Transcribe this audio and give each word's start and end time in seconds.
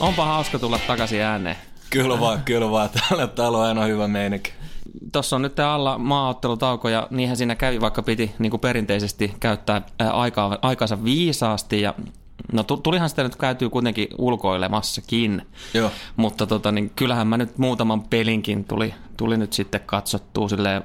Onpa 0.00 0.24
hauska 0.24 0.58
tulla 0.58 0.78
takaisin 0.86 1.22
ääneen. 1.22 1.56
Kyllä 1.90 2.20
vaan, 2.20 2.42
kyllä 2.44 2.70
vaan. 2.70 2.90
Täällä, 2.90 3.26
täällä 3.26 3.58
on 3.58 3.64
aina 3.64 3.84
hyvä 3.84 4.08
meininki. 4.08 4.52
Tuossa 5.12 5.36
on 5.36 5.42
nyt 5.42 5.58
alla 5.60 5.98
maaottelutauko 5.98 6.88
ja 6.88 7.06
niinhän 7.10 7.36
siinä 7.36 7.54
kävi, 7.54 7.80
vaikka 7.80 8.02
piti 8.02 8.34
niin 8.38 8.50
kuin 8.50 8.60
perinteisesti 8.60 9.34
käyttää 9.40 9.82
ää, 9.98 10.10
aikaa, 10.12 10.58
aikansa 10.62 11.04
viisaasti 11.04 11.80
ja 11.80 11.94
No 12.52 12.62
tu- 12.62 12.76
tulihan 12.76 13.08
sitä 13.08 13.22
nyt 13.22 13.36
käytyy 13.36 13.70
kuitenkin 13.70 14.08
ulkoilemassakin, 14.18 15.46
Joo. 15.74 15.90
mutta 16.16 16.46
tota, 16.46 16.72
niin 16.72 16.90
kyllähän 16.96 17.26
mä 17.26 17.36
nyt 17.36 17.58
muutaman 17.58 18.02
pelinkin 18.02 18.64
tuli, 18.64 18.94
tuli 19.16 19.36
nyt 19.36 19.52
sitten 19.52 19.80
katsottua 19.86 20.48
sille 20.48 20.82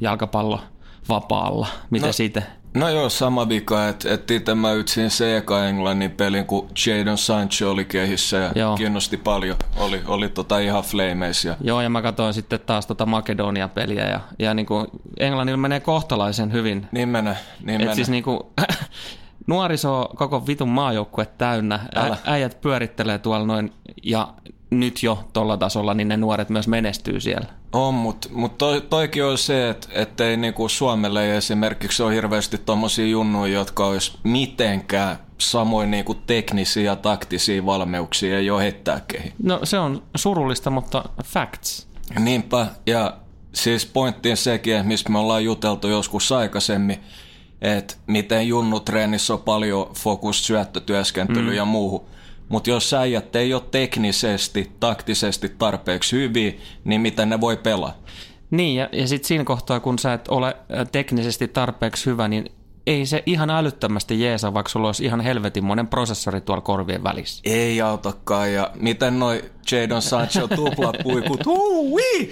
jalkapallo 0.00 0.60
vapaalla. 1.08 1.66
Miten 1.90 2.06
No, 2.06 2.12
siitä? 2.12 2.42
No 2.74 2.88
joo, 2.88 3.08
sama 3.08 3.48
vika, 3.48 3.88
että 3.88 4.14
et 4.14 4.30
itse 4.30 4.54
mä 4.54 4.72
ytsin 4.72 5.10
se 5.10 5.36
eka 5.36 5.64
Englannin 5.64 6.10
pelin, 6.10 6.46
kun 6.46 6.68
Jadon 6.86 7.18
Sancho 7.18 7.70
oli 7.70 7.84
kehissä 7.84 8.36
ja 8.36 8.50
Joo. 8.54 8.76
kiinnosti 8.76 9.16
paljon. 9.16 9.56
Oli, 9.76 10.02
oli 10.06 10.28
tota 10.28 10.58
ihan 10.58 10.82
flameis 10.82 11.44
ja 11.44 11.56
Joo, 11.60 11.80
ja 11.80 11.88
mä 11.90 12.02
katsoin 12.02 12.34
sitten 12.34 12.60
taas 12.66 12.86
tota 12.86 13.06
Makedonia-peliä 13.06 14.04
ja, 14.08 14.20
ja 14.38 14.54
niin 14.54 14.66
kuin 14.66 14.86
Englannilla 15.20 15.56
menee 15.56 15.80
kohtalaisen 15.80 16.52
hyvin. 16.52 16.88
niin 16.92 17.08
menee, 17.08 17.36
niin 17.62 17.70
Et 17.74 17.78
menee. 17.78 17.94
siis 17.94 18.08
niinku, 18.08 18.52
nuoriso 19.46 20.08
koko 20.16 20.46
vitun 20.46 20.68
maajoukkue 20.68 21.26
täynnä. 21.38 21.80
Älä. 21.94 22.16
äijät 22.24 22.60
pyörittelee 22.60 23.18
tuolla 23.18 23.46
noin 23.46 23.72
ja 24.02 24.34
nyt 24.70 25.02
jo 25.02 25.24
tuolla 25.32 25.56
tasolla, 25.56 25.94
niin 25.94 26.08
ne 26.08 26.16
nuoret 26.16 26.48
myös 26.48 26.68
menestyy 26.68 27.20
siellä. 27.20 27.46
On, 27.72 27.94
mutta 27.94 28.28
mut 28.32 28.58
toi, 28.58 28.80
toikin 28.80 29.24
on 29.24 29.38
se, 29.38 29.68
että 29.68 29.88
ettei 29.92 30.36
niinku 30.36 30.68
Suomelle 30.68 31.24
ei 31.24 31.36
esimerkiksi 31.36 32.02
ole 32.02 32.14
hirveästi 32.14 32.58
tommosia 32.58 33.06
junnuja, 33.06 33.52
jotka 33.52 33.86
olisi 33.86 34.18
mitenkään 34.22 35.18
samoin 35.38 35.90
niinku 35.90 36.14
teknisiä 36.14 36.82
ja 36.82 36.96
taktisia 36.96 37.66
valmeuksia 37.66 38.38
ei 38.38 38.50
ole 38.50 38.62
heittää 38.62 39.00
kehi. 39.08 39.32
No 39.42 39.60
se 39.64 39.78
on 39.78 40.02
surullista, 40.16 40.70
mutta 40.70 41.04
facts. 41.24 41.88
Niinpä, 42.18 42.66
ja 42.86 43.16
siis 43.52 43.86
pointti 43.86 44.30
on 44.30 44.36
sekin, 44.36 44.86
mistä 44.86 45.12
me 45.12 45.18
ollaan 45.18 45.44
juteltu 45.44 45.88
joskus 45.88 46.32
aikaisemmin, 46.32 47.00
että 47.62 47.94
miten 48.06 48.48
junnutreenissä 48.48 49.32
on 49.32 49.42
paljon 49.42 49.90
fokus 49.94 50.46
syöttötyöskentelyä 50.46 51.50
mm. 51.50 51.56
ja 51.56 51.64
muuhun. 51.64 52.04
Mutta 52.48 52.70
jos 52.70 52.94
äijät 52.94 53.36
ei 53.36 53.54
ole 53.54 53.62
teknisesti, 53.70 54.70
taktisesti 54.80 55.48
tarpeeksi 55.48 56.16
hyviä, 56.16 56.52
niin 56.84 57.00
miten 57.00 57.28
ne 57.28 57.40
voi 57.40 57.56
pelaa? 57.56 57.94
Niin, 58.50 58.76
ja, 58.76 58.88
ja 58.92 59.08
sitten 59.08 59.28
siinä 59.28 59.44
kohtaa, 59.44 59.80
kun 59.80 59.98
sä 59.98 60.12
et 60.12 60.28
ole 60.28 60.56
teknisesti 60.92 61.48
tarpeeksi 61.48 62.06
hyvä, 62.06 62.28
niin 62.28 62.50
ei 62.86 63.06
se 63.06 63.22
ihan 63.26 63.50
älyttömästi 63.50 64.20
jeesa, 64.20 64.54
vaikka 64.54 64.70
sulla 64.70 64.88
olisi 64.88 65.04
ihan 65.04 65.20
helvetinmoinen 65.20 65.86
prosessori 65.86 66.40
tuolla 66.40 66.62
korvien 66.62 67.04
välissä. 67.04 67.42
Ei 67.44 67.80
autakaan, 67.80 68.52
ja 68.52 68.70
miten 68.74 69.18
noi 69.18 69.44
Jadon 69.72 70.02
Sancho 70.02 70.48
tuplapuikut, 70.48 71.46
hui! 71.46 72.28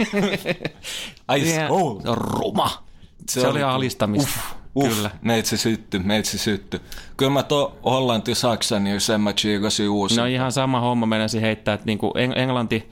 Ai, 1.28 1.42
Yeah. 1.42 1.72
oh, 1.72 2.02
ruma. 2.04 2.84
Se, 3.30 3.40
se 3.40 3.48
oli 3.48 3.62
alistamista. 3.62 4.40
Uff, 4.40 4.63
Kyllä. 4.80 5.10
meitsi 5.22 5.56
sytty, 5.56 5.98
meitsi 5.98 6.38
sytty. 6.38 6.80
Kyllä 7.16 7.32
mä 7.32 7.42
to 7.42 7.78
Hollanti, 7.84 8.34
Saksa, 8.34 8.78
niin 8.80 9.00
sen 9.00 9.20
mä 9.20 9.32
chiikasin 9.32 9.88
uusi. 9.88 10.16
No 10.16 10.26
ihan 10.26 10.52
sama 10.52 10.80
homma 10.80 11.06
menisi 11.06 11.40
heittää, 11.40 11.74
että 11.74 11.86
niinku 11.86 12.12
Eng- 12.18 12.38
Englanti 12.38 12.88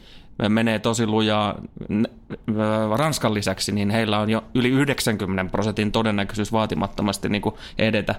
menee 0.49 0.79
tosi 0.79 1.07
lujaa 1.07 1.55
ö, 1.91 2.97
Ranskan 2.97 3.35
lisäksi, 3.35 3.73
niin 3.73 3.91
heillä 3.91 4.19
on 4.19 4.31
jo 4.31 4.45
yli 4.55 4.69
90 4.69 5.51
prosentin 5.53 5.93
todennäköisyys 5.93 6.53
vaatimattomasti 6.53 7.29
niinku 7.29 7.59
edetä 7.79 8.15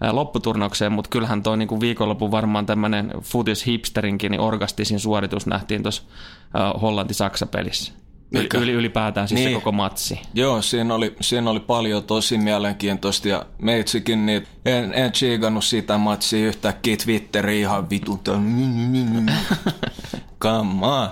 ää, 0.00 0.14
lopputurnaukseen, 0.14 0.92
mutta 0.92 1.08
kyllähän 1.10 1.42
tuo 1.42 1.56
niinku 1.56 1.80
viikonloppu 1.80 2.30
varmaan 2.30 2.66
tämmöinen 2.66 3.12
futis 3.20 3.66
hipsterinkin 3.66 4.30
niin 4.30 4.40
orgastisin 4.40 5.00
suoritus 5.00 5.46
nähtiin 5.46 5.82
tuossa 5.82 6.02
Hollanti-Saksa-pelissä. 6.82 7.92
Yli, 7.92 8.01
Mikä? 8.32 8.58
yli, 8.58 8.72
ylipäätään 8.72 9.28
siis 9.28 9.40
niin. 9.40 9.50
se 9.50 9.54
koko 9.54 9.72
matsi. 9.72 10.20
Joo, 10.34 10.62
siinä 10.62 10.94
oli, 10.94 11.16
siinä 11.20 11.50
oli 11.50 11.60
paljon 11.60 12.04
tosi 12.04 12.38
mielenkiintoista 12.38 13.28
ja 13.28 13.46
meitsikin 13.58 14.26
niin 14.26 14.46
en, 14.64 14.94
en 14.94 15.12
chiikannut 15.12 15.64
sitä 15.64 15.98
matsia 15.98 16.46
yhtäkkiä 16.46 16.96
Twitteriin 16.96 17.60
ihan 17.60 17.90
vitun. 17.90 18.20
Come 20.42 20.86
on. 20.86 21.08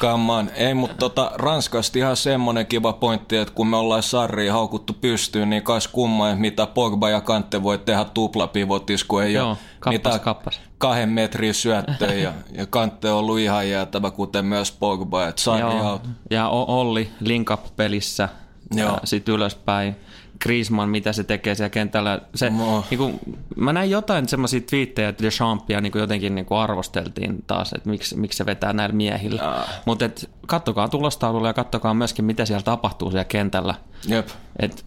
Come 0.00 0.32
on. 0.32 0.50
Ei, 0.54 0.74
mutta 0.74 0.96
tota, 0.96 1.30
Ranskasta 1.34 1.98
ihan 1.98 2.16
semmonen 2.16 2.66
kiva 2.66 2.92
pointti, 2.92 3.36
että 3.36 3.54
kun 3.54 3.66
me 3.66 3.76
ollaan 3.76 4.02
sarriin 4.02 4.52
haukuttu 4.52 4.92
pystyyn, 4.92 5.50
niin 5.50 5.62
kas 5.62 5.88
kumma, 5.88 6.28
että 6.28 6.40
mitä 6.40 6.66
Pogba 6.66 7.10
ja 7.10 7.20
Kante 7.20 7.62
voi 7.62 7.78
tehdä 7.78 8.04
tuplapivotis, 8.04 9.04
kun 9.04 9.22
ei 9.22 9.32
Joo, 9.32 9.48
ole 9.48 9.56
kappas, 9.80 9.92
mitään 9.92 10.20
kappas. 10.20 10.60
kahden 10.78 11.08
metrin 11.08 11.54
syöttöjä. 11.54 12.14
ja, 12.22 12.32
ja 12.52 12.66
Kante 12.66 13.10
on 13.10 13.18
ollut 13.18 13.38
ihan 13.38 13.70
jäätävä, 13.70 14.10
kuten 14.10 14.44
myös 14.44 14.72
Pogba. 14.72 15.26
Että 15.26 15.42
Joo. 15.60 15.92
out. 15.92 16.02
Ja 16.30 16.48
Olli 16.48 17.10
link 17.20 17.50
pelissä 17.76 18.28
Joo. 18.74 19.00
sitten 19.04 19.34
ylöspäin. 19.34 19.96
Griezmann, 20.42 20.90
mitä 20.90 21.12
se 21.12 21.24
tekee 21.24 21.54
siellä 21.54 21.70
kentällä. 21.70 22.20
Se, 22.34 22.50
No. 22.50 22.84
niinku, 22.90 23.20
mä 23.56 23.72
näin 23.72 23.90
jotain 23.90 24.28
semmoisia 24.28 24.60
twiittejä, 24.60 25.08
että 25.08 25.24
Deschampsia 25.24 25.80
niinku 25.80 25.98
jotenkin 25.98 26.34
niinku 26.34 26.54
arvosteltiin 26.54 27.44
taas, 27.46 27.72
että 27.72 27.90
miksi, 27.90 28.16
miksi 28.16 28.36
se 28.36 28.46
vetää 28.46 28.72
näillä 28.72 28.94
miehillä. 28.94 29.64
Mutta 29.84 30.10
kattokaa 30.46 30.88
tulostaululla 30.88 31.48
ja 31.48 31.54
kattokaa 31.54 31.94
myöskin, 31.94 32.24
mitä 32.24 32.44
siellä 32.44 32.62
tapahtuu 32.62 33.10
siellä 33.10 33.24
kentällä. 33.24 33.74
Jep. 34.08 34.28
Et, 34.58 34.84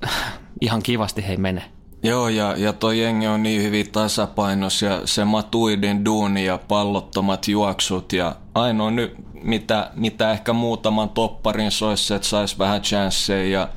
ihan 0.62 0.84
kivasti 0.84 1.28
hei 1.28 1.38
mene. 1.38 1.64
Joo, 2.04 2.30
ja, 2.30 2.56
ja 2.58 2.74
toi 2.74 3.02
jengi 3.02 3.28
on 3.28 3.44
niin 3.44 3.64
hyvin 3.64 3.92
tasapainos 3.92 4.82
ja 4.82 5.02
se 5.06 5.26
Matuidin 5.26 6.06
duuni 6.06 6.46
ja 6.46 6.60
pallottomat 6.68 7.48
juoksut 7.48 8.14
ja 8.14 8.36
ainoa 8.56 8.92
nyt, 8.92 9.14
mitä, 9.44 9.92
mitä 9.96 10.32
ehkä 10.32 10.54
muutaman 10.54 11.10
topparin 11.10 11.72
soisi, 11.72 12.14
että 12.14 12.28
saisi 12.28 12.58
vähän 12.60 12.82
chanceja 12.82 13.60
ja 13.60 13.68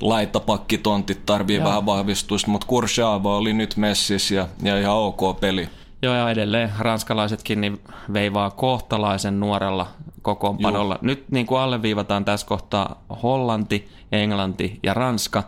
laitapakkitontit 0.00 1.26
tarvii 1.26 1.56
Joo. 1.56 1.68
vähän 1.68 1.86
vahvistusta, 1.86 2.50
mutta 2.50 2.66
Kurshava 2.66 3.36
oli 3.36 3.52
nyt 3.52 3.76
messissä 3.76 4.34
ja, 4.34 4.48
ja 4.62 4.80
ihan 4.80 4.96
ok 4.96 5.40
peli. 5.40 5.68
Joo, 6.02 6.14
ja 6.14 6.30
edelleen 6.30 6.72
ranskalaisetkin 6.78 7.60
niin 7.60 7.80
veivaa 8.12 8.50
kohtalaisen 8.50 9.40
nuorella 9.40 9.86
kokoonpanolla. 10.22 10.98
Nyt 11.02 11.24
niin 11.30 11.46
kuin 11.46 11.60
alleviivataan 11.60 12.24
tässä 12.24 12.46
kohtaa 12.46 13.02
Hollanti, 13.22 13.88
Englanti 14.12 14.80
ja 14.82 14.94
Ranska. 14.94 15.42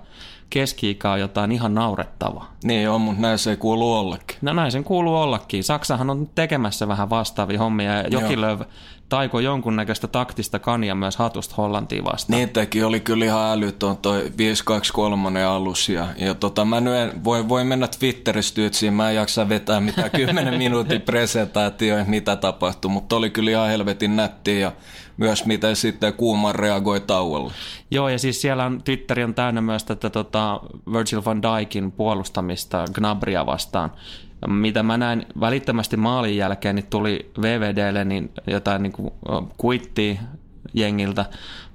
Keski-ikä 0.51 1.11
on 1.11 1.21
jotain 1.21 1.53
ihan 1.53 1.75
naurettavaa. 1.75 2.53
Niin 2.65 2.91
on, 2.91 3.01
mutta 3.01 3.23
näin 3.23 3.39
se 3.39 3.51
ei 3.51 3.57
kuulu 3.57 3.95
ollekin. 3.95 4.37
No 4.43 4.53
näin 4.53 4.73
sen 4.73 4.85
kuuluu 4.85 5.17
ollakin. 5.17 5.65
Saksahan 5.65 6.11
on 6.11 6.21
nyt 6.21 6.35
tekemässä 6.35 6.89
vähän 6.89 7.11
vastaavia 7.11 7.59
hommia 7.59 7.95
ja 7.95 8.09
Jokilöv 8.11 8.61
taiko 9.09 9.41
jonkunnäköistä 9.41 10.09
taktista 10.09 10.59
kania 10.59 10.95
myös 10.95 11.17
hatusta 11.17 11.55
Hollantiin 11.57 12.05
vastaan. 12.05 12.39
Niitäkin 12.39 12.85
oli 12.85 13.01
kyllä 13.01 13.25
ihan 13.25 13.53
älytön 13.53 13.97
toi 13.97 14.33
523 14.39 15.45
alus 15.45 15.89
ja, 15.89 16.07
ja 16.17 16.35
tota, 16.35 16.65
mä 16.65 16.81
nyt 16.81 16.95
en, 16.95 17.25
voi, 17.25 17.49
voi 17.49 17.65
mennä 17.65 17.89
Twitteristä 17.99 18.55
tyytsiin, 18.55 18.93
mä 18.93 19.11
en 19.11 19.17
jaksa 19.17 19.49
vetää 19.49 19.81
mitään 19.81 20.11
10 20.11 20.59
minuutin 20.65 21.03
presentaatio, 21.03 21.99
että 21.99 22.11
mitä 22.11 22.37
tapahtui, 22.37 22.91
mutta 22.91 23.17
oli 23.17 23.31
kyllä 23.31 23.51
ihan 23.51 23.69
helvetin 23.69 24.17
nättiä 24.17 24.59
ja 24.59 24.73
myös 25.17 25.47
miten 25.47 25.77
sitten 25.77 26.15
Kuuman 26.15 26.55
reagoi 26.55 27.01
tauolla. 27.01 27.53
Joo, 27.91 28.09
ja 28.09 28.19
siis 28.19 28.41
siellä 28.41 28.65
on, 28.65 28.83
Twitteri 28.83 29.25
on 29.25 29.35
täynnä 29.35 29.61
myös 29.61 29.85
tätä 29.85 30.11
tota, 30.11 30.61
Virgil 30.93 31.23
van 31.25 31.43
Dijkin 31.43 31.93
puolustamista 31.93 32.85
Gnabria 32.95 33.47
vastaan. 33.47 33.93
Mitä 34.47 34.83
mä 34.83 34.97
näin 34.97 35.27
välittömästi 35.41 35.97
maalin 35.97 36.37
jälkeen, 36.37 36.75
niin 36.75 36.87
tuli 36.87 37.31
VVDlle 37.43 38.05
niin 38.05 38.31
jotain 38.47 38.83
niin 38.83 38.93
kuin, 38.93 39.11
kuittia 39.59 40.21
jengiltä, 40.75 41.25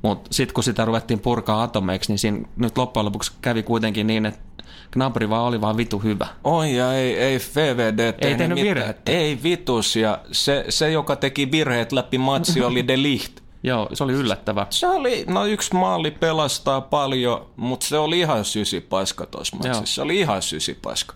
mutta 0.02 0.34
sitten 0.34 0.54
kun 0.54 0.64
sitä 0.64 0.86
ruvettiin 0.86 1.20
purkaa 1.20 1.64
atomeiksi, 1.64 2.12
niin 2.12 2.20
siinä 2.20 2.48
nyt 2.56 2.78
loppujen 2.78 3.06
lopuksi 3.06 3.32
kävi 3.42 3.64
kuitenkin 3.64 4.08
niin, 4.08 4.26
että 4.26 4.40
Gnabry 4.92 5.30
vaan 5.30 5.44
oli 5.44 5.62
vaan 5.62 5.78
vitu 5.78 6.00
hyvä. 6.00 6.28
Oi 6.44 6.76
ja 6.76 6.94
ei, 6.94 7.18
ei 7.18 7.40
VVD 7.56 8.14
tehnyt, 8.14 8.38
tehnyt 8.38 8.50
mitään. 8.50 8.76
virhettä. 8.76 9.12
Ei 9.12 9.40
vitus 9.44 9.96
ja 9.96 10.20
se, 10.32 10.66
se, 10.70 10.92
joka 10.92 11.16
teki 11.16 11.52
virheet 11.52 11.92
läpi 11.92 12.18
matsi 12.18 12.62
oli 12.62 12.88
De 12.88 13.02
Ligt. 13.02 13.44
Joo, 13.64 13.90
se 13.94 14.04
oli 14.04 14.14
yllättävä. 14.14 14.68
Se 14.70 14.88
oli, 14.88 15.26
no 15.28 15.46
yksi 15.46 15.76
maali 15.76 16.12
pelastaa 16.12 16.82
paljon, 16.82 17.46
mutta 17.56 17.86
se 17.86 17.98
oli 17.98 18.20
ihan 18.20 18.46
sysipaiska 18.46 19.26
tuossa 19.26 19.58
matsissa. 19.58 19.96
Se 19.96 20.02
oli 20.02 20.20
ihan 20.20 20.42
sysipaiska. 20.42 21.16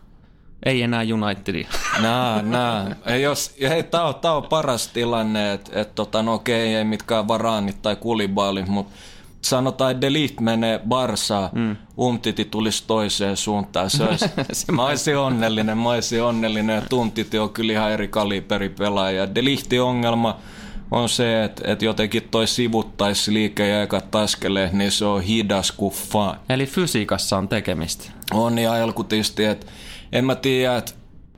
Ei 0.65 0.81
enää 0.81 1.03
Unitedia. 1.13 1.67
Nää, 2.01 2.41
nää. 2.41 2.95
Ei, 3.05 3.21
jos, 3.21 3.55
hei, 3.61 3.83
tää 3.83 4.03
on, 4.03 4.15
tää 4.15 4.33
on 4.33 4.43
paras 4.43 4.87
tilanne, 4.87 5.53
että 5.53 5.81
et, 5.81 5.95
tota, 5.95 6.23
no 6.23 6.33
okei, 6.33 6.75
ei 6.75 6.83
mitkään 6.83 7.27
varaanit 7.27 7.81
tai 7.81 7.95
kulibaalit, 7.95 8.67
mutta 8.67 8.93
sanotaan, 9.41 9.91
että 9.91 10.01
Delict 10.01 10.39
menee 10.39 10.79
Barsaan, 10.87 11.49
mm. 11.53 11.75
Umtiti 11.99 12.45
tulisi 12.45 12.83
toiseen 12.87 13.37
suuntaan. 13.37 13.89
Se 13.89 14.03
olisi, 14.03 14.25
se 14.51 14.71
mä 14.71 14.85
olisin 14.85 15.17
onnellinen, 15.17 15.77
mä 15.77 15.89
olisin 15.89 16.23
onnellinen, 16.23 16.75
ja 16.75 16.97
Umtiti 16.97 17.39
on 17.39 17.49
kyllä 17.49 17.73
ihan 17.73 17.91
eri 17.91 18.07
kaliberi 18.07 18.69
pelaaja. 18.69 19.35
Delichtin 19.35 19.81
ongelma 19.81 20.37
on 20.91 21.09
se, 21.09 21.43
että, 21.43 21.71
että 21.71 21.85
jotenkin 21.85 22.27
toi 22.31 22.47
sivuttaisi 22.47 23.33
liike 23.33 23.67
ja 23.67 23.81
ekat 23.81 24.15
askeleet, 24.15 24.73
niin 24.73 24.91
se 24.91 25.05
on 25.05 25.21
hidas 25.21 25.71
kuin. 25.71 25.93
Eli 26.49 26.65
fysiikassa 26.65 27.37
on 27.37 27.47
tekemistä. 27.47 28.11
On 28.33 28.57
ja 28.59 28.77
elkutisti, 28.77 29.45
että 29.45 29.65
en 30.11 30.25
mä 30.25 30.35
tiedä, 30.35 30.77
että, 30.77 30.91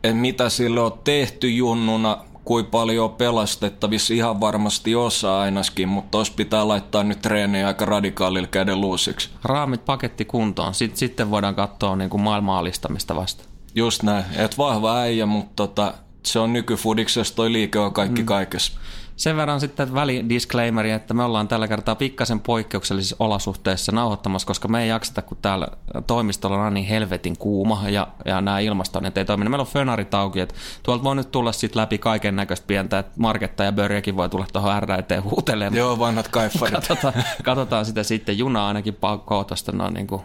että 0.03 0.17
mitä 0.17 0.49
sille 0.49 0.79
on 0.79 0.99
tehty 1.03 1.49
junnuna, 1.49 2.17
kuin 2.49 2.65
paljon 2.65 3.05
on 3.05 3.15
pelastettavissa, 3.15 4.13
ihan 4.13 4.41
varmasti 4.41 4.95
osa 4.95 5.41
ainakin, 5.41 5.89
mutta 5.89 6.11
tos 6.11 6.31
pitää 6.31 6.67
laittaa 6.67 7.03
nyt 7.03 7.21
treeniä 7.21 7.67
aika 7.67 7.85
radikaalilla 7.85 8.47
käden 8.47 8.81
luusiksi. 8.81 9.29
Raamit 9.43 9.85
paketti 9.85 10.25
kuntoon, 10.25 10.73
Sitten, 10.73 10.97
sitten 10.97 11.31
voidaan 11.31 11.55
katsoa 11.55 11.95
niin 11.95 12.09
kuin 12.09 12.21
maailmaa-alistamista 12.21 13.15
vasta. 13.15 13.43
Just 13.75 14.03
näin, 14.03 14.25
että 14.35 14.57
vahva 14.57 14.97
äijä, 14.97 15.25
mutta 15.25 15.53
tota, 15.55 15.93
se 16.23 16.39
on 16.39 16.53
nykyfudiksessa 16.53 17.35
toi 17.35 17.51
liike 17.51 17.79
on 17.79 17.93
kaikki 17.93 18.21
mm. 18.21 18.25
kaikessa. 18.25 18.79
Sen 19.19 19.37
verran 19.37 19.59
sitten 19.59 19.93
välidisclaimeri, 19.93 20.91
että 20.91 21.13
me 21.13 21.23
ollaan 21.23 21.47
tällä 21.47 21.67
kertaa 21.67 21.95
pikkasen 21.95 22.39
poikkeuksellisissa 22.39 23.15
olosuhteissa 23.19 23.91
nauhoittamassa, 23.91 24.45
koska 24.45 24.67
me 24.67 24.83
ei 24.83 24.89
jakseta, 24.89 25.21
kun 25.21 25.37
täällä 25.41 25.67
toimistolla 26.07 26.65
on 26.65 26.73
niin 26.73 26.85
helvetin 26.85 27.37
kuuma 27.37 27.83
ja, 27.89 28.07
ja 28.25 28.41
nämä 28.41 28.59
ilmastoinnit 28.59 29.17
ei 29.17 29.25
toimi. 29.25 29.43
Meillä 29.43 29.61
on 29.61 29.67
fönarit 29.67 30.13
auki, 30.13 30.39
että 30.39 30.55
tuolta 30.83 31.03
voi 31.03 31.15
nyt 31.15 31.31
tulla 31.31 31.51
sitten 31.51 31.81
läpi 31.81 31.97
kaiken 31.97 32.35
näköistä 32.35 32.67
pientä, 32.67 32.99
että 32.99 33.11
Marketta 33.17 33.63
ja 33.63 33.71
Börjekin 33.71 34.17
voi 34.17 34.29
tulla 34.29 34.45
tuohon 34.53 34.83
RT 34.83 35.23
huutelemaan. 35.23 35.77
Joo, 35.77 35.99
vanhat 35.99 36.27
kaifarit. 36.27 36.75
katsotaan, 36.75 37.13
katsotaan 37.43 37.85
sitä 37.85 38.03
sitten. 38.03 38.37
Juna 38.37 38.67
ainakin 38.67 38.93
pakkoa 38.93 39.43
tuosta 39.43 39.71
noin 39.71 39.93
niin 39.93 40.07
kuin 40.07 40.21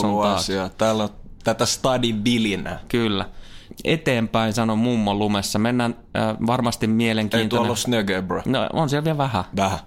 Kuuluu 0.00 0.20
asia. 0.20 0.70
Täällä 0.78 1.02
on 1.02 1.10
tätä 1.44 1.66
stadin 1.66 2.22
bilinää. 2.22 2.80
Kyllä 2.88 3.24
eteenpäin, 3.86 4.52
sano 4.52 4.76
mummo 4.76 5.14
lumessa. 5.14 5.58
Mennään 5.58 5.96
äh, 6.16 6.36
varmasti 6.46 6.86
mielenkiintoinen. 6.86 7.44
Ei 7.44 7.48
tuolla 7.48 7.68
ole 7.68 7.76
snöge, 7.76 8.22
bro. 8.22 8.42
No 8.46 8.68
on 8.72 8.88
siellä 8.88 9.04
vielä 9.04 9.18
vähän. 9.18 9.44
Vähän. 9.56 9.78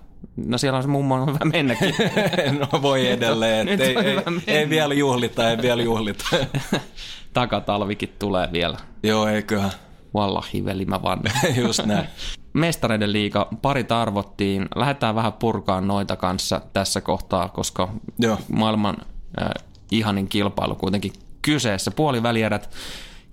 No 0.46 0.58
siellä 0.58 0.78
on 0.78 0.84
se 0.84 0.90
mummo 0.90 1.16
on 1.16 1.28
hyvä 1.28 1.46
mennäkin. 1.54 1.96
no 2.60 2.82
voi 2.82 3.08
edelleen. 3.08 3.66
Nyt 3.66 3.82
ei, 3.82 3.98
ei, 3.98 4.18
ei, 4.48 4.70
vielä 4.70 4.94
juhlita, 4.94 5.50
ei 5.50 5.58
vielä 5.58 5.82
juhlita. 5.82 6.26
Takatalvikin 7.34 8.16
tulee 8.20 8.50
vielä. 8.52 8.78
Joo, 9.04 9.28
eiköhän. 9.28 9.72
Wallahi 10.16 10.66
veli, 10.66 10.86
mä 10.86 11.02
vaan. 11.02 11.20
Just 11.62 11.86
näin. 11.86 12.08
Mestareiden 12.54 13.14
liiga, 13.14 13.48
pari 13.62 13.86
arvottiin. 13.90 14.68
Lähdetään 14.76 15.16
vähän 15.16 15.34
purkaan 15.34 15.88
noita 15.88 16.16
kanssa 16.16 16.62
tässä 16.74 17.02
kohtaa, 17.02 17.50
koska 17.50 17.94
Joo. 18.20 18.38
maailman 18.52 18.98
äh, 19.42 19.50
ihanin 19.92 20.28
kilpailu 20.28 20.76
kuitenkin 20.76 21.14
kyseessä. 21.42 21.92
Puolivälierät 21.92 22.70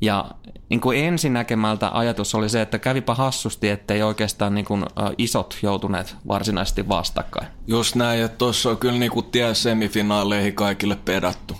ja 0.00 0.30
niin 0.68 0.80
kuin 0.80 0.98
ensinäkemältä 0.98 1.90
ajatus 1.92 2.34
oli 2.34 2.48
se, 2.48 2.62
että 2.62 2.78
kävipä 2.78 3.14
hassusti, 3.14 3.68
ettei 3.68 4.02
oikeastaan 4.02 4.54
niin 4.54 4.64
kuin, 4.64 4.84
isot 5.18 5.58
joutuneet 5.62 6.16
varsinaisesti 6.28 6.88
vastakkain. 6.88 7.46
Just 7.66 7.94
näin, 7.94 8.22
että 8.24 8.38
tuossa 8.38 8.70
on 8.70 8.76
kyllä 8.76 8.98
niin 8.98 9.12
kuin 9.12 9.26
tie 9.26 9.54
semifinaaleihin 9.54 10.54
kaikille 10.54 10.98
pedattu. 11.04 11.56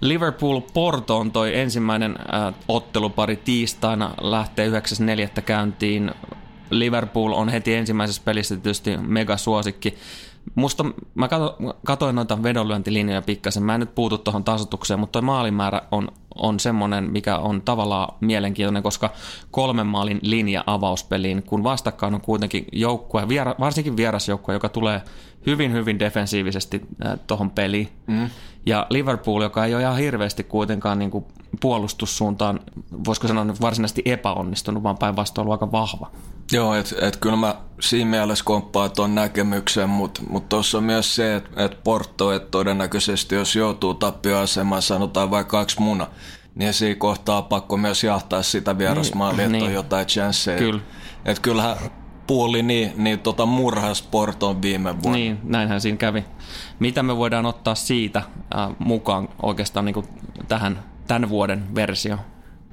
Liverpool-Porto 0.00 1.18
on 1.18 1.32
toi 1.32 1.58
ensimmäinen 1.58 2.16
äh, 2.34 2.54
ottelupari 2.68 3.36
tiistaina, 3.36 4.14
lähtee 4.20 4.68
9.4. 4.68 5.42
käyntiin. 5.42 6.10
Liverpool 6.70 7.32
on 7.32 7.48
heti 7.48 7.74
ensimmäisessä 7.74 8.22
pelissä 8.24 8.56
tietysti 8.56 8.96
megasuosikki. 8.96 9.94
Musta, 10.54 10.84
mä 11.14 11.28
katoin 11.84 12.16
noita 12.16 12.42
vedonlyöntilinjoja 12.42 13.22
pikkasen, 13.22 13.62
mä 13.62 13.74
en 13.74 13.80
nyt 13.80 13.94
puutu 13.94 14.18
tuohon 14.18 14.44
tasotukseen, 14.44 15.00
mutta 15.00 15.12
toi 15.12 15.22
maalimäärä 15.22 15.82
on, 15.90 16.08
on 16.34 16.60
semmoinen, 16.60 17.12
mikä 17.12 17.38
on 17.38 17.62
tavallaan 17.62 18.14
mielenkiintoinen, 18.20 18.82
koska 18.82 19.10
kolmen 19.50 19.86
maalin 19.86 20.18
linja 20.22 20.64
avauspeliin, 20.66 21.42
kun 21.42 21.64
vastakkain 21.64 22.14
on 22.14 22.20
kuitenkin 22.20 22.64
joukkue, 22.72 23.28
viera, 23.28 23.54
varsinkin 23.60 23.96
vierasjoukkue, 23.96 24.54
joka 24.54 24.68
tulee 24.68 25.02
hyvin, 25.46 25.72
hyvin 25.72 25.98
defensiivisesti 25.98 26.80
äh, 27.06 27.18
tuohon 27.26 27.50
peliin. 27.50 27.88
Mm. 28.06 28.30
Ja 28.66 28.86
Liverpool, 28.90 29.42
joka 29.42 29.64
ei 29.64 29.74
ole 29.74 29.82
ihan 29.82 29.96
hirveästi 29.96 30.44
kuitenkaan 30.44 30.98
niin 30.98 31.10
kuin 31.10 31.24
puolustussuuntaan, 31.60 32.60
voisiko 33.04 33.28
sanoa 33.28 33.54
varsinaisesti 33.60 34.02
epäonnistunut, 34.04 34.82
vaan 34.82 34.98
päinvastoin 34.98 35.42
ollut 35.42 35.62
aika 35.62 35.72
vahva. 35.72 36.10
Joo, 36.52 36.74
että 36.74 36.94
et 37.00 37.16
kyllä 37.16 37.36
mä 37.36 37.54
siinä 37.80 38.10
mielessä 38.10 38.44
komppaan 38.44 38.90
tuon 38.90 39.14
näkemyksen, 39.14 39.88
mutta 39.88 40.22
mut 40.30 40.48
tuossa 40.48 40.78
on 40.78 40.84
myös 40.84 41.14
se, 41.14 41.36
että 41.36 41.64
et 41.64 41.84
Porto, 41.84 42.32
että 42.32 42.50
todennäköisesti 42.50 43.34
jos 43.34 43.56
joutuu 43.56 43.94
tappioasemaan, 43.94 44.82
sanotaan 44.82 45.30
vaikka 45.30 45.58
kaksi 45.58 45.80
muna, 45.80 46.06
niin 46.54 46.74
siinä 46.74 46.94
kohtaa 46.94 47.42
pakko 47.42 47.76
myös 47.76 48.04
jahtaa 48.04 48.42
sitä 48.42 48.78
vierasmaalia, 48.78 49.36
niin, 49.36 49.44
että 49.46 49.58
niin. 49.58 49.66
on 49.66 49.72
jotain 49.72 50.06
chanceja. 50.06 50.58
Kyllä. 50.58 50.80
Että 51.24 51.42
kyllähän 51.42 51.76
puoli 52.26 52.62
niin, 52.62 52.92
niin 52.96 53.18
tota 53.18 53.46
murhas 53.46 54.02
Porton 54.02 54.62
viime 54.62 55.02
vuonna. 55.02 55.18
Niin, 55.18 55.38
näinhän 55.42 55.80
siinä 55.80 55.98
kävi. 55.98 56.24
Mitä 56.78 57.02
me 57.02 57.16
voidaan 57.16 57.46
ottaa 57.46 57.74
siitä 57.74 58.18
äh, 58.18 58.68
mukaan 58.78 59.28
oikeastaan 59.42 59.84
niin 59.84 60.04
tähän 60.48 60.84
tämän 61.08 61.28
vuoden 61.28 61.74
versio? 61.74 62.18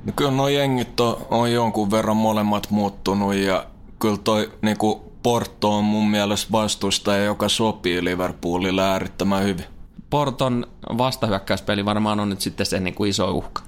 No 0.05 0.13
kyllä 0.15 0.31
nuo 0.31 0.47
jengit 0.47 0.99
on, 0.99 1.17
on 1.31 1.51
jonkun 1.51 1.91
verran 1.91 2.17
molemmat 2.17 2.67
muuttunut 2.69 3.35
ja 3.35 3.65
kyllä 3.99 4.17
toi 4.17 4.51
niin 4.61 4.77
kuin 4.77 4.99
Porto 5.23 5.77
on 5.77 5.83
mun 5.83 6.09
mielestä 6.09 6.51
vastustaja, 6.51 7.23
joka 7.23 7.49
sopii 7.49 8.03
Liverpoolille 8.03 8.83
äärettömän 8.83 9.43
hyvin. 9.43 9.65
Porton 10.09 10.67
vastahyökkäyspeli 10.97 11.85
varmaan 11.85 12.19
on 12.19 12.29
nyt 12.29 12.41
sitten 12.41 12.65
se 12.65 12.79
niin 12.79 12.93
kuin 12.93 13.09
iso 13.09 13.31
uhka. 13.31 13.61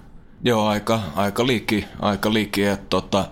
Joo, 0.44 0.68
aika, 0.68 1.00
aika 1.16 1.48
liikki, 1.48 1.86
aika 2.00 2.34
liikki 2.34 2.66
että 2.66 2.86
tota, 2.90 3.26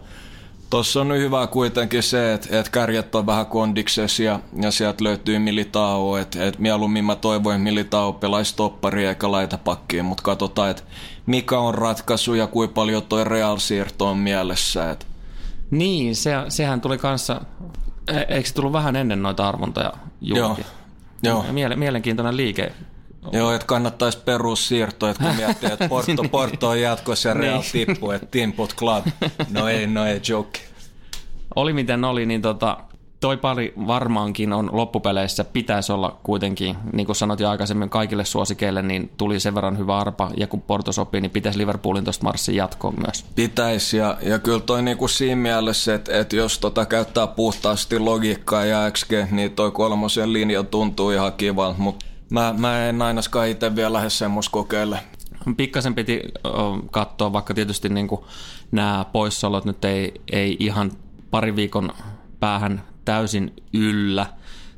Tuossa 0.70 1.02
on 1.02 1.08
nyt 1.08 1.20
hyvä 1.20 1.48
kuitenkin 1.48 2.04
se, 2.04 2.34
että, 2.34 2.60
että 2.60 2.72
kärjet 2.72 3.16
on 3.16 3.26
vähän 3.26 3.46
kondiksessa 3.46 4.24
ja, 4.24 4.40
ja 4.62 4.72
sieltä 4.72 5.04
löytyy 5.04 5.40
Militao. 5.40 6.18
Että, 6.18 6.46
että 6.46 6.62
mieluummin 6.62 7.06
mä 7.06 7.16
toivoin, 7.16 7.56
että 7.56 7.64
Militao 7.64 8.14
pelaisi 8.14 8.56
toppari 8.56 9.06
eikä 9.06 9.32
laita 9.32 9.58
pakkiin, 9.58 10.06
mutta 10.06 10.24
katsotaan, 10.24 10.72
että 10.72 10.84
mikä 11.26 11.60
on 11.60 11.76
ratkaisu 11.76 12.34
ja 12.34 12.48
kuinka 12.48 12.74
paljon 12.74 13.04
toi 13.04 13.24
Real 13.24 13.58
siirto 13.58 14.08
on 14.08 14.18
mielessä. 14.18 14.92
Että. 14.92 15.06
Niin, 15.72 16.16
se, 16.16 16.32
sehän 16.50 16.82
tuli 16.82 16.98
kanssa, 16.98 17.42
e, 18.08 18.36
eikö 18.36 18.48
se 18.48 18.54
tullut 18.54 18.74
vähän 18.74 18.96
ennen 18.96 19.24
noita 19.24 19.48
arvontoja 19.48 19.94
Joo. 20.22 20.58
Joo. 21.24 21.46
Miele, 21.52 21.76
mielenkiintoinen 21.76 22.38
liike 22.38 22.72
Joo, 23.32 23.52
että 23.52 23.68
kannattaisi 23.68 24.18
perussiirtoa, 24.18 25.10
että 25.10 25.24
kun 25.24 25.36
miettii, 25.46 25.72
että 25.72 25.90
Porto, 25.90 26.24
Porto 26.32 26.70
on 26.70 26.82
jatkossa 26.82 27.30
ja 27.30 27.34
Real 27.34 27.62
niin. 27.62 27.88
tippuu, 27.88 28.12
että 28.12 28.28
Timput 28.28 28.76
Club. 28.76 29.06
No 29.50 29.68
ei, 29.68 29.88
no 29.88 30.06
ei, 30.06 30.22
joke. 30.30 30.60
Oli 31.56 31.74
miten 31.74 32.04
oli, 32.04 32.26
niin 32.26 32.42
tota, 32.42 32.78
toi 33.26 33.38
pari 33.38 33.74
varmaankin 33.88 34.54
on 34.54 34.70
loppupeleissä, 34.72 35.44
pitäisi 35.44 35.92
olla 35.92 36.20
kuitenkin, 36.24 36.76
niin 36.94 37.06
kuin 37.06 37.16
sanoit 37.16 37.40
jo 37.40 37.50
aikaisemmin, 37.50 37.90
kaikille 37.90 38.26
suosikeille, 38.26 38.82
niin 38.82 39.12
tuli 39.18 39.40
sen 39.40 39.56
verran 39.56 39.78
hyvä 39.78 39.98
arpa, 39.98 40.32
ja 40.38 40.48
kun 40.48 40.62
Porto 40.62 40.92
sopii, 40.92 41.22
niin 41.22 41.32
pitäisi 41.32 41.60
Liverpoolin 41.60 42.04
tuosta 42.04 42.24
marssin 42.24 42.56
jatkoa 42.56 42.94
myös. 43.06 43.26
Pitäisi, 43.36 43.98
ja, 43.98 44.18
ja 44.22 44.40
kyllä 44.40 44.60
toi 44.60 44.82
niin 44.82 44.98
kuin 44.98 45.10
siinä 45.10 45.42
mielessä, 45.42 45.96
että, 45.96 46.20
että 46.20 46.36
jos 46.36 46.60
tota 46.60 46.86
käyttää 46.86 47.28
puhtaasti 47.28 48.00
logiikkaa 48.00 48.66
ja 48.66 48.92
XG, 48.92 49.12
niin 49.32 49.52
toi 49.52 49.72
kolmosen 49.72 50.34
linja 50.34 50.64
tuntuu 50.64 51.12
ihan 51.12 51.34
kivalta, 51.34 51.80
mutta 51.80 52.06
Mä, 52.30 52.56
mä 52.58 52.86
en 52.86 53.02
ainakaan 53.02 53.48
itse 53.48 53.76
vielä 53.76 53.94
lähde 53.94 54.10
semmoista 54.10 54.52
kokeille. 54.52 55.00
Pikkasen 55.58 55.96
piti 55.96 56.22
katsoa, 56.92 57.34
vaikka 57.34 57.54
tietysti 57.54 57.90
niin 57.90 58.08
nämä 58.72 59.06
poissaolot 59.14 59.66
nyt 59.66 59.86
ei, 59.86 60.22
ei 60.32 60.58
ihan 60.60 60.92
pari 61.32 61.56
viikon 61.56 61.92
päähän 62.40 62.82
täysin 63.06 63.54
yllä. 63.74 64.26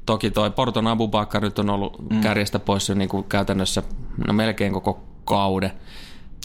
Toki 0.05 0.31
toi 0.31 0.51
Porton 0.51 0.88
Abubakar 0.88 1.41
nyt 1.41 1.60
on 1.60 1.69
ollut 1.69 2.10
mm. 2.10 2.22
kärjestä 2.22 2.60
pois 2.60 2.89
jo 2.89 2.96
niin 2.96 3.10
kuin 3.10 3.24
käytännössä 3.24 3.84
no 4.27 4.34
melkein 4.34 4.74
koko 4.74 5.03
kauden. 5.25 5.72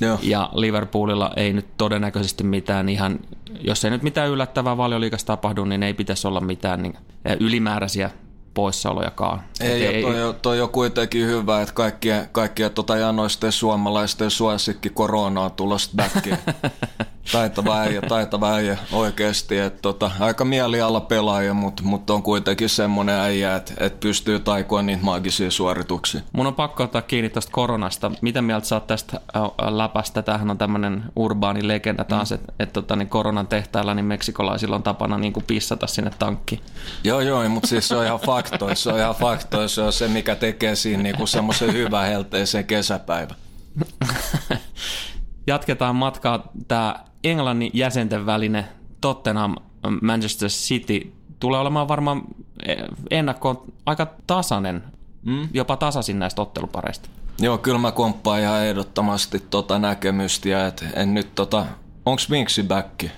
Joo. 0.01 0.19
Ja 0.23 0.51
Liverpoolilla 0.55 1.31
ei 1.37 1.53
nyt 1.53 1.67
todennäköisesti 1.77 2.45
mitään 2.45 2.89
ihan, 2.89 3.21
jos 3.61 3.85
ei 3.85 3.91
nyt 3.91 4.03
mitään 4.03 4.31
yllättävää 4.31 4.77
valioliikassa 4.77 5.27
tapahdu, 5.27 5.65
niin 5.65 5.83
ei 5.83 5.95
pitäisi 5.95 6.29
olla 6.29 6.41
mitään 6.41 6.83
niin 6.83 6.95
ylimääräisiä 7.41 8.11
poissaolojakaan. 8.55 9.43
Ei, 9.61 9.87
ei, 9.87 10.03
toi, 10.03 10.21
ei, 10.21 10.33
toi 10.43 10.61
on 10.61 10.69
kuitenkin 10.69 11.27
hyvä, 11.27 11.63
että 11.63 11.75
kaikkien, 11.75 12.29
kaikkien 12.33 12.71
tota 12.71 12.97
janoisten 12.97 13.53
suomalaisten 13.53 14.31
suosikki 14.31 14.91
korona 14.91 15.41
on 15.41 15.53
tulossa 15.53 15.91
backiin. 15.97 16.39
taitava 17.33 17.79
äijä, 17.79 18.03
taitava 18.03 18.55
äijä 18.55 18.79
oikeasti. 18.93 19.59
Et 19.59 19.83
tota, 19.83 20.11
aika 20.21 20.45
mieliala 20.45 21.01
pelaaja, 21.01 21.55
mutta 21.55 21.83
mut 21.83 22.11
on 22.11 22.23
kuitenkin 22.23 22.69
semmoinen 22.69 23.15
äijä, 23.15 23.57
että 23.57 23.75
et 23.81 24.01
pystyy 24.01 24.41
taikoa 24.41 24.83
niitä 24.83 25.05
maagisia 25.05 25.51
suorituksia. 25.51 26.21
Mun 26.33 26.47
on 26.47 26.55
pakko 26.55 26.83
ottaa 26.83 27.03
kiinni 27.03 27.31
tuosta 27.31 27.53
koronasta. 27.53 28.11
Mitä 28.21 28.43
mieltä 28.43 28.67
sä 28.67 28.77
oot 28.77 28.87
tästä 28.87 29.21
läpästä? 29.71 30.23
Tämähän 30.23 30.51
on 30.51 30.59
tämmöinen 30.59 31.05
urbaani 31.17 31.69
legenda 31.69 32.05
taas, 32.05 32.31
mm. 32.31 32.35
että 32.35 32.53
et, 32.59 32.73
tota, 32.73 32.97
niin 32.97 33.09
koronan 33.09 33.47
tehtailla 33.47 33.95
niin 33.95 34.05
meksikolaisilla 34.05 34.77
on 34.77 34.83
tapana 34.83 35.19
niin 35.19 35.33
kuin 35.33 35.45
pissata 35.47 35.87
sinne 35.87 36.11
tankkiin. 36.19 36.61
Joo, 37.05 37.21
joo, 37.21 37.49
mutta 37.49 37.69
siis 37.69 37.89
se 37.89 37.97
on 37.97 38.05
ihan 38.05 38.21
fakto. 38.51 38.75
Se 38.75 38.91
on 38.91 38.99
ihan 38.99 39.15
fakto. 39.15 39.69
Se 39.69 39.83
on 39.83 39.93
se, 39.93 40.09
mikä 40.09 40.35
tekee 40.35 40.75
siinä 40.75 41.03
niin 41.03 41.29
semmoisen 41.29 41.73
hyvän 41.73 42.07
helteisen 42.07 42.65
kesäpäivän. 42.65 43.37
Jatketaan 45.47 45.97
matkaa. 45.97 46.53
Tämä 46.69 47.05
Englannin 47.25 47.71
jäsenten 47.75 48.27
välinen 48.27 48.65
Tottenham 49.01 49.57
Manchester 50.03 50.49
City 50.49 51.13
tulee 51.41 51.61
olemaan 51.61 51.89
varmaan 51.89 52.23
ennakkoon 53.11 53.63
aika 53.87 54.07
tasainen, 54.27 54.85
mm. 55.23 55.49
jopa 55.55 55.77
tasaisin 55.77 56.19
näistä 56.19 56.43
ottelupareista. 56.43 57.09
Joo, 57.39 57.59
kyllä 57.59 57.79
mä 57.79 57.93
komppaan 57.93 58.41
ihan 58.41 58.65
ehdottomasti 58.65 59.39
tota 59.51 59.79
näkemystä 59.79 60.49
ja 60.49 60.67
et 60.67 60.85
en 60.95 61.15
nyt 61.15 61.35
tota, 61.35 61.67
onks 62.07 62.31
Winksi 62.31 62.63
backi? 62.63 63.11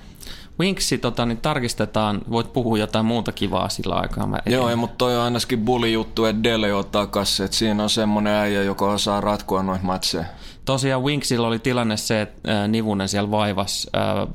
Winksi 0.60 0.98
tota, 0.98 1.26
niin 1.26 1.38
tarkistetaan, 1.38 2.20
voit 2.30 2.52
puhua 2.52 2.78
jotain 2.78 3.06
muuta 3.06 3.32
kivaa 3.32 3.68
sillä 3.68 3.94
aikaa. 3.94 4.26
Mä 4.26 4.38
Joo, 4.46 4.68
ei, 4.68 4.76
mutta 4.76 4.96
toi 4.96 5.16
on 5.16 5.22
ainakin 5.22 5.64
bully 5.64 5.90
juttu, 5.90 6.24
että 6.24 6.42
Dele 6.42 6.74
on 6.74 6.84
takas, 6.84 7.40
että 7.40 7.56
siinä 7.56 7.82
on 7.82 7.90
semmonen 7.90 8.32
äijä, 8.32 8.62
joka 8.62 8.90
osaa 8.90 9.20
ratkoa 9.20 9.62
noita 9.62 9.84
matseja. 9.84 10.24
Tosiaan 10.64 11.02
Winksilla 11.02 11.48
oli 11.48 11.58
tilanne 11.58 11.96
se, 11.96 12.20
että 12.20 12.62
äh, 12.62 12.68
Nivunen 12.68 13.08
siellä 13.08 13.30
vaivas. 13.30 13.86
Äh, 13.96 14.28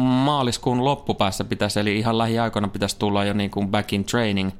maaliskuun 0.00 0.84
loppupäässä 0.84 1.44
pitäisi, 1.44 1.80
eli 1.80 1.98
ihan 1.98 2.18
lähiaikoina 2.18 2.68
pitäisi 2.68 2.98
tulla 2.98 3.24
jo 3.24 3.32
niin 3.32 3.50
kuin 3.50 3.68
back 3.68 3.92
in 3.92 4.04
training, 4.04 4.50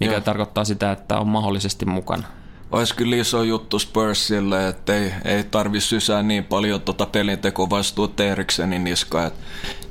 mikä 0.00 0.12
Joo. 0.12 0.20
tarkoittaa 0.20 0.64
sitä, 0.64 0.92
että 0.92 1.18
on 1.18 1.28
mahdollisesti 1.28 1.86
mukana. 1.86 2.24
Olisi 2.72 2.94
kyllä 2.94 3.16
iso 3.16 3.42
juttu 3.42 3.78
Spursille, 3.78 4.68
että 4.68 4.94
ei, 4.94 5.12
ei 5.24 5.44
tarvi 5.44 5.80
sysää 5.80 6.22
niin 6.22 6.44
paljon 6.44 6.80
tota 6.80 7.06
pelintekovastuuta 7.06 8.24
Eriksenin 8.24 8.84
niskaan. 8.84 9.30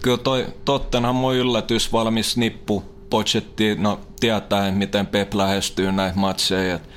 Kyllä 0.02 0.18
toi 0.18 0.46
Tottenham 0.66 1.24
on 1.24 1.36
yllätys 1.36 1.94
valmis 1.94 2.38
nippu 2.38 2.84
no 3.78 4.00
tietää, 4.20 4.72
miten 4.72 5.08
Pep 5.08 5.34
lähestyy 5.34 5.92
näitä 5.92 6.18
matseja. 6.18 6.76
Et, 6.76 6.90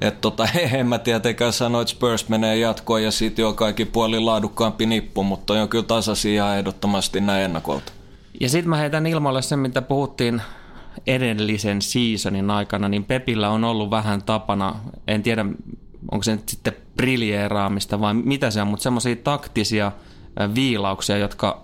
et 0.00 0.20
tota, 0.20 0.48
en 0.78 0.86
mä 0.86 0.98
tietenkään 0.98 1.52
sano, 1.52 1.80
että 1.80 1.90
Spurs 1.90 2.28
menee 2.28 2.56
jatkoon 2.56 3.02
ja 3.02 3.10
siitä 3.10 3.40
jo 3.40 3.52
kaikki 3.52 3.84
puoli 3.84 4.20
laadukkaampi 4.20 4.86
nippu, 4.86 5.24
mutta 5.24 5.52
on 5.52 5.68
kyllä 5.68 5.84
tasaisia 5.84 6.56
ehdottomasti 6.56 7.20
näin 7.20 7.44
ennakolta. 7.44 7.92
Ja 8.40 8.48
sitten 8.48 8.70
mä 8.70 8.76
heitän 8.76 9.06
ilmoille 9.06 9.42
sen, 9.42 9.58
mitä 9.58 9.82
puhuttiin 9.82 10.42
edellisen 11.06 11.82
seasonin 11.82 12.50
aikana, 12.50 12.88
niin 12.88 13.04
Pepillä 13.04 13.50
on 13.50 13.64
ollut 13.64 13.90
vähän 13.90 14.22
tapana, 14.22 14.74
en 15.08 15.22
tiedä 15.22 15.44
onko 16.10 16.22
se 16.22 16.32
nyt 16.32 16.48
sitten 16.48 16.76
briljeeraamista 16.96 18.00
vai 18.00 18.14
mitä 18.14 18.50
se 18.50 18.62
on, 18.62 18.68
mutta 18.68 18.82
semmoisia 18.82 19.16
taktisia 19.16 19.92
viilauksia, 20.54 21.18
jotka 21.18 21.62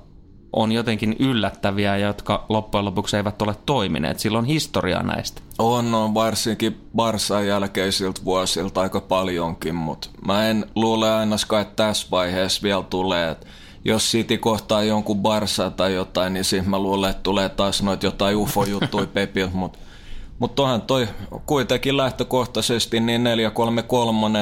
on 0.52 0.73
jotenkin 0.73 1.16
yllättäviä, 1.18 1.97
jotka 1.97 2.47
loppujen 2.49 2.85
lopuksi 2.85 3.16
eivät 3.16 3.42
ole 3.42 3.56
toimineet. 3.66 4.18
Sillä 4.18 4.38
on 4.38 4.44
historiaa 4.44 5.02
näistä. 5.02 5.42
On, 5.58 5.94
on 5.94 6.14
varsinkin 6.14 6.80
Barsan 6.97 7.47
jälkeisiltä 7.47 8.20
vuosilta 8.25 8.80
aika 8.80 9.00
paljonkin, 9.00 9.75
mutta 9.75 10.08
mä 10.26 10.49
en 10.49 10.66
luule 10.75 11.12
ainakaan, 11.12 11.62
että 11.62 11.85
tässä 11.85 12.06
vaiheessa 12.11 12.62
vielä 12.62 12.82
tulee, 12.82 13.30
että 13.30 13.47
jos 13.85 14.12
City 14.12 14.38
kohtaa 14.38 14.82
jonkun 14.82 15.23
Barsa 15.23 15.70
tai 15.70 15.94
jotain, 15.94 16.32
niin 16.32 16.44
siinä 16.44 16.68
mä 16.68 16.78
luulen, 16.78 17.11
että 17.11 17.23
tulee 17.23 17.49
taas 17.49 17.82
noita 17.82 18.06
jotain 18.06 18.37
ufo-juttuja 18.37 19.06
Pepiltä, 19.14 19.56
mutta 19.56 19.78
mut 20.38 20.61
onhan 20.61 20.82
toi 20.82 21.08
kuitenkin 21.47 21.97
lähtökohtaisesti 21.97 23.00
niin 23.00 23.25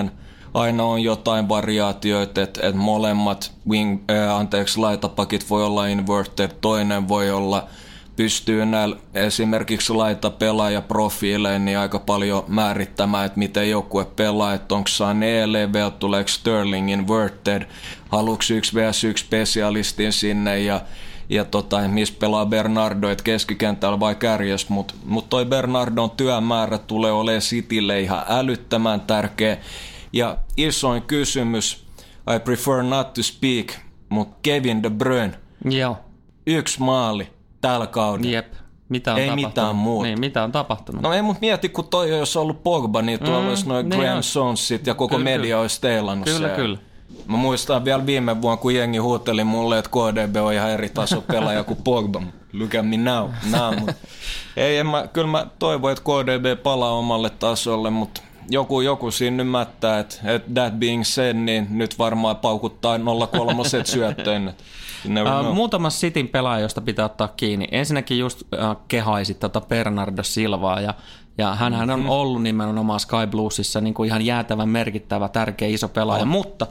4-3-3 0.09 0.11
aina 0.55 0.85
on 0.85 1.03
jotain 1.03 1.49
variaatioita, 1.49 2.43
että 2.43 2.67
et 2.67 2.75
molemmat 2.75 3.53
wing, 3.69 4.01
äh, 4.11 4.37
anteeksi, 4.37 4.79
laitapakit 4.79 5.51
voi 5.51 5.65
olla 5.65 5.87
inverted, 5.87 6.51
toinen 6.61 7.09
voi 7.09 7.31
olla 7.31 7.69
pystyy 8.17 8.67
näillä 8.67 8.97
esimerkiksi 9.15 9.93
laita 9.93 10.31
pelaaja 10.31 10.83
profiilein 10.83 11.65
niin 11.65 11.79
aika 11.79 11.99
paljon 11.99 12.45
määrittämään, 12.49 13.27
että 13.27 13.39
miten 13.39 13.71
joukkue 13.71 14.05
pelaa, 14.05 14.55
että 14.55 14.75
onko 14.75 14.89
Sané 14.89 15.53
level, 15.53 15.91
tuleeko 15.91 16.29
Sterling 16.29 16.91
inverted, 16.91 17.63
haluatko 18.09 18.45
yksi 18.51 18.75
vs 18.75 19.05
yksi 19.05 19.25
spesialistin 19.25 20.13
sinne 20.13 20.61
ja 20.61 20.81
ja 21.29 21.45
tota, 21.45 21.89
missä 21.89 22.15
pelaa 22.19 22.47
Bernardo, 22.47 23.11
että 23.11 23.25
keskikentällä 23.25 24.01
vai 24.01 24.15
kärjes, 24.15 24.69
mutta 24.69 24.95
mut 25.05 25.29
toi 25.31 25.45
Bernardon 25.45 26.11
työmäärä 26.11 26.79
tulee 26.79 27.13
olemaan 27.13 27.43
Citylle 27.43 28.01
ihan 28.01 28.25
älyttömän 28.29 29.01
tärkeä. 29.01 29.57
Ja 30.13 30.37
isoin 30.57 31.03
kysymys, 31.03 31.87
I 32.37 32.41
prefer 32.41 32.83
not 32.83 33.13
to 33.13 33.23
speak, 33.23 33.67
mutta 34.09 34.37
Kevin 34.43 34.83
De 34.83 34.91
Bruyne, 34.91 35.39
Joo. 35.65 35.97
yksi 36.47 36.83
maali 36.83 37.29
tällä 37.61 37.87
kaudella. 37.87 38.31
Jep. 38.31 38.53
Mitä 38.89 39.13
on 39.13 39.19
ei 39.19 39.27
tapahtunut? 39.27 39.51
mitään 39.51 39.77
muuta. 39.77 40.07
Niin, 40.07 40.21
mitä 40.21 40.45
on 40.45 40.53
tapahtunut? 40.53 41.03
No 41.03 41.13
ei 41.13 41.23
mut 41.23 41.41
mieti, 41.41 41.69
kun 41.69 41.89
toi 41.89 42.19
olisi 42.19 42.39
ollut 42.39 42.63
Pogba, 42.63 43.03
niin 43.03 43.19
tuolla 43.19 43.41
mm, 43.41 43.49
olisi 43.49 43.69
noin 43.69 43.87
Graham 43.89 44.23
Sonsit 44.23 44.87
ja 44.87 44.95
koko 44.95 45.15
kyllä, 45.15 45.25
media 45.25 45.43
kyllä. 45.43 45.61
olisi 45.61 45.81
teilannut 45.81 46.29
Kyllä, 46.29 46.49
se. 46.49 46.55
kyllä. 46.55 46.79
Mä 47.27 47.37
muistan 47.37 47.85
vielä 47.85 48.07
viime 48.07 48.43
vuonna, 48.43 48.57
kun 48.57 48.75
jengi 48.75 48.99
huuteli 48.99 49.45
mulle, 49.45 49.79
että 49.79 49.91
KDB 49.91 50.37
on 50.37 50.53
ihan 50.53 50.71
eri 50.71 50.89
taso 50.89 51.21
pelaaja 51.21 51.65
kuin 51.65 51.83
Pogba. 51.85 52.23
Look 52.53 52.75
at 52.75 52.89
me 52.89 52.97
now. 52.97 53.31
now 53.51 53.79
mut 53.79 53.91
ei, 54.57 54.79
en 54.79 54.87
mä, 54.87 55.09
kyllä 55.13 55.27
mä 55.29 55.47
toivon, 55.59 55.93
että 55.93 56.05
KDB 56.05 56.63
palaa 56.63 56.93
omalle 56.93 57.31
tasolle, 57.31 57.91
mutta 57.91 58.23
joku, 58.51 58.81
joku 58.81 59.11
siinä 59.11 59.37
nyt 59.37 59.49
mättää, 59.49 59.99
että, 59.99 60.17
että 60.25 60.51
that 60.55 60.75
being 60.79 61.05
said, 61.05 61.37
niin 61.37 61.67
nyt 61.71 61.99
varmaan 61.99 62.37
paukuttaa 62.37 62.99
03 63.31 63.63
syöttöön. 63.85 64.55
Uh, 65.07 65.55
muutama 65.55 65.91
Sitin 65.91 66.29
pelaaja, 66.29 66.61
josta 66.61 66.81
pitää 66.81 67.05
ottaa 67.05 67.29
kiinni. 67.29 67.69
Ensinnäkin 67.71 68.19
just 68.19 68.43
uh, 68.43 68.77
kehaisit 68.89 69.41
tota 69.41 69.61
Bernardo 69.61 70.23
Silvaa 70.23 70.81
ja 70.81 70.95
ja 71.39 71.55
hän 71.55 71.75
on 71.75 71.89
mm-hmm. 71.89 72.09
ollut 72.09 72.43
nimenomaan 72.43 73.01
Sky 73.01 73.27
Bluesissa 73.31 73.81
niin 73.81 73.95
kuin 73.95 74.07
ihan 74.07 74.23
jäätävän 74.23 74.69
merkittävä, 74.69 75.29
tärkeä, 75.29 75.69
iso 75.69 75.89
pelaaja, 75.89 76.23
oh. 76.23 76.29
mutta 76.29 76.67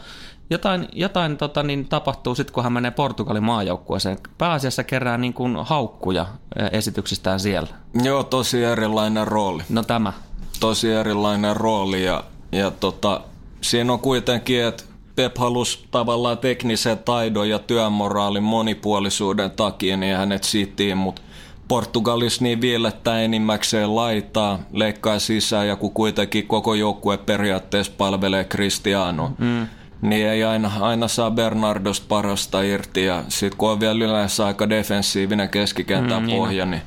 jotain, 0.50 0.88
jotain 0.94 1.38
tota, 1.38 1.64
niin 1.64 1.88
tapahtuu 1.88 2.36
sitten, 2.36 2.54
kun 2.54 2.64
hän 2.64 2.74
menee 2.74 2.92
Portugalin 2.92 3.44
maajoukkueeseen. 3.44 4.18
Pääasiassa 4.38 4.84
kerää 4.84 5.18
niin 5.18 5.34
kuin 5.34 5.58
haukkuja 5.62 6.26
esityksistään 6.72 7.40
siellä. 7.40 7.70
Joo, 8.04 8.24
tosi 8.24 8.64
erilainen 8.64 9.28
rooli. 9.28 9.64
No 9.70 9.84
tämä. 9.84 10.14
Tosi 10.60 10.92
erilainen 10.92 11.56
rooli 11.56 12.04
ja, 12.04 12.24
ja 12.52 12.72
tota, 12.72 13.22
siinä 13.62 13.94
on 13.94 14.00
kuitenkin, 14.00 14.64
että 14.64 14.84
Pep 15.16 15.38
halusi 15.38 15.86
tavallaan 15.92 16.38
teknisen 16.38 16.98
taidon 16.98 17.50
ja 17.50 17.60
työmoraalin 17.60 18.44
monipuolisuuden 18.44 19.52
takia 19.52 19.98
niin 19.98 20.18
hänet 20.18 20.44
sitiin, 20.44 20.98
mutta 20.98 21.22
Portugalissa 21.68 22.44
niin 22.44 22.62
viilettä 22.62 23.20
enimmäkseen 23.20 23.96
laitaa, 23.96 24.60
leikkaa 24.74 25.20
sisään 25.20 25.68
ja 25.68 25.76
kun 25.76 25.92
kuitenkin 25.92 26.48
koko 26.48 26.74
joukkue 26.74 27.18
periaatteessa 27.18 27.94
palvelee 27.98 28.44
Cristiano, 28.44 29.32
mm. 29.38 29.68
niin 30.02 30.28
ei 30.28 30.44
aina, 30.44 30.72
aina 30.80 31.08
saa 31.08 31.32
Bernardosta 31.32 32.06
parasta 32.10 32.62
irti 32.62 33.06
ja 33.06 33.24
sitten 33.28 33.58
kun 33.58 33.72
on 33.72 33.80
vielä 33.80 34.06
yleensä 34.06 34.46
aika 34.46 34.70
defensiivinen 34.70 35.50
keskikentän 35.50 36.24
mm, 36.24 36.30
pohja, 36.30 36.66
niin 36.66 36.82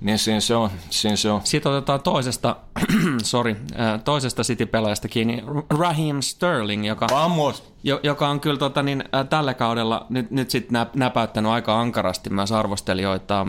niin 0.00 0.18
siinä 0.18 0.40
se 0.40 0.54
on. 0.54 0.70
Siinä 0.90 1.16
se 1.16 1.30
on. 1.30 1.40
Sitten 1.44 1.72
otetaan 1.72 2.02
toisesta, 2.02 2.56
sorry, 3.22 3.56
toisesta 4.04 4.42
City-pelaajasta 4.42 5.08
kiinni, 5.08 5.44
Raheem 5.78 6.20
Sterling, 6.20 6.86
joka, 6.86 7.06
Vamos. 7.10 7.72
jo, 7.84 8.00
joka 8.02 8.28
on 8.28 8.40
kyllä 8.40 8.58
tota, 8.58 8.82
niin, 8.82 9.04
tällä 9.30 9.54
kaudella 9.54 10.06
nyt, 10.08 10.30
nyt 10.30 10.50
sit 10.50 10.70
nä, 10.70 10.86
näpäyttänyt 10.94 11.52
aika 11.52 11.80
ankarasti 11.80 12.30
myös 12.30 12.52
arvostelijoita. 12.52 13.46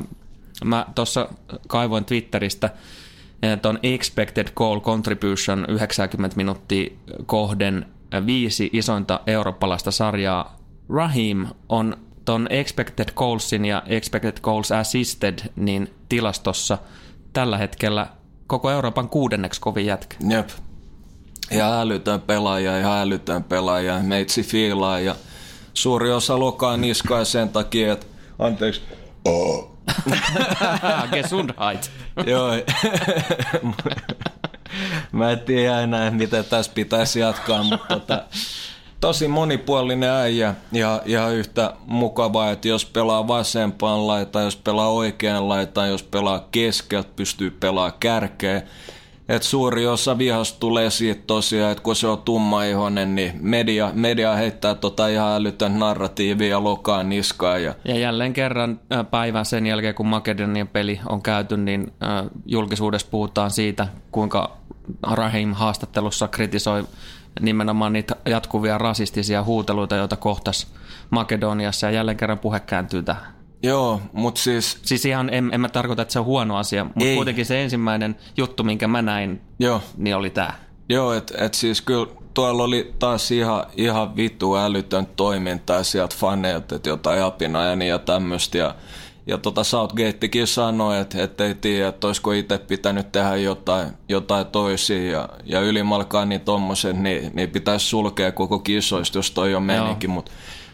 Mä 0.65 0.85
tuossa 0.95 1.27
kaivoin 1.67 2.05
Twitteristä 2.05 2.69
tuon 3.61 3.79
expected 3.83 4.47
goal 4.55 4.79
contribution 4.79 5.65
90 5.69 6.37
minuuttia 6.37 6.91
kohden 7.25 7.85
viisi 8.25 8.69
isointa 8.73 9.19
eurooppalaista 9.27 9.91
sarjaa. 9.91 10.57
Rahim 10.89 11.47
on 11.69 11.97
ton 12.25 12.47
expected 12.49 13.09
goalsin 13.15 13.65
ja 13.65 13.83
expected 13.85 14.37
goals 14.41 14.71
assisted 14.71 15.39
niin 15.55 15.93
tilastossa 16.09 16.77
tällä 17.33 17.57
hetkellä 17.57 18.07
koko 18.47 18.71
Euroopan 18.71 19.09
kuudenneksi 19.09 19.61
kovin 19.61 19.85
jätkä. 19.85 20.15
Jep. 20.29 20.49
Ja 21.51 21.81
älytön 21.81 22.21
pelaaja, 22.21 22.77
ja 22.77 23.01
älytön 23.01 23.43
pelaaja. 23.43 23.99
Meitsi 23.99 24.43
fiilaa 24.43 24.99
ja 24.99 25.15
suuri 25.73 26.11
osa 26.11 26.39
lokaa 26.39 26.77
niskaa 26.77 27.25
sen 27.25 27.49
takia, 27.49 27.93
että 27.93 28.05
anteeksi, 28.39 28.81
oh. 29.25 29.70
Gesundheit. 31.13 31.91
Joo. 32.31 32.51
Mä 35.11 35.31
en 35.31 35.39
tiedä 35.39 35.81
enää, 35.81 36.11
miten 36.11 36.45
tässä 36.45 36.71
pitäisi 36.75 37.19
jatkaa, 37.19 37.63
mutta 37.63 37.87
tota, 37.87 38.23
tosi 38.99 39.27
monipuolinen 39.27 40.09
äijä 40.09 40.55
ja, 40.71 41.01
ja 41.05 41.29
yhtä 41.29 41.73
mukavaa, 41.85 42.51
että 42.51 42.67
jos 42.67 42.85
pelaa 42.85 43.27
vasempaan 43.27 44.07
laitaan, 44.07 44.45
jos 44.45 44.55
pelaa 44.55 44.89
oikean 44.89 45.49
laitaan, 45.49 45.89
jos 45.89 46.03
pelaa 46.03 46.47
keskeltä, 46.51 47.09
pystyy 47.15 47.51
pelaamaan 47.51 47.99
kärkeä. 47.99 48.61
Et 49.31 49.43
suuri 49.43 49.87
osa 49.87 50.17
vihasta 50.17 50.59
tulee 50.59 50.89
siitä 50.89 51.21
tosiaan, 51.27 51.71
että 51.71 51.83
kun 51.83 51.95
se 51.95 52.07
on 52.07 52.21
tummaihoinen, 52.21 53.15
niin 53.15 53.31
media, 53.41 53.91
media 53.93 54.35
heittää 54.35 54.75
tota 54.75 55.07
ihan 55.07 55.33
älytön 55.33 55.79
narratiivia 55.79 56.63
lokaan 56.63 57.09
niskaan. 57.09 57.63
Ja... 57.63 57.75
ja 57.85 57.97
jälleen 57.97 58.33
kerran 58.33 58.79
päivän 59.11 59.45
sen 59.45 59.67
jälkeen, 59.67 59.95
kun 59.95 60.07
Makedonian 60.07 60.67
peli 60.67 60.99
on 61.09 61.21
käyty, 61.21 61.57
niin 61.57 61.93
julkisuudessa 62.45 63.07
puhutaan 63.11 63.51
siitä, 63.51 63.87
kuinka 64.11 64.57
Rahim 65.11 65.53
haastattelussa 65.53 66.27
kritisoi 66.27 66.87
nimenomaan 67.41 67.93
niitä 67.93 68.15
jatkuvia 68.25 68.77
rasistisia 68.77 69.43
huuteluita, 69.43 69.95
joita 69.95 70.15
kohtas 70.15 70.67
Makedoniassa 71.09 71.87
ja 71.87 71.91
jälleen 71.91 72.17
kerran 72.17 72.39
puhe 72.39 72.59
kääntyy 72.59 73.03
tähän. 73.03 73.40
Joo, 73.63 74.01
mutta 74.13 74.41
siis... 74.41 74.79
Siis 74.81 75.05
ihan, 75.05 75.29
en, 75.33 75.49
en 75.53 75.61
mä 75.61 75.69
tarkoita, 75.69 76.01
että 76.01 76.11
se 76.11 76.19
on 76.19 76.25
huono 76.25 76.57
asia, 76.57 76.83
mutta 76.83 77.05
Ei. 77.05 77.15
kuitenkin 77.15 77.45
se 77.45 77.63
ensimmäinen 77.63 78.15
juttu, 78.37 78.63
minkä 78.63 78.87
mä 78.87 79.01
näin, 79.01 79.41
Joo. 79.59 79.81
niin 79.97 80.15
oli 80.15 80.29
tämä. 80.29 80.53
Joo, 80.89 81.13
että 81.13 81.45
et 81.45 81.53
siis 81.53 81.81
kyllä 81.81 82.07
tuolla 82.33 82.63
oli 82.63 82.93
taas 82.99 83.31
ihan, 83.31 83.65
ihan 83.77 84.15
vitu 84.15 84.55
älytön 84.55 85.05
toimintaa 85.15 85.83
sieltä 85.83 86.15
faneilta, 86.19 86.75
että 86.75 86.89
jotain 86.89 87.23
apinaa 87.23 87.65
ja 87.65 87.75
niin 87.75 87.89
ja 87.89 87.99
tämmöistä. 87.99 88.57
Ja, 88.57 88.75
ja 89.27 89.37
tota 89.37 89.63
Southgatekin 89.63 90.47
sanoi, 90.47 90.99
että, 90.99 91.23
että 91.23 91.45
ei 91.45 91.55
tiedä, 91.55 91.87
että 91.87 92.07
olisiko 92.07 92.31
itse 92.31 92.57
pitänyt 92.57 93.11
tehdä 93.11 93.35
jotain, 93.35 93.87
jotain 94.09 94.45
toisia. 94.47 95.11
Ja, 95.11 95.29
ja 95.45 95.61
ylimalkaan 95.61 96.29
niin 96.29 96.41
tommosen, 96.41 97.03
niin, 97.03 97.31
niin 97.33 97.49
pitäisi 97.49 97.85
sulkea 97.85 98.31
koko 98.31 98.59
kisoista, 98.59 99.17
jos 99.17 99.31
toi 99.31 99.55
on 99.55 99.63
menikin. 99.63 100.09
Mutta 100.09 100.31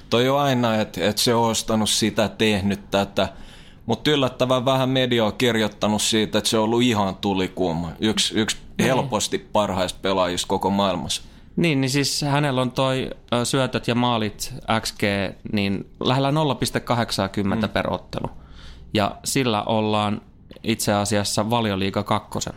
toi 0.09 0.29
on 0.29 0.39
aina, 0.39 0.75
että, 0.75 1.05
että 1.09 1.21
se 1.21 1.35
on 1.35 1.49
ostanut 1.49 1.89
sitä, 1.89 2.29
tehnyt 2.29 2.91
tätä. 2.91 3.29
Mutta 3.85 4.11
yllättävän 4.11 4.65
vähän 4.65 4.89
media 4.89 5.25
on 5.25 5.33
kirjoittanut 5.33 6.01
siitä, 6.01 6.37
että 6.37 6.49
se 6.49 6.57
on 6.57 6.63
ollut 6.63 6.81
ihan 6.81 7.15
tulikuuma. 7.15 7.91
Yksi, 7.99 8.39
yksi 8.39 8.57
niin. 8.77 8.85
helposti 8.87 9.37
parhaista 9.37 9.99
pelaajista 10.01 10.47
koko 10.47 10.69
maailmassa. 10.69 11.21
Niin, 11.55 11.81
niin 11.81 11.89
siis 11.89 12.21
hänellä 12.21 12.61
on 12.61 12.71
toi 12.71 13.09
syötöt 13.43 13.87
ja 13.87 13.95
maalit 13.95 14.53
XG 14.81 15.01
niin 15.51 15.89
lähellä 15.99 16.31
0,80 16.31 16.35
mm. 17.43 17.69
per 17.69 17.93
ottelu. 17.93 18.29
Ja 18.93 19.15
sillä 19.25 19.63
ollaan 19.63 20.21
itse 20.63 20.93
asiassa 20.93 21.49
valioliiga 21.49 22.03
kakkosen. 22.03 22.53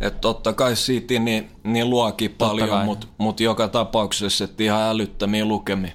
Et 0.00 0.20
totta 0.20 0.52
kai 0.52 0.76
siitä 0.76 1.18
niin, 1.18 1.50
niin 1.64 1.90
luokin 1.90 2.34
paljon, 2.38 2.84
mutta 2.84 3.06
mut 3.18 3.40
joka 3.40 3.68
tapauksessa 3.68 4.48
ihan 4.58 4.82
älyttömiä 4.82 5.44
lukemia. 5.44 5.92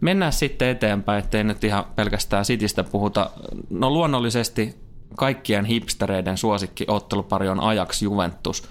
Mennään 0.00 0.32
sitten 0.32 0.68
eteenpäin, 0.68 1.24
ettei 1.24 1.44
nyt 1.44 1.64
ihan 1.64 1.84
pelkästään 1.96 2.44
Sitistä 2.44 2.84
puhuta. 2.84 3.30
No 3.70 3.90
luonnollisesti 3.90 4.74
kaikkien 5.16 5.64
hipstereiden 5.64 6.38
suosikki 6.38 6.84
ottelupari 6.88 7.48
on 7.48 7.60
Ajax 7.60 8.02
Juventus. 8.02 8.68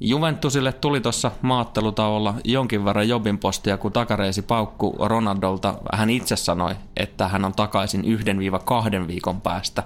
Juventusille 0.00 0.72
tuli 0.72 1.00
tuossa 1.00 1.30
maattelutauolla 1.42 2.34
jonkin 2.44 2.84
verran 2.84 3.08
jobin 3.08 3.38
postia, 3.38 3.78
kun 3.78 3.92
takareisi 3.92 4.42
paukku 4.42 4.96
Ronaldolta. 4.98 5.74
Hän 5.92 6.10
itse 6.10 6.36
sanoi, 6.36 6.74
että 6.96 7.28
hän 7.28 7.44
on 7.44 7.52
takaisin 7.52 8.04
yhden 8.04 8.38
viiva 8.38 8.58
kahden 8.58 9.08
viikon 9.08 9.40
päästä. 9.40 9.82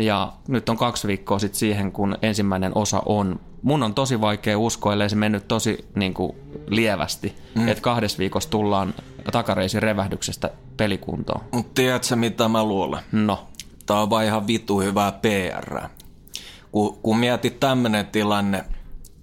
Ja 0.00 0.32
nyt 0.48 0.68
on 0.68 0.76
kaksi 0.76 1.08
viikkoa 1.08 1.38
sitten 1.38 1.58
siihen, 1.58 1.92
kun 1.92 2.18
ensimmäinen 2.22 2.72
osa 2.74 3.02
on. 3.06 3.40
Mun 3.62 3.82
on 3.82 3.94
tosi 3.94 4.20
vaikea 4.20 4.58
uskoa, 4.58 4.92
ellei 4.92 5.10
se 5.10 5.16
mennyt 5.16 5.48
tosi 5.48 5.88
niin 5.94 6.14
kuin, 6.14 6.32
lievästi, 6.66 7.34
mm. 7.54 7.68
että 7.68 7.82
kahdessa 7.82 8.18
viikossa 8.18 8.50
tullaan 8.50 8.94
takareisin 9.32 9.82
revähdyksestä 9.82 10.50
pelikuntoon. 10.76 11.40
Mutta 11.52 11.72
tiedätkö 11.74 12.16
mitä 12.16 12.48
mä 12.48 12.64
luulen? 12.64 13.02
No. 13.12 13.48
Tää 13.86 14.00
on 14.00 14.10
vaan 14.10 14.24
ihan 14.24 14.46
vitu 14.46 14.80
hyvää 14.80 15.12
PR. 15.12 15.80
Kun, 16.72 16.98
kun 17.02 17.18
mietit 17.18 17.60
tämmönen 17.60 18.06
tilanne, 18.06 18.64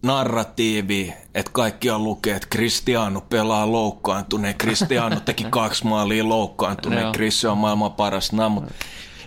narratiivi, 0.05 1.13
että 1.33 1.51
kaikki 1.51 1.89
on 1.89 2.03
lukee, 2.03 2.35
että 2.35 2.47
Cristiano 2.55 3.21
pelaa 3.21 3.71
loukkaantuneen, 3.71 4.55
Cristiano 4.55 5.19
teki 5.19 5.43
kaksi 5.49 5.85
maalia 5.87 6.29
loukkaantuneen, 6.29 7.11
Chris 7.11 7.45
on 7.45 7.57
maailman 7.57 7.91
paras. 7.91 8.31
Mutta 8.49 8.73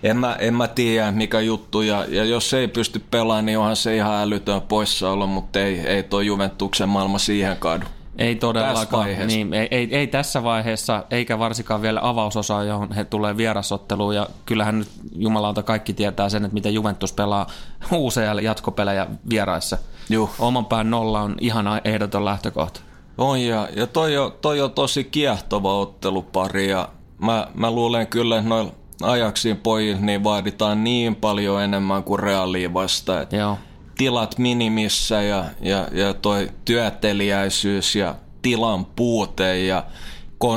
en 0.03 0.17
mä, 0.17 0.35
en 0.35 0.55
mä 0.55 0.69
tiedä 0.69 1.13
mikä 1.13 1.41
juttu, 1.41 1.83
ja, 1.83 2.05
ja 2.09 2.25
jos 2.25 2.51
se 2.51 2.59
ei 2.59 2.69
pysty 2.69 3.03
pelaamaan, 3.11 3.47
niin 3.47 3.59
onhan 3.59 3.77
se 3.77 3.97
ihan 3.97 4.15
älytön 4.15 4.63
poissaolo, 4.63 5.27
mutta 5.27 5.61
ei, 5.61 5.81
ei 5.81 6.03
tuo 6.03 6.21
Juventuksen 6.21 6.89
maailma 6.89 7.19
siihen 7.19 7.57
kaadu. 7.57 7.85
Ei 8.19 8.35
todellakaan. 8.35 9.09
Niin, 9.27 9.55
ei, 9.55 9.69
ei, 9.71 9.89
ei, 9.91 10.07
tässä 10.07 10.43
vaiheessa, 10.43 11.05
eikä 11.11 11.39
varsinkaan 11.39 11.83
vielä 11.83 12.01
avausosa, 12.03 12.65
johon 12.65 12.93
he 12.93 13.05
tulee 13.05 13.37
vierasotteluun. 13.37 14.15
Ja 14.15 14.27
kyllähän 14.47 14.79
nyt 14.79 14.89
jumalauta 15.17 15.63
kaikki 15.63 15.93
tietää 15.93 16.29
sen, 16.29 16.45
että 16.45 16.55
miten 16.55 16.75
Juventus 16.75 17.13
pelaa 17.13 17.47
uusia 17.93 18.41
jatkopelejä 18.41 19.07
vieraissa. 19.31 19.79
Juh. 20.11 20.31
Oman 20.39 20.67
pään 20.67 20.91
nolla 20.91 21.21
on 21.21 21.37
ihan 21.41 21.81
ehdoton 21.85 22.25
lähtökohta. 22.25 22.81
On 23.19 23.41
ja, 23.41 23.69
ja 23.77 23.87
toi, 23.87 24.17
on, 24.17 24.33
toi 24.41 24.61
on 24.61 24.73
tosi 24.73 25.05
kiehtova 25.05 25.79
ottelupari 25.79 26.71
ja 26.71 26.89
mä, 27.19 27.49
mä 27.55 27.71
luulen 27.71 28.07
kyllä, 28.07 28.37
että 28.37 28.49
noilla 28.49 28.73
ajaksiin 29.03 29.57
pojille 29.57 30.01
niin 30.01 30.25
vaaditaan 30.25 30.85
niin 30.85 31.17
paljon 31.17 31.63
enemmän 31.63 32.05
kuin 32.05 32.19
reaaliin 32.19 32.75
vasta. 32.75 33.27
Joo 33.31 33.59
tilat 33.99 34.39
minimissä 34.39 35.23
ja, 35.23 35.45
ja, 35.61 35.89
ja 35.93 36.15
toi 36.15 36.51
työteliäisyys 36.65 37.97
ja 37.97 38.15
tilan 38.43 38.85
puute 38.85 39.65
ja 39.65 39.85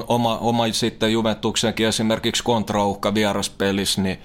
oma, 0.08 0.38
oma 0.38 0.72
sitten 0.72 1.12
Juventuksenkin 1.12 1.88
esimerkiksi 1.88 2.44
kontrauhka 2.44 3.14
vieraspelissä, 3.14 4.02
niin 4.02 4.18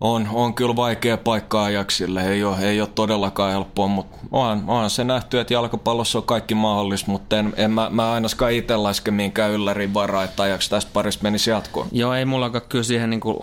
on, 0.00 0.28
on 0.32 0.54
kyllä 0.54 0.76
vaikea 0.76 1.16
paikka 1.16 1.64
ajaksille. 1.64 2.28
Ei 2.28 2.44
ole, 2.44 2.56
ei 2.58 2.80
ole 2.80 2.88
todellakaan 2.94 3.52
helppoa, 3.52 3.88
mutta 3.88 4.16
onhan, 4.32 4.64
onhan 4.66 4.90
se 4.90 5.04
nähty, 5.04 5.40
että 5.40 5.54
jalkapallossa 5.54 6.18
on 6.18 6.24
kaikki 6.24 6.54
mahdollista, 6.54 7.10
mutta 7.10 7.38
en, 7.38 7.52
en 7.56 7.70
mä, 7.70 7.90
mä 7.90 8.12
ainakaan 8.12 8.52
itse 8.52 8.76
laske 8.76 9.10
minkään 9.10 9.50
yllärin 9.50 9.94
varaa, 9.94 10.24
että 10.24 10.42
ajaksi 10.42 10.70
tästä 10.70 10.90
parissa 10.94 11.20
menisi 11.22 11.50
jatkoon. 11.50 11.88
Joo, 11.92 12.14
ei 12.14 12.24
mullakaan 12.24 12.64
kyllä 12.68 12.84
siihen 12.84 13.10
niin 13.10 13.20
kuin 13.20 13.38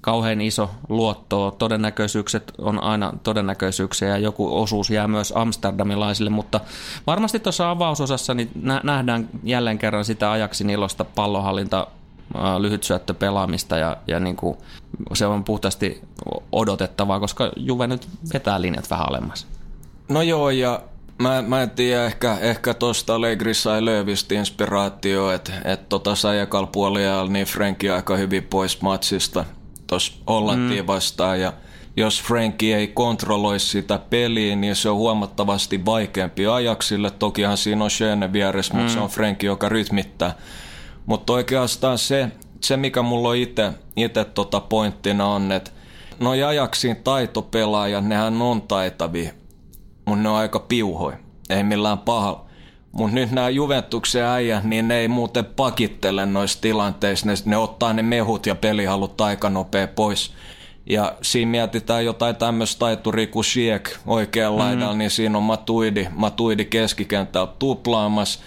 kauhean 0.00 0.40
iso 0.40 0.70
luotto. 0.88 1.54
Todennäköisyykset 1.58 2.52
on 2.58 2.82
aina 2.82 3.12
todennäköisyyksiä 3.22 4.08
ja 4.08 4.18
joku 4.18 4.60
osuus 4.60 4.90
jää 4.90 5.08
myös 5.08 5.32
amsterdamilaisille, 5.36 6.30
mutta 6.30 6.60
varmasti 7.06 7.40
tuossa 7.40 7.70
avausosassa 7.70 8.34
niin 8.34 8.50
nähdään 8.82 9.28
jälleen 9.44 9.78
kerran 9.78 10.04
sitä 10.04 10.30
ajaksi 10.32 10.64
ilosta 10.64 11.04
pallohallinta 11.04 11.86
lyhyt 12.58 12.84
pelaamista 13.18 13.76
ja, 13.76 13.96
ja 14.06 14.20
niin 14.20 14.36
kuin 14.36 14.56
se 15.12 15.26
on 15.26 15.44
puhtaasti 15.44 16.02
odotettavaa, 16.52 17.20
koska 17.20 17.52
Juve 17.56 17.86
nyt 17.86 18.08
vetää 18.34 18.60
linjat 18.60 18.90
vähän 18.90 19.08
alemmas. 19.08 19.46
No 20.08 20.22
joo, 20.22 20.50
ja 20.50 20.82
mä, 21.18 21.42
mä 21.42 21.62
en 21.62 21.70
tiedä, 21.70 22.04
ehkä, 22.04 22.38
ehkä 22.40 22.74
tuosta 22.74 23.14
Allegri 23.14 23.54
sai 23.54 23.84
Löövistä 23.84 24.34
inspiraatio, 24.34 25.30
että 25.30 25.52
et 25.64 25.88
tota 25.88 26.14
Sajakal 26.14 26.66
puolella 26.66 27.26
niin 27.26 27.46
Frenki 27.46 27.90
aika 27.90 28.16
hyvin 28.16 28.42
pois 28.42 28.82
matsista 28.82 29.44
tuossa 29.86 30.12
Hollantiin 30.26 30.84
mm. 30.84 30.86
vastaan 30.86 31.40
ja 31.40 31.52
jos 31.96 32.22
Frankie 32.22 32.76
ei 32.76 32.88
kontrolloi 32.88 33.60
sitä 33.60 33.98
peliä, 34.10 34.56
niin 34.56 34.76
se 34.76 34.88
on 34.88 34.96
huomattavasti 34.96 35.84
vaikeampi 35.84 36.46
ajaksille. 36.46 37.10
Tokihan 37.10 37.56
siinä 37.56 37.84
on 37.84 37.90
Schöne 37.90 38.32
vieressä, 38.32 38.74
mm. 38.74 38.80
mutta 38.80 38.92
se 38.92 39.00
on 39.00 39.08
Frankie, 39.08 39.46
joka 39.46 39.68
rytmittää. 39.68 40.34
Mutta 41.06 41.32
oikeastaan 41.32 41.98
se, 41.98 42.28
se, 42.60 42.76
mikä 42.76 43.02
mulla 43.02 43.28
on 43.28 43.36
itse 43.96 44.24
tota 44.24 44.60
pointtina 44.60 45.26
on, 45.26 45.52
että 45.52 45.70
no 46.20 46.30
ajaksiin 46.30 46.96
taitopelaajat, 46.96 48.04
nehän 48.04 48.42
on 48.42 48.62
taitavia, 48.62 49.32
mutta 50.06 50.22
ne 50.22 50.28
on 50.28 50.36
aika 50.36 50.58
piuhoi. 50.58 51.12
Ei 51.50 51.62
millään 51.62 51.98
pahalla. 51.98 52.44
Mutta 52.92 53.14
nyt 53.14 53.30
nämä 53.30 53.48
Juventuksen 53.48 54.24
äijät, 54.24 54.64
niin 54.64 54.88
ne 54.88 54.98
ei 54.98 55.08
muuten 55.08 55.44
pakittele 55.44 56.26
noissa 56.26 56.60
tilanteissa. 56.60 57.26
Ne, 57.26 57.34
ne 57.44 57.56
ottaa 57.56 57.92
ne 57.92 58.02
mehut 58.02 58.46
ja 58.46 58.54
pelihalut 58.54 59.20
aika 59.20 59.50
nopea 59.50 59.88
pois. 59.88 60.32
Ja 60.86 61.16
siinä 61.22 61.50
mietitään 61.50 62.04
jotain 62.04 62.36
tämmöistä 62.36 62.78
taituria 62.78 63.26
kuin 63.26 63.44
Shiek 63.44 63.90
oikealla 64.06 64.62
mm-hmm. 64.62 64.70
laidalla, 64.70 64.96
niin 64.96 65.10
siinä 65.10 65.38
on 65.38 65.44
Matuidi, 65.44 66.08
Matuidi 66.10 66.64
keskikenttää 66.64 67.46
tuplaamassa. 67.46 68.40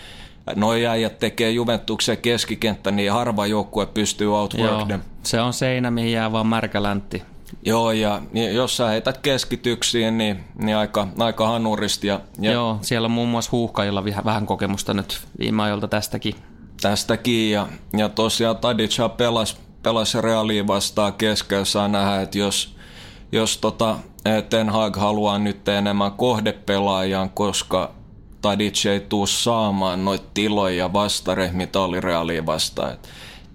Noi 0.55 0.85
äijät 0.85 1.19
tekee 1.19 1.51
Juventuksen 1.51 2.17
keskikenttä, 2.17 2.91
niin 2.91 3.11
harva 3.11 3.47
joukkue 3.47 3.85
pystyy 3.85 4.35
outwork 4.35 5.01
Se 5.23 5.41
on 5.41 5.53
seinä, 5.53 5.91
mihin 5.91 6.11
jää 6.11 6.31
vaan 6.31 6.47
märkä 6.47 6.83
läntti. 6.83 7.23
Joo, 7.65 7.91
ja 7.91 8.21
jos 8.53 8.77
sä 8.77 8.87
heität 8.87 9.17
keskityksiin, 9.17 10.17
niin, 10.17 10.43
niin 10.61 10.77
aika, 10.77 11.07
aika 11.19 11.47
hanurista. 11.47 12.07
Ja, 12.07 12.19
ja 12.39 12.51
Joo, 12.51 12.77
siellä 12.81 13.05
on 13.05 13.11
muun 13.11 13.29
muassa 13.29 13.51
huuhkajilla 13.51 14.03
vähän 14.25 14.45
kokemusta 14.45 14.93
nyt 14.93 15.19
viime 15.39 15.63
ajoilta 15.63 15.87
tästäkin. 15.87 16.35
Tästäkin, 16.81 17.51
ja, 17.51 17.67
ja 17.97 18.09
tosiaan 18.09 18.57
Tadic 18.57 18.97
pelasi 19.17 19.57
pelas 19.85 20.15
Realiin 20.15 20.67
vastaan 20.67 21.13
kesken, 21.13 21.65
saa 21.65 21.87
nähdä, 21.87 22.21
että 22.21 22.37
jos, 22.37 22.75
jos 23.31 23.57
tota, 23.57 23.95
Ten 24.49 24.69
Hag 24.69 24.95
haluaa 24.95 25.39
nyt 25.39 25.67
enemmän 25.67 26.11
kohdepelaajan, 26.11 27.29
koska 27.29 27.91
Tadic 28.45 28.85
ei 28.85 28.99
tuu 28.99 29.27
saamaan 29.27 30.05
noita 30.05 30.25
tiloja 30.33 30.93
vastare, 30.93 31.49
mitä 31.53 31.79
oli 31.79 32.01
Realia 32.01 32.45
vastaan. 32.45 32.97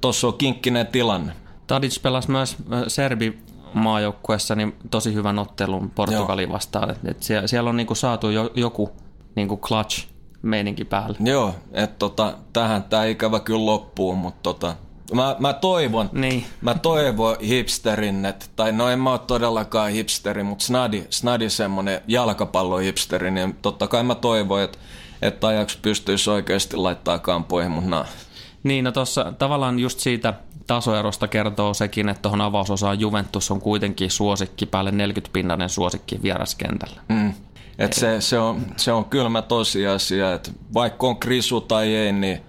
Tuossa 0.00 0.26
on 0.26 0.35
kinkkinen 0.35 0.87
tilanne. 0.87 1.33
Tadic 1.66 2.03
pelasi 2.03 2.31
myös 2.31 2.57
Serbi 2.88 3.38
maajoukkuessa 3.74 4.55
niin 4.55 4.76
tosi 4.90 5.14
hyvän 5.14 5.38
ottelun 5.38 5.90
Portugalin 5.90 6.53
vastaan. 6.53 6.90
Et, 6.90 6.98
et 7.05 7.22
siellä, 7.22 7.46
siellä 7.46 7.70
on 7.70 7.76
niinku 7.76 7.94
saatu 7.94 8.31
jo, 8.31 8.50
joku 8.55 8.90
niinku 9.35 9.57
clutch 9.57 10.07
meininki 10.42 10.85
päälle. 10.85 11.16
Joo, 11.20 11.55
että 11.72 11.96
tota, 11.98 12.35
tähän 12.53 12.83
tämä 12.83 13.05
ikävä 13.05 13.40
kyllä 13.40 13.66
loppuu, 13.66 14.14
mutta 14.14 14.40
tota, 14.42 14.74
mä, 15.14 15.37
mä 15.38 15.53
toivon, 15.53 16.09
Niin. 16.12 16.44
mä 16.61 16.75
toivon 16.75 17.37
hipsterin, 17.40 18.27
että, 18.27 18.46
tai 18.57 18.73
no 18.73 18.88
en 18.88 18.99
mä 18.99 19.11
ole 19.11 19.20
todellakaan 19.27 19.90
hipsteri, 19.90 20.42
mutta 20.42 20.64
snadi, 20.64 21.05
snadi 21.11 21.51
semmonen 21.51 22.01
jalkapallohipsteri, 22.09 23.31
niin 23.31 23.57
totta 23.62 23.87
kai 23.87 24.03
mä 24.03 24.14
toivon, 24.14 24.62
että, 24.62 24.79
että 25.23 25.46
ajaksi 25.46 25.79
pystyisi 25.83 26.31
oikeasti 26.31 26.77
laittaa 26.77 27.18
kampoihin 27.18 27.70
mun 27.70 27.90
naa. 27.90 28.07
Niin, 28.62 28.85
no 28.85 28.92
tuossa 28.92 29.33
tavallaan 29.38 29.79
just 29.79 30.01
siitä 30.01 30.35
tasoerosta 30.66 31.29
kertoo 31.29 31.75
sekin, 31.75 32.09
että 32.09 32.23
tuohon 32.23 32.40
avausosaan 32.40 33.01
Juventus 33.01 33.51
on 33.51 33.61
kuitenkin 33.61 34.11
suosikki, 34.11 34.66
päälle 34.66 34.90
40-pinnainen 34.90 35.68
suosikki 35.68 36.23
vieraskentällä. 36.23 37.01
Mm. 37.09 37.33
Et 37.79 37.92
se, 37.92 38.20
se, 38.20 38.38
on, 38.38 38.61
se 38.77 38.92
on 38.92 39.05
kylmä 39.05 39.42
tosiasia, 39.42 40.33
että 40.33 40.51
vaikka 40.75 41.07
on 41.07 41.20
krisu 41.20 41.61
tai 41.61 41.94
ei, 41.94 42.12
niin 42.12 42.40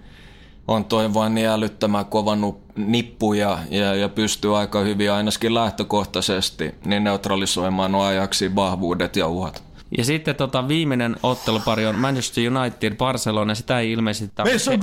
on 0.68 0.86
toi 0.86 1.14
vaan 1.14 1.36
niin 1.36 1.48
älyttömän 1.48 2.06
kova 2.06 2.38
nippu 2.76 3.34
ja, 3.34 3.60
ja, 3.70 3.96
ja 3.96 4.10
pystyy 4.10 4.58
aika 4.58 4.80
hyvin 4.80 5.12
ainakin 5.12 5.54
lähtökohtaisesti 5.54 6.76
niin 6.86 7.04
neutralisoimaan 7.04 7.92
nuo 7.92 8.04
ajaksi 8.04 8.56
vahvuudet 8.56 9.16
ja 9.16 9.28
uhat. 9.28 9.64
Ja 9.98 10.06
sitten 10.06 10.36
tota, 10.36 10.68
viimeinen 10.68 11.16
ottelupari 11.24 11.86
on 11.86 11.96
Manchester 11.96 12.44
United 12.52 12.96
Barcelona. 12.96 13.56
Sitä 13.56 13.80
ei 13.80 13.92
ilmeisesti 13.92 14.36
tarvitse, 14.36 14.80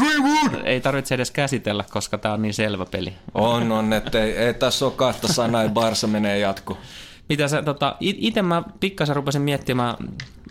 ei 0.64 0.80
tarvitse 0.80 1.14
edes 1.14 1.30
käsitellä, 1.30 1.84
koska 1.90 2.18
tämä 2.18 2.34
on 2.34 2.42
niin 2.42 2.54
selvä 2.54 2.86
peli. 2.86 3.12
On, 3.34 3.72
on, 3.72 3.92
että 3.92 4.22
ei, 4.22 4.36
ei 4.36 4.54
tässä 4.54 4.84
ole 4.84 4.92
kahta 4.96 5.28
sanaa, 5.28 5.62
että 5.62 5.74
Barsa 5.74 6.06
menee 6.06 6.38
jatko. 6.38 6.78
Mitä 7.28 7.48
sä, 7.48 7.62
tota, 7.62 7.96
itse 8.00 8.42
mä 8.42 8.62
pikkasen 8.80 9.16
rupesin 9.16 9.42
miettimään 9.42 9.96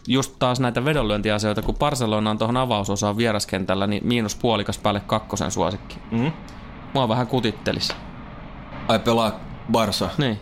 just 0.08 0.36
taas 0.40 0.60
näitä 0.60 0.86
vedonlyöntiasioita, 0.86 1.62
kun 1.62 1.76
Barcelona 1.76 2.30
on 2.30 2.38
tuohon 2.38 2.58
avausosaan 2.58 3.18
vieraskentällä, 3.18 3.88
niin 3.88 4.08
miinus 4.08 4.36
puolikas 4.36 4.78
päälle 4.78 5.00
kakkosen 5.00 5.52
suosikki. 5.52 5.96
Mm? 6.12 6.32
Mua 6.94 7.10
vähän 7.10 7.28
kutittelisi. 7.28 7.94
Ai 8.88 9.00
pelaa 9.00 9.40
Barsa. 9.72 10.10
Niin. 10.18 10.40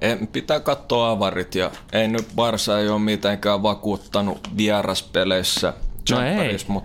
En, 0.00 0.26
pitää 0.26 0.60
katsoa 0.60 1.10
avarit 1.10 1.54
ja 1.54 1.70
ei 1.92 2.08
nyt 2.08 2.26
Barsa 2.36 2.78
ei 2.78 2.88
ole 2.88 2.98
mitenkään 2.98 3.62
vakuuttanut 3.62 4.48
vieraspeleissä. 4.56 5.72
No 6.10 6.20
ei. 6.22 6.56
Mut 6.68 6.84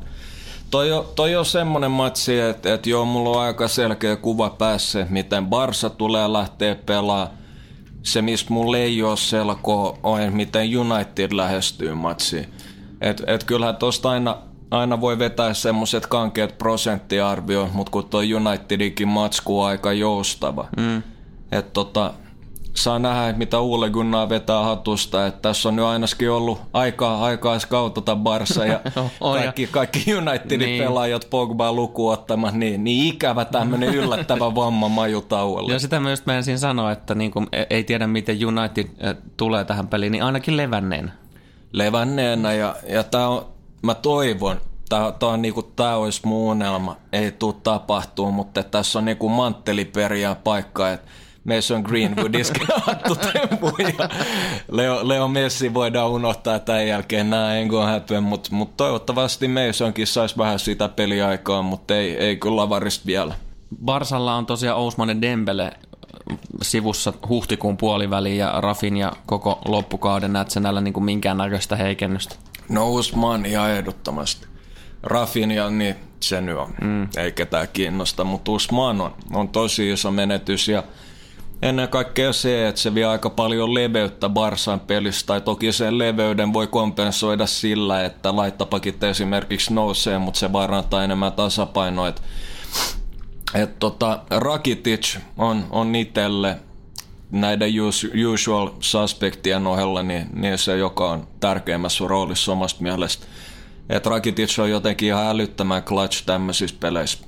toi, 0.71 0.91
on, 0.91 1.05
toi 1.15 1.35
on 1.35 1.45
semmonen 1.45 1.91
matsi, 1.91 2.39
että 2.39 2.73
et 2.73 2.87
joo, 2.87 3.05
mulla 3.05 3.29
on 3.29 3.43
aika 3.43 3.67
selkeä 3.67 4.15
kuva 4.15 4.49
päässä, 4.49 5.07
miten 5.09 5.45
Barsa 5.45 5.89
tulee 5.89 6.33
lähteä 6.33 6.75
pelaamaan. 6.75 7.42
Se, 8.03 8.21
mistä 8.21 8.53
mulla 8.53 8.77
ei 8.77 9.03
ole 9.03 9.17
selkoa, 9.17 9.97
on 10.03 10.19
miten 10.33 10.77
United 10.77 11.31
lähestyy 11.31 11.93
matsiin. 11.93 12.45
Et, 13.01 13.23
et 13.27 13.43
kyllähän 13.43 13.75
tosta 13.75 14.09
aina, 14.09 14.37
aina 14.71 15.01
voi 15.01 15.19
vetää 15.19 15.53
semmoset 15.53 16.07
kankeet 16.07 16.57
prosenttiarvio, 16.57 17.69
mutta 17.73 17.91
kun 17.91 18.09
toi 18.09 18.33
Unitedikin 18.33 19.07
matsku 19.07 19.61
on 19.61 19.67
aika 19.67 19.93
joustava. 19.93 20.67
Mm. 20.77 21.03
Et 21.51 21.73
tota, 21.73 22.13
saa 22.73 22.99
nähdä, 22.99 23.37
mitä 23.37 23.59
Uule 23.59 23.89
Gunnar 23.89 24.29
vetää 24.29 24.63
hatusta. 24.63 25.27
Että 25.27 25.41
tässä 25.41 25.69
on 25.69 25.75
nyt 25.75 25.85
ainakin 25.85 26.31
ollut 26.31 26.61
aikaa, 26.73 27.25
aikaa 27.25 27.59
skautata 27.59 28.15
Barsa 28.15 28.65
ja 28.65 28.79
On, 29.21 29.37
ja- 29.37 29.43
kaikki, 29.43 29.67
kaikki 29.67 30.15
Unitedin 30.15 30.59
Niin. 30.59 30.83
pelaajat 30.83 31.27
Pogba 31.29 31.73
lukuun 31.73 32.13
ottamaan. 32.13 32.59
Niin, 32.59 32.83
niin 32.83 33.07
ikävä 33.13 33.45
tämmöinen 33.45 33.95
yllättävä 33.99 34.55
vamma 34.55 34.89
majutauolla. 34.89 35.71
Ja 35.73 35.79
sitä 35.79 35.99
mä 35.99 36.09
just 36.09 36.25
menisin 36.25 36.59
sanoa, 36.59 36.91
että 36.91 37.15
niin 37.15 37.31
kun 37.31 37.47
ei 37.69 37.83
tiedä 37.83 38.07
miten 38.07 38.37
United 38.47 38.85
äh, 39.07 39.15
tulee 39.37 39.65
tähän 39.65 39.87
peliin, 39.87 40.11
niin 40.11 40.23
ainakin 40.23 40.57
levänneen. 40.57 41.11
Levänneenä 41.71 42.53
ja, 42.53 42.75
ja 42.89 43.03
tää 43.03 43.27
on, 43.27 43.45
mä 43.81 43.93
toivon, 43.95 44.57
tää, 44.89 45.11
tää 45.11 45.29
on 45.29 45.41
niinku, 45.41 45.61
tää 45.63 45.97
olisi 45.97 46.21
mun 46.23 46.51
unelma. 46.51 46.95
Ei 47.13 47.31
tuu 47.31 47.53
tapahtuu, 47.53 48.31
mutta 48.31 48.63
tässä 48.63 48.99
on 48.99 49.05
niinku 49.05 49.29
mantteliperiä 49.29 50.35
paikka, 50.35 50.91
että 50.91 51.07
Mason 51.43 51.81
Greenwood 51.81 52.33
iskee 52.33 52.67
hattu 52.85 53.17
ja 53.99 54.09
Leo, 54.71 55.07
Leo 55.07 55.27
Messi 55.27 55.73
voidaan 55.73 56.09
unohtaa 56.09 56.59
tämän 56.59 56.87
jälkeen, 56.87 57.29
nää 57.29 57.57
en 57.57 57.67
go 57.67 57.81
happen, 57.81 58.23
mutta 58.23 58.49
mut 58.51 58.77
toivottavasti 58.77 59.47
Masonkin 59.47 60.07
saisi 60.07 60.37
vähän 60.37 60.59
sitä 60.59 60.89
peliaikaa, 60.89 61.61
mutta 61.61 61.95
ei, 61.95 62.17
ei 62.17 62.37
kyllä 62.37 62.55
lavarista 62.55 63.05
vielä. 63.05 63.35
Barsalla 63.85 64.35
on 64.35 64.45
tosiaan 64.45 64.79
Ousmane 64.79 65.17
Dembele 65.21 65.71
sivussa 66.61 67.13
huhtikuun 67.29 67.77
puoliväliin 67.77 68.37
ja 68.37 68.61
Rafin 68.61 68.97
ja 68.97 69.11
koko 69.25 69.61
loppukauden 69.65 70.33
näet 70.33 70.49
sen 70.49 70.63
näillä 70.63 70.81
niin 70.81 70.93
kuin 70.93 71.03
minkäännäköistä 71.03 71.75
heikennystä. 71.75 72.35
No 72.69 72.91
Usman 72.91 73.45
ihan 73.45 73.71
ehdottomasti. 73.71 74.47
Rafinha, 75.03 75.69
niin 75.69 75.95
se 76.19 76.41
nyt 76.41 76.57
on. 76.57 76.73
Mm. 76.81 77.07
Ei 77.17 77.31
ketään 77.31 77.67
kiinnosta, 77.73 78.23
mutta 78.23 78.51
Usman 78.51 79.01
on, 79.01 79.13
on 79.33 79.49
tosi 79.49 79.91
iso 79.91 80.11
menetys 80.11 80.67
ja 80.67 80.83
ennen 81.63 81.89
kaikkea 81.89 82.33
se, 82.33 82.67
että 82.67 82.81
se 82.81 82.95
vie 82.95 83.05
aika 83.05 83.29
paljon 83.29 83.73
leveyttä 83.73 84.29
Barsan 84.29 84.79
pelissä, 84.79 85.25
tai 85.25 85.41
toki 85.41 85.71
sen 85.71 85.97
leveyden 85.97 86.53
voi 86.53 86.67
kompensoida 86.67 87.45
sillä, 87.45 88.05
että 88.05 88.35
laittapakit 88.35 89.03
esimerkiksi 89.03 89.73
nousee, 89.73 90.17
mutta 90.17 90.39
se 90.39 90.53
varantaa 90.53 91.03
enemmän 91.03 91.33
tasapainoa. 91.33 92.07
Et, 92.07 92.21
et 93.53 93.79
tota, 93.79 94.19
Rakitic 94.29 95.17
on, 95.37 95.65
on 95.69 95.95
itselle 95.95 96.57
näiden 97.31 97.81
us- 97.81 98.07
usual 98.33 98.69
suspectien 98.79 99.67
ohella 99.67 100.03
niin, 100.03 100.27
niin 100.33 100.57
se, 100.57 100.77
joka 100.77 101.11
on 101.11 101.27
tärkeimmässä 101.39 102.03
roolissa 102.07 102.51
omasta 102.51 102.83
mielestä. 102.83 103.25
Että 103.89 104.09
Rakitic 104.09 104.59
on 104.59 104.69
jotenkin 104.69 105.07
ihan 105.07 105.27
älyttömän 105.27 105.83
clutch 105.83 106.25
tämmöisissä 106.25 106.75
peleissä. 106.79 107.25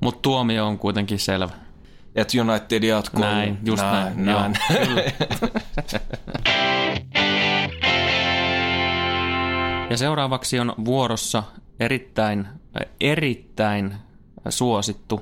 Mutta 0.00 0.20
tuomio 0.22 0.66
on 0.66 0.78
kuitenkin 0.78 1.18
selvä. 1.18 1.63
Että 2.14 2.40
United 2.40 2.82
jatkuu. 2.82 3.20
Näin, 3.20 3.58
just 3.64 3.82
näin, 3.82 4.26
joo, 4.26 4.40
näin. 4.40 4.54
Ja 9.90 9.96
seuraavaksi 9.98 10.58
on 10.60 10.74
vuorossa 10.84 11.42
erittäin, 11.80 12.46
äh, 12.46 12.92
erittäin 13.00 13.94
suosittu 14.48 15.20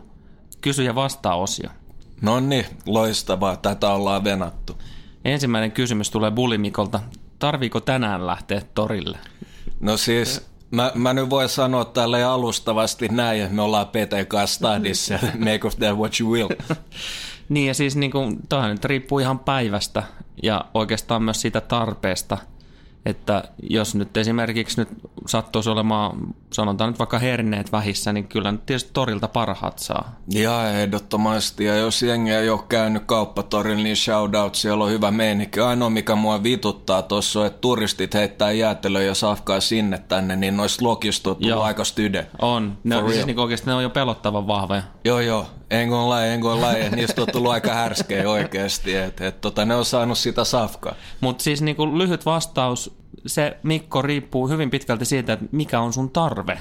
kysy- 0.61 0.85
ja 0.85 0.95
vastaa-osio. 0.95 1.71
no 2.21 2.41
niin, 2.41 2.67
loistavaa. 2.87 3.57
Tätä 3.57 3.91
ollaan 3.91 4.25
venattu. 4.25 4.79
Ensimmäinen 5.25 5.73
kysymys 5.73 6.11
tulee 6.11 6.31
Bulimikolta. 6.31 7.01
Tarviiko 7.39 7.81
tänään 7.81 8.27
lähteä 8.27 8.63
torille? 8.75 9.19
No 9.81 9.97
siis, 9.97 10.47
mä, 10.73 10.93
mä 10.95 11.13
nyt 11.13 11.31
voin 11.31 11.49
sanoa 11.49 11.85
tälle 11.85 12.25
alustavasti 12.25 13.09
näin, 13.09 13.43
että 13.43 13.55
me 13.55 13.63
ollaan 13.63 13.87
PT 13.87 14.29
kanssa 14.29 14.57
stadissa. 14.57 15.19
Make 15.39 15.67
of 15.67 15.77
that 15.77 15.97
what 15.99 16.21
you 16.21 16.33
will. 16.33 16.49
Niin 17.49 17.67
ja 17.67 17.75
siis 17.75 17.97
niin 17.97 18.11
kuin, 18.11 18.39
toihan 18.49 18.71
nyt 18.71 18.85
riippuu 18.85 19.19
ihan 19.19 19.39
päivästä 19.39 20.03
ja 20.43 20.65
oikeastaan 20.75 21.23
myös 21.23 21.41
siitä 21.41 21.61
tarpeesta, 21.61 22.39
että 23.07 23.45
jos 23.71 23.95
nyt 23.95 24.17
esimerkiksi 24.17 24.81
nyt 24.81 24.89
sattuisi 25.27 25.71
olemaan, 25.71 26.35
sanotaan 26.53 26.91
nyt 26.91 26.99
vaikka 26.99 27.19
herneet 27.19 27.73
vähissä, 27.73 28.13
niin 28.13 28.29
kyllä 28.29 28.53
nyt 28.53 28.67
tietysti 28.67 28.91
torilta 28.93 29.29
parhaat 29.29 29.79
saa. 29.79 30.17
Ja 30.29 30.71
ehdottomasti. 30.71 31.65
Ja 31.65 31.77
jos 31.77 32.03
jengi 32.03 32.31
ei 32.31 32.51
ole 32.51 32.61
käynyt 32.69 33.03
kauppatorilla, 33.07 33.83
niin 33.83 33.97
shout 33.97 34.35
out, 34.35 34.55
siellä 34.55 34.85
on 34.85 34.91
hyvä 34.91 35.11
meininki. 35.11 35.61
Ainoa 35.61 35.91
mikä 35.91 36.15
mua 36.15 36.43
vituttaa 36.43 37.03
tuossa 37.03 37.41
on, 37.41 37.47
että 37.47 37.59
turistit 37.61 38.15
heittää 38.15 38.53
jäätelöä 38.53 39.03
ja 39.03 39.15
safkaa 39.15 39.61
sinne 39.61 39.99
tänne, 39.99 40.37
niin 40.37 40.57
noista 40.57 40.85
lokista 40.85 41.37
Joo. 41.39 41.63
aika 41.63 41.85
styde. 41.85 42.27
On. 42.43 42.79
Ne, 42.85 42.97
on- 42.97 43.13
siis 43.13 43.27
niin 43.27 43.39
oikeasti 43.39 43.67
ne 43.67 43.75
on 43.75 43.83
jo 43.83 43.91
pelottavan 43.91 44.47
vahvoja. 44.47 44.83
Joo, 45.05 45.21
joo. 45.21 45.47
En 45.71 45.89
kun 45.89 46.09
lai, 46.09 46.29
en 46.29 46.41
kun. 46.41 46.59
Niistä 46.97 47.23
on 47.23 47.29
tullut 47.33 47.53
aika 47.53 47.75
härskejä 47.75 48.31
oikeasti. 48.31 48.97
Et, 48.97 49.21
et, 49.21 49.41
tota, 49.41 49.65
ne 49.65 49.75
on 49.75 49.85
saanut 49.85 50.19
sitä 50.19 50.45
safkaa. 50.45 50.95
Mutta 51.21 51.45
siis 51.45 51.63
niin 51.63 51.77
kuin 51.77 51.99
lyhyt 51.99 52.27
vastaus, 52.27 53.02
se 53.27 53.57
Mikko 53.63 54.03
riippuu 54.03 54.49
hyvin 54.49 54.71
pitkälti 54.71 55.05
siitä, 55.05 55.33
että 55.33 55.47
mikä 55.53 55.81
on 55.81 55.93
sun 55.93 56.11
tarve. 56.11 56.59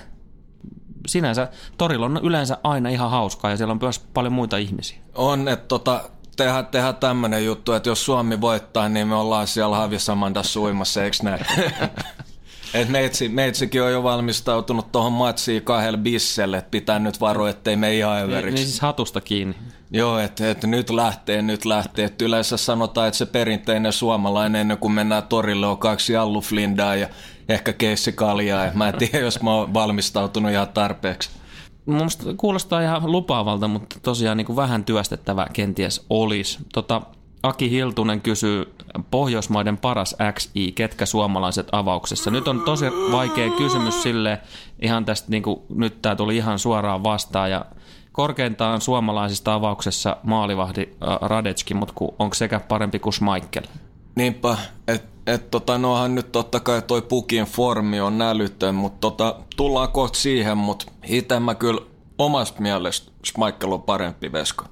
Sinänsä 1.08 1.48
torilla 1.78 2.06
on 2.06 2.20
yleensä 2.24 2.58
aina 2.64 2.90
ihan 2.90 3.12
hauskaa 3.12 3.52
ja 3.52 3.58
siellä 3.58 3.72
on 3.72 3.80
myös 3.82 4.00
paljon 4.00 4.34
muita 4.34 4.58
ihmisiä. 4.58 4.98
On, 5.16 5.48
että 5.48 5.68
tota, 5.68 6.10
tehdään, 6.38 6.66
tehdään 6.66 6.96
tämmönen 6.96 7.46
juttu, 7.46 7.74
että 7.74 7.90
jos 7.90 8.06
Suomi 8.06 8.42
voittaa, 8.42 8.90
niin 8.90 9.08
me 9.08 9.16
ollaan 9.16 9.48
siellä 9.48 9.76
Havisamandassa 9.76 10.54
suimassa, 10.54 11.04
eikö 11.04 11.18
näin? 11.24 11.46
Et 12.74 12.90
meitsi, 12.90 13.30
meitsikin 13.30 13.82
on 13.84 13.92
jo 13.92 14.04
valmistautunut 14.04 14.92
tuohon 14.92 15.12
matsiin 15.14 15.62
kahdella 15.64 15.98
bisselle, 15.98 16.58
että 16.58 16.72
pitää 16.72 17.00
nyt 17.00 17.22
varoa, 17.22 17.50
ettei 17.50 17.76
me 17.76 17.98
ihan 17.98 18.16
Niin, 18.18 18.26
överiksi. 18.30 18.56
niin 18.56 18.68
siis 18.68 18.82
hatusta 18.82 19.22
kiinni. 19.22 19.56
Joo, 19.92 20.20
että 20.20 20.52
et 20.52 20.64
nyt 20.64 20.90
lähtee, 20.90 21.42
nyt 21.42 21.66
lähtee. 21.66 22.06
Et 22.06 22.22
yleensä 22.22 22.58
sanotaan, 22.58 23.08
että 23.08 23.18
se 23.18 23.26
perinteinen 23.26 23.94
suomalainen 23.94 24.62
ennen 24.62 24.78
kuin 24.78 24.92
mennään 24.94 25.24
torille 25.24 25.68
on 25.68 25.78
kaksi 25.78 26.14
jalluflindaa 26.14 26.96
ja 26.96 27.08
ehkä 27.50 27.74
keissikaljaa. 27.74 28.66
Ja 28.66 28.72
mä 28.76 28.88
en 28.90 28.94
tiedä, 28.98 29.20
jos 29.20 29.42
mä 29.42 29.54
oon 29.54 29.74
valmistautunut 29.74 30.52
ihan 30.52 30.68
tarpeeksi. 30.68 31.30
Musta 31.86 32.34
kuulostaa 32.38 32.82
ihan 32.82 33.12
lupaavalta, 33.12 33.68
mutta 33.68 34.00
tosiaan 34.04 34.38
niin 34.38 34.46
kuin 34.46 34.56
vähän 34.56 34.84
työstettävä 34.86 35.48
kenties 35.54 36.06
olisi. 36.10 36.60
Tota, 36.74 37.02
Aki 37.44 37.72
Hiltunen 37.72 38.22
kysyy 38.22 38.76
Pohjoismaiden 39.12 39.78
paras 39.78 40.16
XI, 40.34 40.72
ketkä 40.72 41.06
suomalaiset 41.06 41.68
avauksessa. 41.72 42.32
Nyt 42.32 42.48
on 42.48 42.62
tosi 42.62 42.86
vaikea 43.12 43.50
kysymys 43.50 44.04
sille 44.04 44.42
ihan 44.82 45.06
tästä, 45.06 45.32
niin 45.32 45.44
kuin, 45.44 45.62
nyt 45.76 46.02
tämä 46.02 46.16
tuli 46.16 46.38
ihan 46.38 46.60
suoraan 46.60 47.04
vastaan 47.04 47.52
ja 47.52 47.66
korkeintaan 48.12 48.82
suomalaisista 48.82 49.54
avauksessa 49.54 50.18
maalivahdi 50.24 50.82
äh, 50.82 51.18
Radetski, 51.22 51.74
mutta 51.74 51.94
onko 52.20 52.34
sekä 52.34 52.60
parempi 52.60 53.00
kuin 53.00 53.14
Schmeichel? 53.14 53.64
Niinpä, 54.16 54.58
että 54.88 55.12
et 55.28 55.52
tota, 55.52 55.78
nohan 55.78 56.16
nyt 56.16 56.32
totta 56.32 56.60
kai 56.60 56.82
toi 56.82 57.02
pukin 57.02 57.46
formi 57.46 58.02
on 58.02 58.18
nälytön, 58.18 58.76
mutta 58.76 58.98
tota, 59.02 59.36
tullaan 59.58 59.92
kohta 59.92 60.20
siihen, 60.20 60.58
mutta 60.58 60.86
itse 61.08 61.40
mä 61.40 61.56
kyllä 61.56 61.82
omasta 62.18 62.62
mielestä 62.62 63.12
Schmeichel 63.26 63.72
on 63.72 63.82
parempi 63.82 64.32
vesko. 64.32 64.66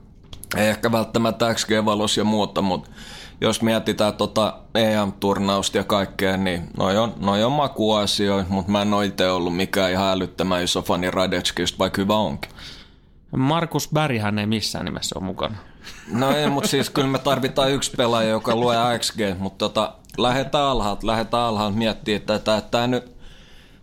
Ei 0.58 0.68
ehkä 0.68 0.92
välttämättä 0.92 1.54
XG-valos 1.54 2.18
ja 2.18 2.24
muuta, 2.24 2.62
mutta 2.62 2.90
jos 3.42 3.62
mietitään 3.62 4.14
tota 4.14 4.54
EM-turnausta 4.76 5.78
ja 5.78 5.84
kaikkea, 5.84 6.38
niin 6.38 6.70
noi 6.78 6.98
on, 6.98 7.14
noi 7.18 7.44
on 7.44 7.52
makuasioita, 7.52 8.50
mutta 8.50 8.72
mä 8.72 8.82
en 8.82 8.94
ole 8.94 9.06
itse 9.06 9.32
ollut 9.32 9.56
mikään 9.56 9.92
ihan 9.92 10.12
älyttömän 10.12 10.64
iso 10.64 10.82
fani 10.82 11.12
Radetskista, 11.12 11.80
vaikka 11.80 12.02
hyvä 12.02 12.16
onkin. 12.16 12.52
Markus 13.38 13.90
Bärihän 13.94 14.40
ei 14.40 14.46
missään 14.46 14.86
nimessä 14.86 15.20
ole 15.20 15.26
mukana. 15.26 15.56
No 16.12 16.32
ei, 16.32 16.50
mutta 16.50 16.70
siis 16.70 16.90
kyllä 16.90 17.08
me 17.08 17.20
tarvitaan 17.20 17.72
yksi 17.72 17.92
pelaaja, 17.98 18.30
joka 18.30 18.56
luo 18.56 18.74
XG, 19.00 19.20
mutta 19.40 19.58
tota, 19.58 19.94
lähdetään 20.18 20.64
alhaalta, 20.64 21.08
lähdetään 21.08 21.44
alhaalta 21.44 21.78
miettiä 21.78 22.20
tätä, 22.20 22.58
että 22.58 22.72
tämä 22.72 22.88
nyt 22.88 23.20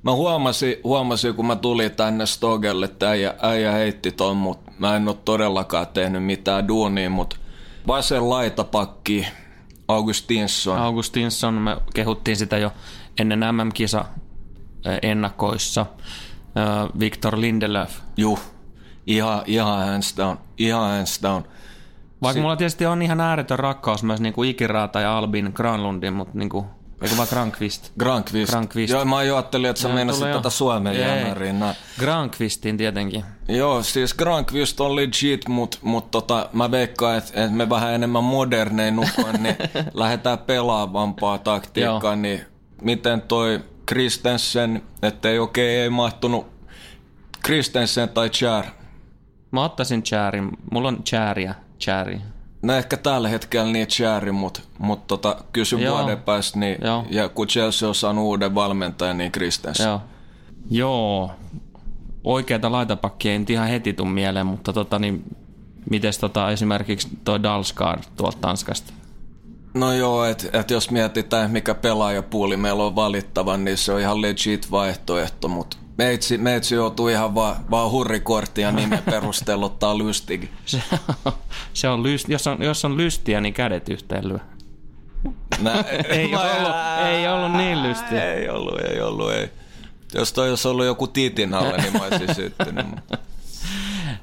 Mä 0.02 0.12
huomasin, 0.12 0.76
huomasin, 0.84 1.34
kun 1.34 1.46
mä 1.46 1.56
tulin 1.56 1.90
tänne 1.90 2.26
Stogelle, 2.26 2.84
että 2.84 3.10
äijä, 3.10 3.34
äijä 3.42 3.72
heitti 3.72 4.12
ton, 4.12 4.36
mutta 4.36 4.65
mä 4.78 4.96
en 4.96 5.08
ole 5.08 5.16
todellakaan 5.24 5.86
tehnyt 5.86 6.24
mitään 6.24 6.68
duunia, 6.68 7.10
mutta 7.10 7.36
vasen 7.86 8.30
laitapakki 8.30 9.26
Augustinsson. 9.88 10.78
Augustinsson, 10.78 11.54
me 11.54 11.76
kehuttiin 11.94 12.36
sitä 12.36 12.58
jo 12.58 12.72
ennen 13.20 13.40
MM-kisa 13.52 14.04
ennakoissa. 15.02 15.86
Victor 16.98 17.40
Lindelöf. 17.40 17.98
Juh, 18.16 18.40
ihan, 19.06 19.42
ihan 19.46 19.86
hands 19.86 20.16
down, 20.16 20.38
ihan 20.58 20.90
hands 20.90 21.22
down. 21.22 21.42
Vaikka 22.22 22.38
si- 22.38 22.40
mulla 22.40 22.56
tietysti 22.56 22.86
on 22.86 23.02
ihan 23.02 23.20
ääretön 23.20 23.58
rakkaus 23.58 24.02
myös 24.02 24.20
niin 24.20 24.32
kuin 24.32 24.50
Ikiraata 24.50 25.00
ja 25.00 25.18
Albin 25.18 25.52
Granlundin, 25.54 26.12
mutta 26.12 26.38
niin 26.38 26.48
kuin 26.48 26.66
Eikö 27.02 27.16
vaan 27.16 27.28
Granqvist? 27.28 27.92
Granqvist. 27.98 28.50
Granqvist. 28.50 28.92
Joo, 28.92 29.04
mä 29.04 29.16
ajattelin, 29.16 29.70
että 29.70 29.82
sä 29.82 29.88
meinasit 29.88 30.32
tätä 30.32 30.50
Suomen 30.50 30.98
jämäriin. 30.98 31.64
Granqvistin 31.98 32.76
tietenkin. 32.76 33.24
Joo, 33.48 33.82
siis 33.82 34.14
Granqvist 34.14 34.80
on 34.80 34.96
legit, 34.96 35.48
mutta 35.48 35.78
mut 35.82 36.10
tota, 36.10 36.48
mä 36.52 36.70
veikkaan, 36.70 37.18
että 37.18 37.44
et 37.44 37.52
me 37.52 37.68
vähän 37.68 37.92
enemmän 37.92 38.24
modernein 38.24 38.96
nukaan, 38.96 39.42
niin 39.42 39.56
lähdetään 39.94 40.38
pelaavampaa 40.38 41.38
taktiikkaa, 41.38 42.16
niin 42.16 42.40
miten 42.82 43.22
toi 43.22 43.60
Kristensen, 43.86 44.82
ettei 45.02 45.38
okei 45.38 45.76
okay, 45.76 45.82
ei 45.82 45.90
mahtunut 45.90 46.46
Kristensen 47.42 48.08
tai 48.08 48.30
Chär? 48.30 48.64
Mä 49.50 49.64
ottaisin 49.64 50.02
Chärin. 50.02 50.50
Mulla 50.70 50.88
on 50.88 51.02
Chäriä. 51.04 51.54
Chäri. 51.80 52.20
No 52.66 52.72
ehkä 52.72 52.96
tällä 52.96 53.28
hetkellä 53.28 53.72
niin 53.72 53.86
Cherry, 53.86 54.32
mutta 54.32 54.60
mut 54.78 55.06
tota, 55.06 55.44
kysy 55.52 55.76
Joo. 55.76 55.98
vuoden 55.98 56.18
päästä, 56.18 56.58
niin, 56.58 56.78
Joo. 56.84 57.06
ja 57.10 57.28
kun 57.28 57.46
Chelsea 57.46 57.88
on 57.88 57.94
saanut 57.94 58.24
uuden 58.24 58.54
valmentajan, 58.54 59.18
niin 59.18 59.32
Christensen. 59.32 59.86
Joo. 59.86 60.00
Joo. 60.70 61.30
Oikeata 62.24 62.72
laitapakkia 62.72 63.32
ei 63.32 63.44
ihan 63.48 63.68
heti 63.68 63.92
tuu 63.92 64.06
mieleen, 64.06 64.46
mutta 64.46 64.72
tota, 64.72 64.98
niin, 64.98 65.24
mites 65.90 66.18
tota, 66.18 66.50
esimerkiksi 66.50 67.08
tuo 67.24 67.42
Dalsgaard 67.42 68.02
tuolta 68.16 68.38
Tanskasta? 68.40 68.92
No 69.76 69.92
joo, 69.92 70.24
että 70.24 70.60
et 70.60 70.70
jos 70.70 70.90
mietitään, 70.90 71.50
mikä 71.50 71.74
pelaajapuuli 71.74 72.56
meillä 72.56 72.84
on 72.84 72.96
valittava, 72.96 73.56
niin 73.56 73.76
se 73.76 73.92
on 73.92 74.00
ihan 74.00 74.22
legit 74.22 74.70
vaihtoehto, 74.70 75.48
mutta 75.48 75.76
Meitsi, 75.98 76.38
meitsi 76.38 76.74
joutuu 76.74 77.08
ihan 77.08 77.34
vaan, 77.34 77.56
vaan 77.70 77.90
hurrikorttia 77.90 78.72
nimen 78.72 79.02
perusteella 79.10 79.66
ottaa 79.66 79.98
lystikin. 79.98 80.50
Se 80.66 80.82
on, 80.92 81.32
se 81.72 81.88
on 81.88 82.02
lyst, 82.02 82.28
jos, 82.28 82.46
on, 82.46 82.62
jos 82.62 82.84
on 82.84 82.96
lystiä, 82.96 83.40
niin 83.40 83.54
kädet 83.54 83.88
yhteen 83.88 84.28
lyö. 84.28 84.38
Nä, 85.60 85.84
ei, 86.08 86.28
mä, 86.28 86.40
ollut, 86.40 86.72
ei 87.06 87.28
ollut 87.28 87.52
niin 87.52 87.82
lystiä. 87.82 88.34
Ei 88.34 88.48
ollut, 88.48 88.80
ei 88.80 89.00
ollut, 89.00 89.32
ei. 89.32 89.50
Jos 90.14 90.32
toi 90.32 90.50
olisi 90.50 90.68
ollut 90.68 90.86
joku 90.86 91.06
tiitin 91.06 91.54
alle, 91.54 91.76
niin 91.76 91.92
mä 91.92 92.04
olisin 92.04 92.34
syttynyt. 92.34 92.86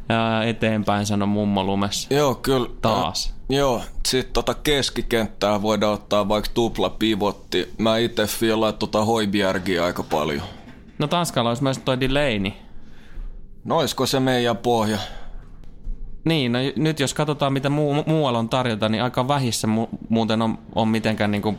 Ja 0.09 0.43
eteenpäin 0.43 1.05
sano 1.05 1.25
mummo 1.27 1.63
lumessa. 1.63 2.13
Joo, 2.13 2.35
kyllä. 2.35 2.69
Taas. 2.81 3.33
Ja, 3.49 3.57
joo, 3.57 3.81
sitten 4.05 4.33
tota 4.33 4.53
keskikenttää 4.53 5.61
voidaan 5.61 5.93
ottaa 5.93 6.29
vaikka 6.29 6.51
tupla 6.53 6.89
pivotti. 6.89 7.73
Mä 7.77 7.97
itse 7.97 8.25
fiilaan 8.25 8.73
tota 8.73 9.05
Hoibjergia 9.05 9.85
aika 9.85 10.03
paljon. 10.03 10.43
No 10.99 11.07
Tanskalla 11.07 11.49
olisi 11.49 11.63
myös 11.63 11.77
toi 11.77 11.99
Delaney. 11.99 12.51
No 13.63 13.77
olisiko 13.77 14.05
se 14.05 14.19
meidän 14.19 14.57
pohja? 14.57 14.97
Niin, 16.25 16.51
no 16.51 16.59
nyt 16.75 16.99
jos 16.99 17.13
katsotaan 17.13 17.53
mitä 17.53 17.69
muu, 17.69 18.03
muualla 18.05 18.39
on 18.39 18.49
tarjota, 18.49 18.89
niin 18.89 19.03
aika 19.03 19.27
vähissä 19.27 19.67
mu- 19.67 19.97
muuten 20.09 20.41
on, 20.41 20.57
on 20.75 20.87
mitenkään 20.87 21.31
niinku 21.31 21.55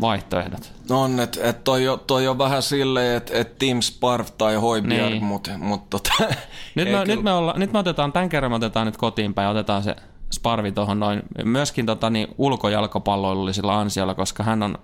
vaihtoehdot. 0.00 0.72
No 0.88 1.02
on, 1.02 1.20
että 1.20 1.40
et 1.48 1.64
toi, 1.64 1.82
toi 2.06 2.28
on 2.28 2.38
vähän 2.38 2.62
silleen, 2.62 3.16
että 3.16 3.38
et 3.38 3.58
Tim 3.58 3.80
Sparf 3.80 4.30
tai 4.38 4.54
Hoibjerg, 4.54 5.10
niin. 5.10 5.24
mutta 5.24 5.50
mut 5.58 5.90
tota... 5.90 6.12
nyt, 6.74 6.90
me, 6.92 7.04
nyt, 7.04 7.22
me 7.22 7.32
olla, 7.32 7.54
nyt 7.56 7.72
me 7.72 7.78
otetaan, 7.78 8.12
tämän 8.12 8.28
kerran 8.28 8.52
me 8.52 8.56
otetaan 8.56 8.86
nyt 8.86 8.96
kotiin 8.96 9.34
päin, 9.34 9.48
otetaan 9.48 9.82
se 9.82 9.96
Sparvi 10.32 10.72
tuohon 10.72 11.00
noin, 11.00 11.22
myöskin 11.44 11.86
tota, 11.86 12.10
niin 12.10 12.28
ulkojalkapalloilullisilla 12.38 13.80
ansiolla, 13.80 14.14
koska 14.14 14.42
hän, 14.42 14.62
on, 14.62 14.78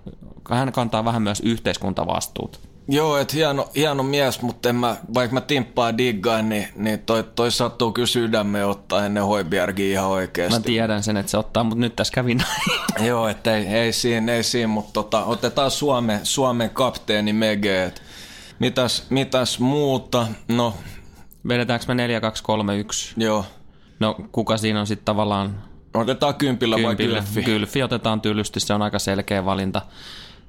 hän 0.49 0.71
kantaa 0.71 1.05
vähän 1.05 1.21
myös 1.21 1.39
yhteiskuntavastuut. 1.39 2.72
Joo, 2.87 3.17
että 3.17 3.35
hieno, 3.35 3.69
hieno 3.75 4.03
mies, 4.03 4.41
mutta 4.41 4.69
en 4.69 4.75
mä, 4.75 4.95
vaikka 5.13 5.33
mä 5.33 5.41
timppaa 5.41 5.97
diggaan, 5.97 6.49
niin, 6.49 6.67
niin 6.75 6.99
toi, 6.99 7.23
toi 7.23 7.51
sattuu 7.51 7.91
kyllä 7.91 8.05
sydämme 8.05 8.65
ottaa 8.65 9.05
ennen 9.05 9.23
Hoibjergia 9.23 9.91
ihan 9.91 10.09
oikeasti. 10.09 10.59
Mä 10.59 10.65
tiedän 10.65 11.03
sen, 11.03 11.17
että 11.17 11.29
se 11.29 11.37
ottaa, 11.37 11.63
mutta 11.63 11.79
nyt 11.79 11.95
tässä 11.95 12.13
kävi 12.13 12.35
näin. 12.35 12.61
Joo, 13.07 13.27
että 13.27 13.57
ei, 13.57 13.65
ei 13.65 13.93
siinä, 13.93 14.31
ei 14.31 14.43
siinä 14.43 14.67
mutta 14.67 14.93
tota, 14.93 15.25
otetaan 15.25 15.71
Suomen, 15.71 16.19
Suomen 16.23 16.69
kapteeni 16.69 17.33
Mege. 17.33 17.83
Et 17.83 18.01
mitäs, 18.59 19.05
mitäs 19.09 19.59
muuta? 19.59 20.27
No. 20.47 20.73
Vedetäänkö 21.47 21.85
me 21.87 21.95
4, 21.95 22.21
2, 22.21 22.43
3, 22.43 22.77
1? 22.77 23.13
Joo. 23.17 23.45
No 23.99 24.15
kuka 24.31 24.57
siinä 24.57 24.79
on 24.79 24.87
sitten 24.87 25.05
tavallaan? 25.05 25.63
Otetaan 25.93 26.35
kympillä, 26.35 26.75
kympillä 26.75 27.15
vai 27.15 27.21
kylfi? 27.21 27.43
Kylfi 27.43 27.83
otetaan 27.83 28.21
tylysti, 28.21 28.59
se 28.59 28.73
on 28.73 28.81
aika 28.81 28.99
selkeä 28.99 29.45
valinta. 29.45 29.81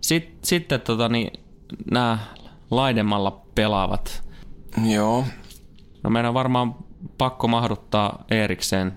Sitten, 0.00 0.38
sitten 0.42 0.80
tota, 0.80 1.08
niin, 1.08 1.43
nämä 1.90 2.18
laidemmalla 2.70 3.42
pelaavat. 3.54 4.22
Joo. 4.90 5.24
No 6.02 6.10
meidän 6.10 6.28
on 6.28 6.34
varmaan 6.34 6.74
pakko 7.18 7.48
mahduttaa 7.48 8.24
Erikseen. 8.30 8.92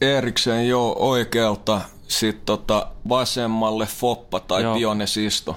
Erikseen 0.00 0.68
joo 0.68 0.96
oikealta, 0.98 1.80
sitten 2.08 2.46
tota 2.46 2.86
vasemmalle 3.08 3.86
Foppa 3.86 4.40
tai 4.40 4.62
joo. 4.62 4.74
Pione 4.74 5.06
Sisto. 5.06 5.56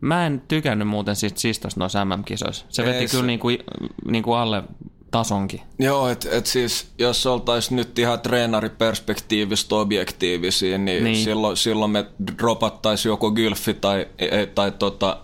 Mä 0.00 0.26
en 0.26 0.42
tykännyt 0.48 0.88
muuten 0.88 1.16
siitä 1.16 1.40
Sistosta 1.40 1.80
noissa 1.80 2.04
MM-kisoissa. 2.04 2.66
Se 2.68 2.84
veti 2.84 2.96
Ei, 2.96 3.06
kyllä 3.06 3.22
se... 3.22 3.26
niinku, 3.26 3.48
niinku 4.04 4.32
alle 4.32 4.62
tasonkin. 5.10 5.60
Joo, 5.78 6.08
että 6.08 6.28
et 6.30 6.46
siis 6.46 6.92
jos 6.98 7.26
oltaisiin 7.26 7.76
nyt 7.76 7.98
ihan 7.98 8.20
treenariperspektiivistä 8.20 9.74
objektiivisia, 9.74 10.78
niin, 10.78 11.04
niin. 11.04 11.24
Silloin, 11.24 11.56
silloin 11.56 11.90
me 11.90 12.06
dropattaisiin 12.38 13.10
joko 13.10 13.30
Gylfi 13.30 13.74
tai, 13.74 14.06
tai, 14.30 14.46
tai 14.54 14.72
tota, 14.72 15.18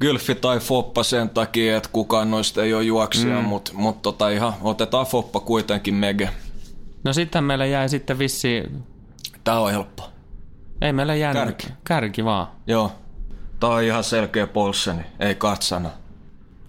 Gylfi 0.00 0.34
tai 0.34 0.60
Foppa 0.60 1.02
sen 1.02 1.30
takia, 1.30 1.76
että 1.76 1.88
kukaan 1.92 2.30
noista 2.30 2.62
ei 2.62 2.74
ole 2.74 2.82
juoksija, 2.82 3.40
mm. 3.40 3.44
mutta 3.44 3.72
mut 3.74 4.02
tota 4.02 4.28
ihan 4.28 4.52
otetaan 4.62 5.06
Foppa 5.06 5.40
kuitenkin 5.40 5.94
mege. 5.94 6.30
No 7.04 7.12
sitten 7.12 7.44
meillä 7.44 7.66
jäi 7.66 7.88
sitten 7.88 8.18
vissi... 8.18 8.62
Tää 9.44 9.60
on 9.60 9.70
helppo. 9.70 10.10
Ei 10.80 10.92
meillä 10.92 11.14
jäänyt. 11.14 11.42
Kärki. 11.42 11.66
Kärki 11.84 12.24
vaan. 12.24 12.46
Joo. 12.66 12.92
Tää 13.60 13.70
on 13.70 13.82
ihan 13.82 14.04
selkeä 14.04 14.46
polsseni, 14.46 15.02
ei 15.18 15.34
katsana. 15.34 15.90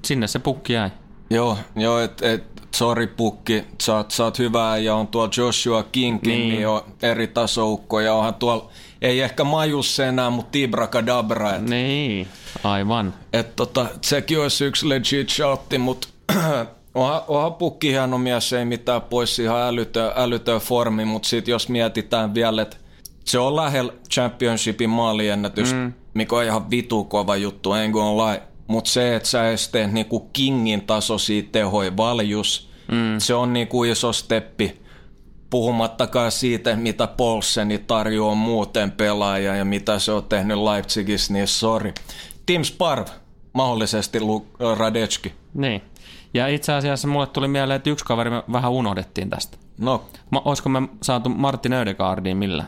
Sinne 0.06 0.28
se 0.28 0.40
pukki 0.40 0.74
jäi. 0.74 0.90
Joo, 1.30 1.58
joo 1.76 2.00
et, 2.00 2.22
et, 2.22 2.44
sorry 2.76 3.08
pukki, 3.08 3.64
sä 3.82 3.96
oot, 3.96 4.12
sä 4.12 4.24
oot 4.24 4.40
hyvää 4.40 4.78
ja 4.78 4.96
on 4.96 5.08
tuolla 5.08 5.32
Joshua 5.38 5.84
Kingkin, 5.84 6.32
niin, 6.32 6.50
niin 6.50 6.68
on 6.68 6.82
eri 7.02 7.28
tasoukko 7.28 8.00
ja 8.00 8.14
onhan 8.14 8.36
tuolla, 8.36 8.70
ei 9.02 9.22
ehkä 9.22 9.44
Majusse 9.44 10.08
enää, 10.08 10.30
mutta 10.30 10.58
Kadabra. 10.90 11.56
Et, 11.56 11.70
niin, 11.70 12.28
aivan. 12.64 13.14
Et 13.34 13.56
tota, 13.56 13.86
sekin 14.02 14.40
olisi 14.40 14.66
yksi 14.66 14.90
legit 14.90 15.30
shotti, 15.30 15.78
mutta 15.78 16.08
onhan, 16.96 17.22
onhan 17.28 17.54
pukki 17.54 17.92
hieno 17.92 18.18
mies, 18.18 18.54
ei 18.54 18.66
mitään 18.66 19.02
pois 19.02 19.40
ihan 19.40 19.62
älytön, 19.62 20.12
älytön 20.16 20.62
formi, 20.62 21.06
mutta 21.06 21.30
sitten 21.30 21.52
jos 21.52 21.70
mietitään 21.70 22.34
vielä, 22.34 22.62
että 22.62 22.78
se 23.26 23.40
on 23.40 23.56
lähellä 23.56 23.94
championshipin 24.12 24.90
maaliennätys, 24.90 25.74
mm. 25.74 25.94
mikä 26.14 26.36
on 26.36 26.44
ihan 26.44 26.72
vitu 26.72 27.04
kova 27.04 27.36
juttu, 27.36 27.74
en 27.74 27.92
kun 27.92 28.18
lie 28.18 28.42
mutta 28.72 28.90
se, 28.90 29.16
että 29.16 29.30
sä 29.30 29.50
edes 29.50 29.68
teet 29.68 29.92
niinku 29.92 30.20
Kingin 30.20 30.82
tasoisia 30.82 31.44
tehoja 31.52 31.98
valjus, 31.98 32.70
mm. 32.92 33.20
se 33.20 33.34
on 33.34 33.54
niinku 33.54 33.84
iso 33.84 34.14
steppi. 34.14 34.81
Puhumattakaan 35.52 36.32
siitä, 36.32 36.76
mitä 36.76 37.08
Polseni 37.08 37.78
tarjoaa 37.78 38.36
muuten 38.36 38.92
pelaaja 38.92 39.56
ja 39.56 39.66
mitä 39.66 40.00
se 40.00 40.12
on 40.12 40.24
tehnyt 40.24 40.58
Leipzigissä, 40.58 41.34
niin 41.34 41.48
sorry. 41.48 41.94
Tim 42.46 42.64
Sparv, 42.64 43.08
mahdollisesti 43.54 44.20
Lu- 44.20 44.48
Radetski. 44.78 45.34
Niin. 45.54 45.82
Ja 46.34 46.48
itse 46.48 46.74
asiassa 46.74 47.08
mulle 47.08 47.28
tuli 47.28 47.48
mieleen, 47.48 47.76
että 47.76 47.90
yksi 47.90 48.06
kaveri 48.06 48.30
me 48.30 48.44
vähän 48.52 48.72
unohdettiin 48.72 49.30
tästä. 49.30 49.58
No, 49.78 50.04
Ma, 50.30 50.42
olisiko 50.46 50.70
me 50.70 50.82
saatu 51.04 51.30
Martin 51.30 51.74
Ödegaardiin 51.74 52.38
millä? 52.38 52.64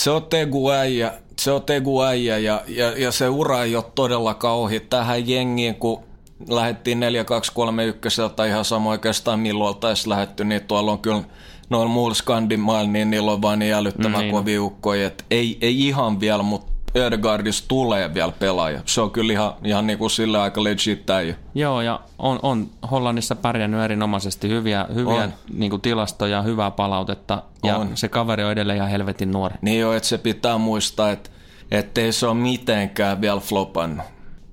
se 0.00 0.10
on 0.10 0.22
tegu 0.22 0.70
äijä, 0.70 1.12
se 1.38 1.52
on 1.52 1.62
tegu 1.62 2.02
äijä 2.02 2.38
ja, 2.38 2.62
ja, 2.68 2.98
ja, 2.98 3.12
se 3.12 3.28
ura 3.28 3.62
ei 3.62 3.76
ole 3.76 3.84
todellakaan 3.94 4.56
ohi. 4.56 4.80
Tähän 4.80 5.28
jengiin, 5.28 5.74
kun 5.74 6.02
lähdettiin 6.48 7.00
4231 7.00 8.20
tai 8.36 8.48
ihan 8.48 8.64
sama 8.64 8.90
oikeastaan 8.90 9.40
milloin 9.40 9.68
oltaisiin 9.68 10.10
lähetty, 10.10 10.44
niin 10.44 10.64
tuolla 10.64 10.92
on 10.92 10.98
kyllä 10.98 11.22
noilla 11.70 11.88
muilla 11.92 12.14
Skandimailla, 12.14 12.90
niin 12.90 13.10
niillä 13.10 13.32
on 13.32 13.42
vaan 13.42 13.58
niin 13.58 13.74
älyttömän 13.74 14.20
Niin. 14.20 14.32
kovia 14.34 14.62
ukkoja, 14.62 15.06
että 15.06 15.24
ei, 15.30 15.58
ei 15.60 15.86
ihan 15.86 16.20
vielä, 16.20 16.42
mutta 16.42 16.72
Ödegaardista 16.96 17.68
tulee 17.68 18.14
vielä 18.14 18.32
pelaaja. 18.38 18.80
Se 18.86 19.00
on 19.00 19.10
kyllä 19.10 19.32
ihan, 19.32 19.52
ihan 19.64 19.86
niin 19.86 19.98
kuin 19.98 20.10
sillä 20.10 20.42
aika 20.42 20.64
legit 20.64 21.10
äijä. 21.10 21.34
Joo, 21.54 21.80
ja 21.80 22.00
on, 22.18 22.38
on 22.42 22.68
Hollannissa 22.90 23.36
pärjännyt 23.36 23.80
erinomaisesti 23.80 24.48
hyviä, 24.48 24.86
hyviä 24.94 25.14
On. 25.14 25.32
niin 25.52 25.70
kuin 25.70 25.82
tilastoja, 25.82 26.42
hyvää 26.42 26.70
palautetta, 26.70 27.42
ja 27.64 27.76
On. 27.76 27.90
se 27.94 28.08
kaveri 28.08 28.44
on 28.44 28.52
edelleen 28.52 28.76
ihan 28.76 28.90
helvetin 28.90 29.30
nuori. 29.30 29.54
Niin 29.62 29.80
jo, 29.80 29.92
että 29.92 30.08
se 30.08 30.18
pitää 30.18 30.58
muistaa, 30.58 31.10
että 31.10 31.30
ettei 31.70 32.12
se 32.12 32.26
ole 32.26 32.34
mitenkään 32.34 33.20
vielä 33.20 33.40
flopannut. 33.40 34.06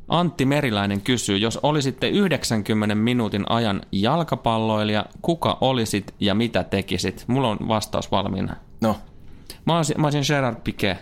Antti 0.07 0.45
Meriläinen 0.45 1.01
kysyy, 1.01 1.37
jos 1.37 1.59
olisitte 1.63 2.09
90 2.09 2.95
minuutin 2.95 3.51
ajan 3.51 3.81
jalkapalloilija, 3.91 5.05
kuka 5.21 5.57
olisit 5.61 6.15
ja 6.19 6.35
mitä 6.35 6.63
tekisit? 6.63 7.23
Mulla 7.27 7.47
on 7.49 7.57
vastaus 7.67 8.11
valmiina. 8.11 8.55
No, 8.81 8.95
Mä 9.65 9.77
olisin, 9.77 10.01
mä 10.01 10.07
olisin 10.07 10.23
Gerard 10.27 10.55
Piqué. 10.63 10.95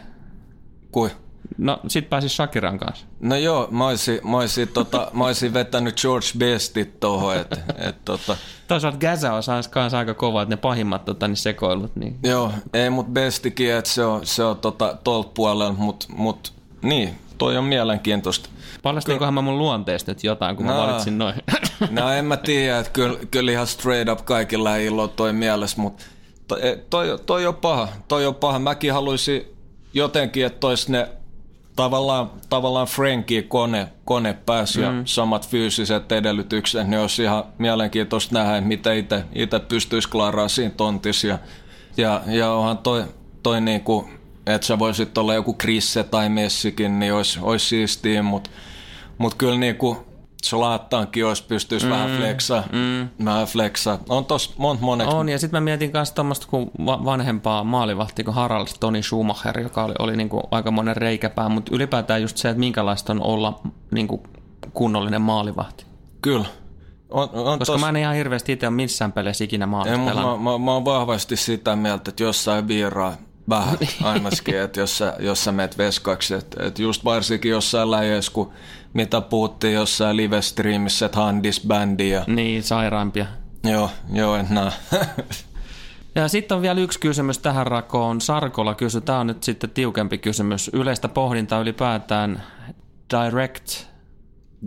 kui? 0.91 1.09
No, 1.57 1.79
sit 1.87 2.09
pääsis 2.09 2.35
Shakiran 2.35 2.79
kanssa. 2.79 3.05
No 3.19 3.35
joo, 3.35 3.67
mä 3.71 3.87
olisin, 3.87 4.19
mä 4.23 4.37
olisin, 4.37 4.67
tota, 4.67 5.11
mä 5.13 5.25
olisin 5.25 5.53
vetänyt 5.53 6.01
George 6.01 6.27
Bestit 6.37 6.99
tohon, 6.99 7.35
että 7.37 7.57
et, 7.77 8.05
tota, 8.05 8.37
Toisaalta 8.67 8.97
Gaza 8.97 9.33
on 9.33 9.43
kanssa 9.69 9.97
aika 9.97 10.13
kova, 10.13 10.41
että 10.41 10.55
ne 10.55 10.57
pahimmat 10.57 11.05
tota, 11.05 11.27
niin 11.27 11.37
sekoilut. 11.37 11.95
Niin. 11.95 12.19
joo, 12.23 12.51
ei 12.73 12.89
mut 12.89 13.07
Bestikin, 13.07 13.73
että 13.73 13.89
se 13.89 14.05
on, 14.05 14.25
se 14.25 14.43
on 14.43 14.57
tota, 14.57 14.97
tolta 15.03 15.29
puolella, 15.33 15.73
mut, 15.73 16.05
mut 16.17 16.53
niin, 16.81 17.15
toi 17.37 17.57
on 17.57 17.63
mielenkiintoista. 17.63 18.49
Paljastinkohan 18.83 19.33
mä 19.33 19.41
mun 19.41 19.57
luonteesta 19.57 20.11
nyt 20.11 20.23
jotain, 20.23 20.55
kun 20.55 20.65
mä 20.65 20.71
No. 20.73 20.77
valitsin 20.87 21.17
noin. 21.17 21.35
No 21.89 22.09
en 22.11 22.25
mä 22.25 22.37
tiedä, 22.37 22.79
että 22.79 22.91
kyllä, 22.91 23.19
kyllä 23.31 23.51
ihan 23.51 23.67
straight 23.67 24.09
up 24.11 24.25
kaikilla 24.25 24.75
ei 24.77 24.89
ole 24.89 25.07
toi 25.07 25.33
mielessä, 25.33 25.81
mutta 25.81 26.03
toi, 26.47 26.59
toi, 26.89 27.19
toi 27.25 27.45
on 27.45 27.55
paha, 27.55 27.87
toi 28.07 28.25
on 28.25 28.35
paha. 28.35 28.59
Mäkin 28.59 28.93
haluaisin 28.93 29.45
jotenkin, 29.93 30.45
että 30.45 30.59
tois 30.59 30.89
ne 30.89 31.09
tavallaan, 31.75 32.31
tavallaan 32.49 32.87
Frankie 32.87 33.41
kone, 33.41 33.87
kone 34.05 34.33
pääsi 34.45 34.79
mm. 34.79 34.83
ja 34.85 34.91
samat 35.05 35.49
fyysiset 35.49 36.11
edellytykset, 36.11 36.87
niin 36.87 36.99
olisi 36.99 37.23
ihan 37.23 37.43
mielenkiintoista 37.57 38.35
nähdä, 38.35 38.61
mitä 38.61 38.93
itse 38.93 39.59
pystyisi 39.67 40.09
klaaraa 40.09 40.47
siinä 40.47 40.71
tontissa. 40.77 41.27
Ja, 41.27 41.39
ja, 41.97 42.21
ja 42.27 42.51
onhan 42.51 42.77
toi, 42.77 43.03
toi 43.43 43.61
niinku, 43.61 44.09
että 44.45 44.67
sä 44.67 44.79
voisit 44.79 45.17
olla 45.17 45.33
joku 45.33 45.53
Krisse 45.53 46.03
tai 46.03 46.29
Messikin, 46.29 46.99
niin 46.99 47.13
olisi, 47.13 47.39
olisi 47.41 47.65
siistiä, 47.65 48.23
mutta 48.23 48.49
mut 49.17 49.33
kyllä 49.33 49.59
niinku, 49.59 50.05
Zlatankin 50.45 51.25
olisi 51.25 51.43
pystyisi 51.47 51.85
mm, 51.85 51.91
vähän 51.91 52.17
flexaa. 52.17 52.63
Mm. 52.71 53.25
Vähän 53.25 53.47
flexaa. 53.47 53.99
On 54.09 54.25
tos 54.25 54.57
monta 54.57 54.83
moneksi. 54.83 55.15
on, 55.15 55.29
ja 55.29 55.39
sitten 55.39 55.57
mä 55.57 55.63
mietin 55.63 55.91
myös 55.93 56.11
tuommoista 56.11 56.47
kuin 56.49 56.71
va- 56.85 57.05
vanhempaa 57.05 57.63
maalivahtia 57.63 58.25
kuin 58.25 58.35
Harald 58.35 58.67
Toni 58.79 59.03
Schumacher, 59.03 59.59
joka 59.59 59.83
oli, 59.83 59.93
oli 59.99 60.17
niinku 60.17 60.41
aika 60.51 60.71
monen 60.71 60.97
reikäpää, 60.97 61.49
mutta 61.49 61.75
ylipäätään 61.75 62.21
just 62.21 62.37
se, 62.37 62.49
että 62.49 62.59
minkälaista 62.59 63.13
on 63.13 63.23
olla 63.23 63.61
niinku 63.91 64.23
kunnollinen 64.73 65.21
maalivahti. 65.21 65.85
Kyllä. 66.21 66.45
On, 67.09 67.29
on 67.33 67.59
Koska 67.59 67.73
tos, 67.73 67.81
mä 67.81 67.89
en 67.89 67.95
ihan 67.95 68.15
hirveästi 68.15 68.51
itse 68.51 68.67
ole 68.67 68.75
missään 68.75 69.11
peleissä 69.11 69.43
ikinä 69.43 69.65
maalissa 69.65 69.99
pelannut. 69.99 70.43
mä, 70.43 70.51
mä, 70.51 70.57
mä, 70.57 70.71
oon 70.71 70.85
vahvasti 70.85 71.35
sitä 71.35 71.75
mieltä, 71.75 72.09
että 72.09 72.23
jossain 72.23 72.67
viiraa 72.67 73.13
vähän 73.49 73.77
ainakin, 74.03 74.59
että 74.61 74.79
jos 74.79 74.97
sä, 74.97 75.15
jos 75.19 75.43
sä 75.43 75.51
meet 75.51 75.77
veskaksi, 75.77 76.33
että, 76.33 76.63
että 76.67 76.81
just 76.81 77.05
varsinkin 77.05 77.51
jossain 77.51 77.91
läjeissä, 77.91 78.31
kun 78.31 78.51
mitä 78.93 79.21
puhuttiin 79.21 79.73
jossain 79.73 80.17
live-streamissä, 80.17 81.05
että 81.05 81.17
handis 81.19 81.61
bändi 81.67 82.09
ja 82.09 82.23
Niin, 82.27 82.63
sairaampia. 82.63 83.25
joo, 83.63 83.89
joo, 84.13 84.35
että 84.35 84.53
nää. 84.53 84.71
Ja 86.15 86.27
sitten 86.27 86.55
on 86.55 86.61
vielä 86.61 86.79
yksi 86.79 86.99
kysymys 86.99 87.37
tähän 87.39 87.67
rakoon. 87.67 88.21
Sarkola 88.21 88.75
kysyi, 88.75 89.01
tämä 89.01 89.19
on 89.19 89.27
nyt 89.27 89.43
sitten 89.43 89.69
tiukempi 89.69 90.17
kysymys. 90.17 90.69
Yleistä 90.73 91.07
pohdintaa 91.07 91.59
ylipäätään 91.59 92.43
direct, 93.11 93.65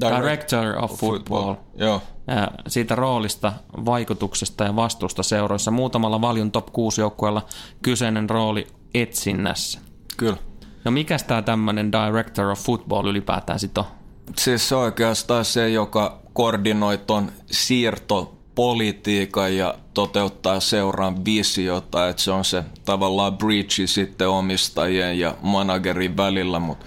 director 0.00 0.84
of 0.84 0.92
football. 0.92 1.54
Joo. 1.76 2.02
Ja 2.26 2.50
siitä 2.68 2.94
roolista, 2.94 3.52
vaikutuksesta 3.84 4.64
ja 4.64 4.76
vastuusta 4.76 5.22
seuroissa. 5.22 5.70
Muutamalla 5.70 6.20
valjun 6.20 6.50
top 6.50 6.72
6 6.72 7.00
joukkueella 7.00 7.46
kyseinen 7.82 8.30
rooli 8.30 8.66
etsinnässä. 8.94 9.80
Kyllä. 10.16 10.36
No 10.84 10.90
mikäs 10.90 11.22
tämä 11.22 11.42
tämmöinen 11.42 11.92
director 11.92 12.46
of 12.46 12.58
football 12.58 13.06
ylipäätään 13.06 13.58
sitten 13.58 13.84
on? 13.84 13.90
Siis 14.36 14.68
se 14.68 14.74
on 14.74 14.82
oikeastaan 14.82 15.44
se, 15.44 15.68
joka 15.68 16.20
koordinoi 16.32 16.98
ton 16.98 17.32
siirtopolitiikan 17.50 19.56
ja 19.56 19.74
toteuttaa 19.94 20.60
seuraan 20.60 21.24
visiota, 21.24 22.08
että 22.08 22.22
se 22.22 22.30
on 22.30 22.44
se 22.44 22.64
tavallaan 22.84 23.38
breachi 23.38 23.86
sitten 23.86 24.28
omistajien 24.28 25.18
ja 25.18 25.34
managerin 25.42 26.16
välillä, 26.16 26.58
mutta 26.58 26.86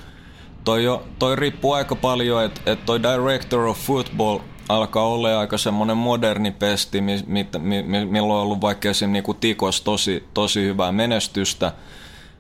toi, 0.64 0.84
jo, 0.84 1.04
toi 1.20 1.36
riippuu 1.36 1.74
aika 1.74 1.96
paljon, 1.96 2.44
että 2.44 2.62
et 2.66 2.86
toi 2.86 3.04
director 3.04 3.60
of 3.60 3.78
football 3.78 4.40
alkaa 4.70 5.08
olla 5.08 5.40
aika 5.40 5.58
semmoinen 5.58 5.98
moderni 5.98 6.52
pesti, 6.52 7.02
mi, 7.02 7.24
mi, 7.28 7.48
mi, 7.60 7.84
mi, 7.84 8.06
milloin 8.06 8.38
on 8.38 8.44
ollut 8.44 8.62
vaikka 8.62 8.90
esim. 8.90 9.12
Niinku 9.12 9.34
tikos 9.34 9.82
tosi, 9.82 10.24
tosi 10.34 10.62
hyvää 10.64 10.92
menestystä, 10.92 11.72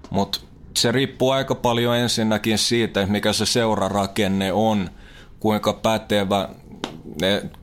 mutta 0.10 0.40
se 0.78 0.92
riippuu 0.92 1.32
aika 1.32 1.56
paljon 1.56 1.96
ensinnäkin 1.96 2.58
siitä, 2.58 3.06
mikä 3.06 3.34
se 3.34 3.46
seurarakenne 3.46 4.54
on, 4.54 4.90
kuinka 5.40 5.74
pätevä, 5.74 6.50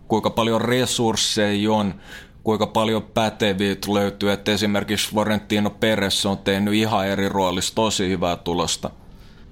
kuinka 0.09 0.31
paljon 0.31 0.61
resursseja 0.61 1.73
on, 1.73 1.95
kuinka 2.43 2.67
paljon 2.67 3.03
päteviä 3.03 3.77
löytyy. 3.93 4.33
Että 4.33 4.53
esimerkiksi 4.53 5.11
Florentino 5.11 5.71
Perez 5.71 6.27
on 6.27 6.39
tehnyt 6.39 6.75
ihan 6.75 7.07
eri 7.07 7.29
roolissa 7.29 7.75
tosi 7.75 8.09
hyvää 8.09 8.37
tulosta. 8.37 8.91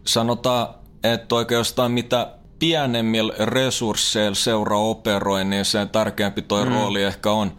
Sanotaan, 0.04 0.66
että 1.04 1.34
oikeastaan 1.34 1.92
mitä 1.92 2.32
pienemmillä 2.58 3.34
resursseilla 3.38 4.34
seura 4.34 4.78
operoi, 4.78 5.44
niin 5.44 5.64
sen 5.64 5.88
tärkeämpi 5.88 6.42
toi 6.42 6.64
mm. 6.64 6.72
rooli 6.72 7.02
ehkä 7.02 7.30
on. 7.30 7.52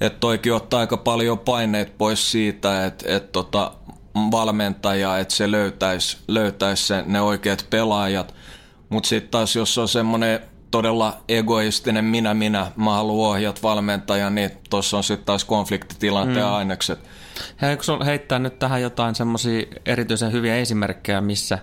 Että 0.00 0.20
toikin 0.20 0.54
ottaa 0.54 0.80
aika 0.80 0.96
paljon 0.96 1.38
paineet 1.38 1.98
pois 1.98 2.30
siitä, 2.30 2.86
että, 2.86 3.16
että 3.16 3.32
tota, 3.32 3.72
valmentaja, 4.14 5.18
että 5.18 5.34
se 5.34 5.50
löytäisi, 5.50 6.86
sen, 6.86 7.04
ne 7.06 7.20
oikeat 7.20 7.66
pelaajat. 7.70 8.34
Mutta 8.88 9.08
sitten 9.08 9.30
taas, 9.30 9.56
jos 9.56 9.78
on 9.78 9.88
semmoinen 9.88 10.40
todella 10.70 11.16
egoistinen 11.28 12.04
minä, 12.04 12.34
minä, 12.34 12.72
mä 12.76 12.92
haluan 12.92 13.30
ohjat 13.30 13.62
valmentaja, 13.62 14.30
niin 14.30 14.50
tuossa 14.70 14.96
on 14.96 15.04
sitten 15.04 15.26
taas 15.26 15.44
konfliktitilanteen 15.44 16.46
mm. 16.46 16.52
ainekset. 16.52 16.98
Eikö 17.62 17.82
sulla 17.82 18.04
heittää 18.04 18.38
nyt 18.38 18.58
tähän 18.58 18.82
jotain 18.82 19.14
semmoisia 19.14 19.66
erityisen 19.86 20.32
hyviä 20.32 20.56
esimerkkejä, 20.56 21.20
missä 21.20 21.58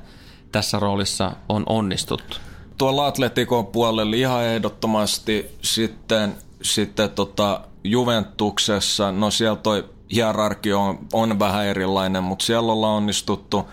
tässä 0.58 0.80
roolissa 0.80 1.32
on 1.50 1.64
onnistuttu? 1.66 2.38
Tuolla 2.78 3.08
Atletikon 3.08 3.68
puolella 3.68 4.16
ihan 4.16 4.46
ehdottomasti 4.46 5.46
sitten, 5.62 6.36
sitten 6.62 7.10
tota 7.10 7.62
Juventuksessa, 7.84 9.12
no 9.12 9.32
siellä 9.32 9.56
toi 9.56 9.90
hierarkia 10.14 10.80
on, 10.80 11.00
on 11.14 11.40
vähän 11.40 11.66
erilainen, 11.66 12.24
mutta 12.24 12.46
siellä 12.46 12.72
ollaan 12.74 12.94
onnistuttu. 12.94 13.68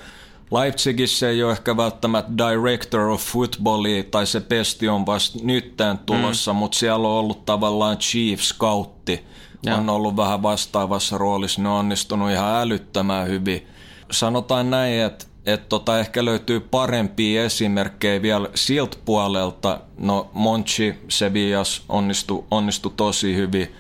Leipzigissä 0.51 1.29
ei 1.29 1.43
ole 1.43 1.53
ehkä 1.53 1.77
välttämättä 1.77 2.33
director 2.49 3.01
of 3.01 3.23
footballia, 3.23 4.05
tai 4.05 4.27
se 4.27 4.41
pesti 4.41 4.89
on 4.89 5.07
vasta 5.07 5.39
nytten 5.43 5.99
tulossa, 5.99 6.53
mm. 6.53 6.59
mutta 6.59 6.79
siellä 6.79 7.09
on 7.09 7.15
ollut 7.15 7.45
tavallaan 7.45 7.99
chief 7.99 8.41
scoutti. 8.41 9.25
Joo. 9.63 9.77
On 9.79 9.91
ollut 9.91 10.17
vähän 10.17 10.43
vastaavassa 10.43 11.19
roolissa, 11.19 11.63
ne 11.63 11.69
on 11.69 11.75
onnistunut 11.75 12.31
ihan 12.31 12.55
älyttömän 12.55 13.29
hyvin. 13.29 13.67
Sanotaan 14.11 14.71
näin, 14.71 15.01
että 15.01 15.27
että 15.47 15.69
tota 15.69 15.99
ehkä 15.99 16.25
löytyy 16.25 16.61
parempia 16.61 17.45
esimerkkejä 17.45 18.23
vielä 18.23 18.49
siltä 18.55 18.97
puolelta. 19.05 19.81
No 19.99 20.31
Monchi 20.33 20.95
Sevillas 21.09 21.85
onnistui, 21.89 22.45
onnistui 22.51 22.93
tosi 22.97 23.37
hyvin. 23.37 23.75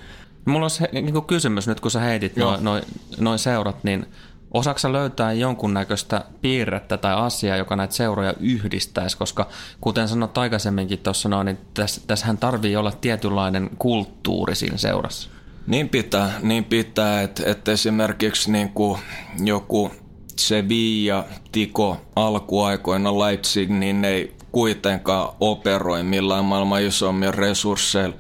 Mulla 0.45 0.65
olisi 0.65 0.81
he- 0.81 0.89
niinku 0.93 1.23
kysymys 1.23 1.69
nyt, 1.69 1.81
kun 1.81 1.91
sä 1.91 2.01
heitit 2.01 2.37
noin 2.37 2.65
noi, 2.65 2.81
noi 3.19 3.39
seurat, 3.39 3.85
niin 3.85 4.07
Osaksa 4.55 4.93
löytää 4.93 5.33
jonkunnäköistä 5.33 6.25
piirrettä 6.41 6.97
tai 6.97 7.15
asiaa, 7.15 7.57
joka 7.57 7.77
näitä 7.77 7.95
seuroja 7.95 8.35
yhdistäisi, 8.41 9.17
koska 9.17 9.49
kuten 9.81 10.09
sanoit 10.09 10.39
aikaisemminkin 10.39 10.99
tuossa 10.99 11.29
noin, 11.29 11.45
niin 11.45 11.59
tässä, 11.75 12.01
tässähän 12.07 12.39
tarvii 12.39 12.77
olla 12.77 12.93
tietynlainen 12.93 13.71
kulttuuri 13.79 14.55
siinä 14.55 14.77
seurassa. 14.77 15.31
Niin 15.67 15.89
pitää, 15.89 16.33
niin 16.43 16.65
pitää 16.65 17.23
että, 17.23 17.43
että 17.47 17.73
esimerkiksi 17.73 18.53
niin 18.53 18.69
kuin 18.69 19.01
joku 19.45 19.91
Sevilla, 20.39 21.24
Tiko 21.53 21.97
alkuaikoina 22.16 23.18
Leipzig, 23.18 23.70
niin 23.70 24.03
ne 24.03 24.09
ei 24.09 24.35
kuitenkaan 24.53 25.28
operoi 25.41 26.03
millään 26.03 26.45
maailman 26.45 26.82
isommilla 26.82 27.32
resursseilla. 27.32 28.16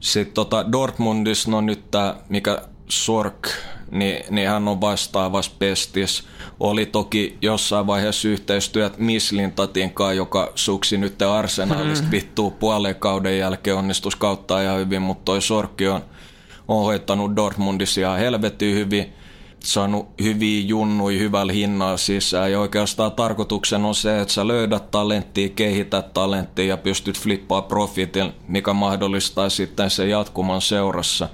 Sitten 0.00 0.34
tota 0.34 0.72
Dortmundissa, 0.72 1.50
no 1.50 1.60
nyt 1.60 1.90
tämä, 1.90 2.16
mikä 2.28 2.62
Sork, 2.88 3.48
niin, 3.90 4.24
niin 4.30 4.48
hän 4.48 4.68
on 4.68 4.80
vastaavassa 4.80 5.50
pestis. 5.58 6.24
Oli 6.60 6.86
toki 6.86 7.38
jossain 7.42 7.86
vaiheessa 7.86 8.28
yhteistyöt 8.28 8.98
Mislintatin 8.98 9.90
kanssa, 9.90 10.12
joka 10.12 10.52
suksi 10.54 10.98
nyt 10.98 11.22
Arsenalista 11.22 12.04
mm. 12.04 12.10
vittuu 12.10 12.50
puolen 12.50 12.94
kauden 12.94 13.38
jälkeen 13.38 13.76
onnistus 13.76 14.16
kautta 14.16 14.62
ihan 14.62 14.78
hyvin, 14.78 15.02
mutta 15.02 15.24
toi 15.24 15.42
Sorkki 15.42 15.88
on, 15.88 16.04
on 16.68 16.84
hoitanut 16.84 17.36
Dortmundissa 17.36 18.00
ihan 18.00 18.18
helvetin 18.18 18.74
hyvin 18.74 19.12
saanut 19.72 20.08
hyviä 20.22 20.64
junnui 20.66 21.18
hyvällä 21.18 21.52
hinnalla 21.52 21.96
sisään 21.96 22.52
ja 22.52 22.60
oikeastaan 22.60 23.12
tarkoituksen 23.12 23.84
on 23.84 23.94
se, 23.94 24.20
että 24.20 24.34
sä 24.34 24.48
löydät 24.48 24.90
talenttia, 24.90 25.48
kehität 25.48 26.14
talenttia 26.14 26.64
ja 26.64 26.76
pystyt 26.76 27.18
flippaa 27.18 27.62
profitin, 27.62 28.32
mikä 28.48 28.72
mahdollistaa 28.72 29.48
sitten 29.48 29.90
sen 29.90 30.10
jatkuman 30.10 30.60
seurassa. 30.60 31.28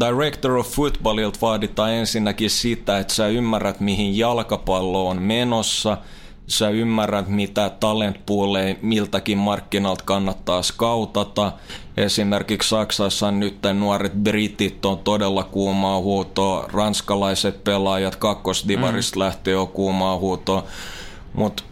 Director 0.00 0.56
of 0.56 0.68
Footballilta 0.68 1.38
vaaditaan 1.42 1.92
ensinnäkin 1.92 2.50
sitä, 2.50 2.98
että 2.98 3.14
sä 3.14 3.26
ymmärrät 3.26 3.80
mihin 3.80 4.18
jalkapallo 4.18 5.08
on 5.08 5.22
menossa– 5.22 5.96
sä 6.48 6.68
ymmärrät, 6.68 7.28
mitä 7.28 7.70
talentpooleja 7.80 8.74
miltäkin 8.82 9.38
markkinalta 9.38 10.04
kannattaa 10.04 10.62
skautata. 10.62 11.52
Esimerkiksi 11.96 12.68
Saksassa 12.68 13.30
nyt 13.30 13.58
nuoret 13.74 14.12
britit 14.12 14.84
on 14.84 14.98
todella 14.98 15.44
kuumaa 15.44 16.00
huutoa, 16.00 16.68
ranskalaiset 16.72 17.64
pelaajat 17.64 18.16
kakkosdivarista 18.16 19.16
mm. 19.16 19.20
lähtee 19.20 19.52
jo 19.52 19.66
kuumaa 19.66 20.18
huutoa, 20.18 20.64
mutta 21.34 21.62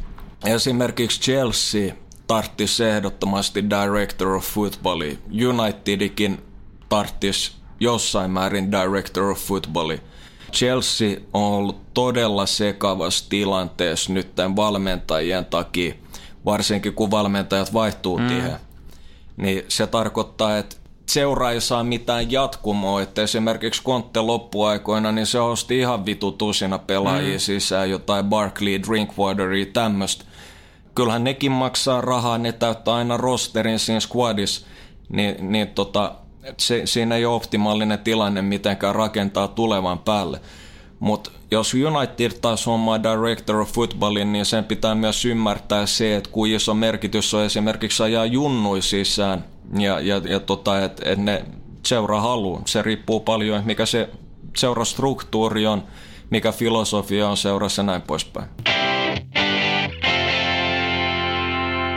esimerkiksi 0.45 1.21
Chelsea 1.21 1.95
tarttisi 2.27 2.85
ehdottomasti 2.85 3.65
Director 3.71 4.29
of 4.29 4.45
Footballia. 4.45 5.17
Unitedikin 5.49 6.43
tarttisi 6.89 7.53
jossain 7.81 8.31
määrin 8.31 8.73
Director 8.73 9.25
of 9.25 9.39
Footballia. 9.39 9.99
Chelsea 10.53 11.17
on 11.35 11.43
ollut 11.43 11.95
todella 11.95 12.47
sekavassa 12.47 13.25
tilanteessa 13.29 14.13
nyt 14.13 14.35
tämän 14.35 14.57
valmentajien 14.57 15.45
takia, 15.45 15.95
varsinkin 16.45 16.95
kun 16.95 17.11
valmentajat 17.11 17.73
vaihtuu 17.73 18.19
mm. 18.19 18.29
tiehen. 18.29 18.57
Niin 19.37 19.65
se 19.69 19.87
tarkoittaa, 19.87 20.59
että 20.59 20.77
seura 21.07 21.51
ei 21.51 21.61
saa 21.61 21.85
mitään 21.85 22.33
jatkumoa, 22.33 23.03
että 23.03 23.23
esimerkiksi 23.23 23.83
Kontte 23.83 24.21
loppuaikoina, 24.21 25.13
niin 25.13 25.27
se 25.27 25.41
osti 25.41 25.79
ihan 25.79 26.07
vitu 26.07 26.33
tusina 26.33 26.79
pelaajia 26.79 27.35
mm. 27.35 27.39
sisään, 27.39 27.91
jotain 27.91 28.25
Barkley, 28.25 28.83
Drinkwateria, 28.83 29.67
tämmöistä. 29.67 30.25
Kyllähän 30.95 31.25
nekin 31.25 31.53
maksaa 31.53 32.01
rahaa, 32.01 32.39
ne 32.39 32.53
täyttää 32.53 32.95
aina 32.95 33.17
rosterin 33.17 33.79
siinä 33.79 34.01
squadissa, 34.01 34.67
niin, 35.09 35.53
niin 35.53 35.69
tota, 35.69 36.15
se, 36.59 36.83
siinä 36.85 37.17
ei 37.17 37.25
ole 37.25 37.35
optimaalinen 37.35 37.99
tilanne 37.99 38.43
mitenkään 38.43 38.95
rakentaa 38.95 39.49
tulevan 39.49 39.99
päälle. 39.99 40.41
Mutta 41.01 41.31
jos 41.51 41.75
United 41.75 42.33
taas 42.41 42.67
hommaa 42.67 43.03
Director 43.03 43.57
of 43.57 43.73
Footballin, 43.73 44.33
niin 44.33 44.45
sen 44.45 44.65
pitää 44.65 44.95
myös 44.95 45.25
ymmärtää 45.25 45.87
se, 45.87 46.17
että 46.17 46.31
kuin 46.31 46.53
iso 46.53 46.75
merkitys 46.75 47.35
on 47.35 47.45
esimerkiksi 47.45 48.03
ajaa 48.03 48.27
junnui 48.27 48.83
sisään 48.83 49.45
ja, 49.79 50.01
ja, 50.01 50.21
ja 50.29 50.41
tota, 50.41 50.85
että 50.85 51.11
et 51.11 51.19
ne 51.19 51.45
seuraa 51.87 52.21
haluun. 52.21 52.63
Se 52.67 52.83
riippuu 52.83 53.21
paljon, 53.21 53.63
mikä 53.65 53.87
se 53.87 54.09
seurastruktuuri 54.57 55.67
on, 55.67 55.83
mikä 56.31 56.53
filosofia 56.53 57.29
on 57.29 57.37
seurassa 57.37 57.83
näin 57.83 58.03
poispäin. 58.03 58.49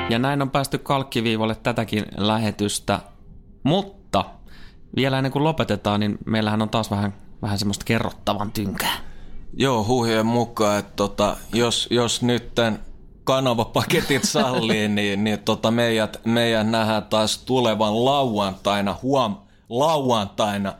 Ja 0.10 0.20
näin 0.20 0.42
on 0.42 0.50
päästy 0.50 0.78
kalkkiviivalle 0.78 1.56
tätäkin 1.56 2.06
lähetystä, 2.18 3.00
mutta 3.64 3.99
vielä 4.96 5.18
ennen 5.18 5.32
kuin 5.32 5.44
lopetetaan, 5.44 6.00
niin 6.00 6.18
meillähän 6.26 6.62
on 6.62 6.70
taas 6.70 6.92
vähän, 6.92 7.14
vähän 7.42 7.60
semmoista 7.60 7.86
kerrottavan 7.86 8.52
tynkää. 8.52 8.98
Joo, 9.54 9.84
huhien 9.84 10.26
mukaan, 10.26 10.80
että 10.80 10.94
tota, 10.96 11.38
jos, 11.54 11.88
jos 11.92 12.22
nytten 12.22 12.80
kanavapaketit 13.24 14.24
sallii, 14.24 14.88
niin, 14.98 15.24
niin 15.24 15.40
tota 15.40 15.72
meidät, 15.72 16.22
meidän 16.26 16.72
nähdään 16.72 17.04
taas 17.04 17.38
tulevan 17.38 18.06
lauantaina, 18.06 18.96
huom, 19.02 19.36
lauantaina 19.70 20.74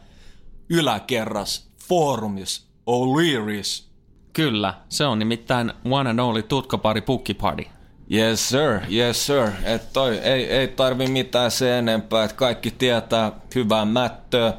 yläkerras 0.70 1.70
Forumis 1.88 2.68
O'Leary's. 2.90 3.90
Kyllä, 4.34 4.74
se 4.90 5.06
on 5.06 5.20
nimittäin 5.20 5.74
one 5.92 6.10
and 6.10 6.20
only 6.20 6.44
tutkapari 6.44 7.02
Pukki 7.02 7.34
Party. 7.34 7.66
Yes 8.14 8.50
sir, 8.50 8.80
yes 8.92 9.26
sir. 9.26 9.50
Et 9.64 9.94
toi, 9.94 10.18
ei, 10.18 10.52
ei 10.52 10.68
tarvi 10.68 11.08
mitään 11.08 11.52
se 11.52 11.78
enempää, 11.78 12.24
että 12.24 12.36
kaikki 12.38 12.72
tietää 12.72 13.32
hyvää 13.56 13.86
mättöä, 13.86 14.54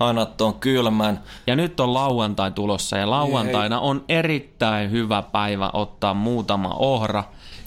hanat 0.00 0.40
on 0.40 0.54
kylmän. 0.54 1.20
Ja 1.46 1.56
nyt 1.56 1.80
on 1.80 1.94
lauantai 1.94 2.50
tulossa 2.50 2.98
ja 2.98 3.10
lauantaina 3.10 3.76
ei. 3.76 3.82
on 3.82 4.04
erittäin 4.08 4.90
hyvä 4.90 5.22
päivä 5.22 5.70
ottaa 5.72 6.14
muutama 6.14 6.74
ohra 6.74 7.24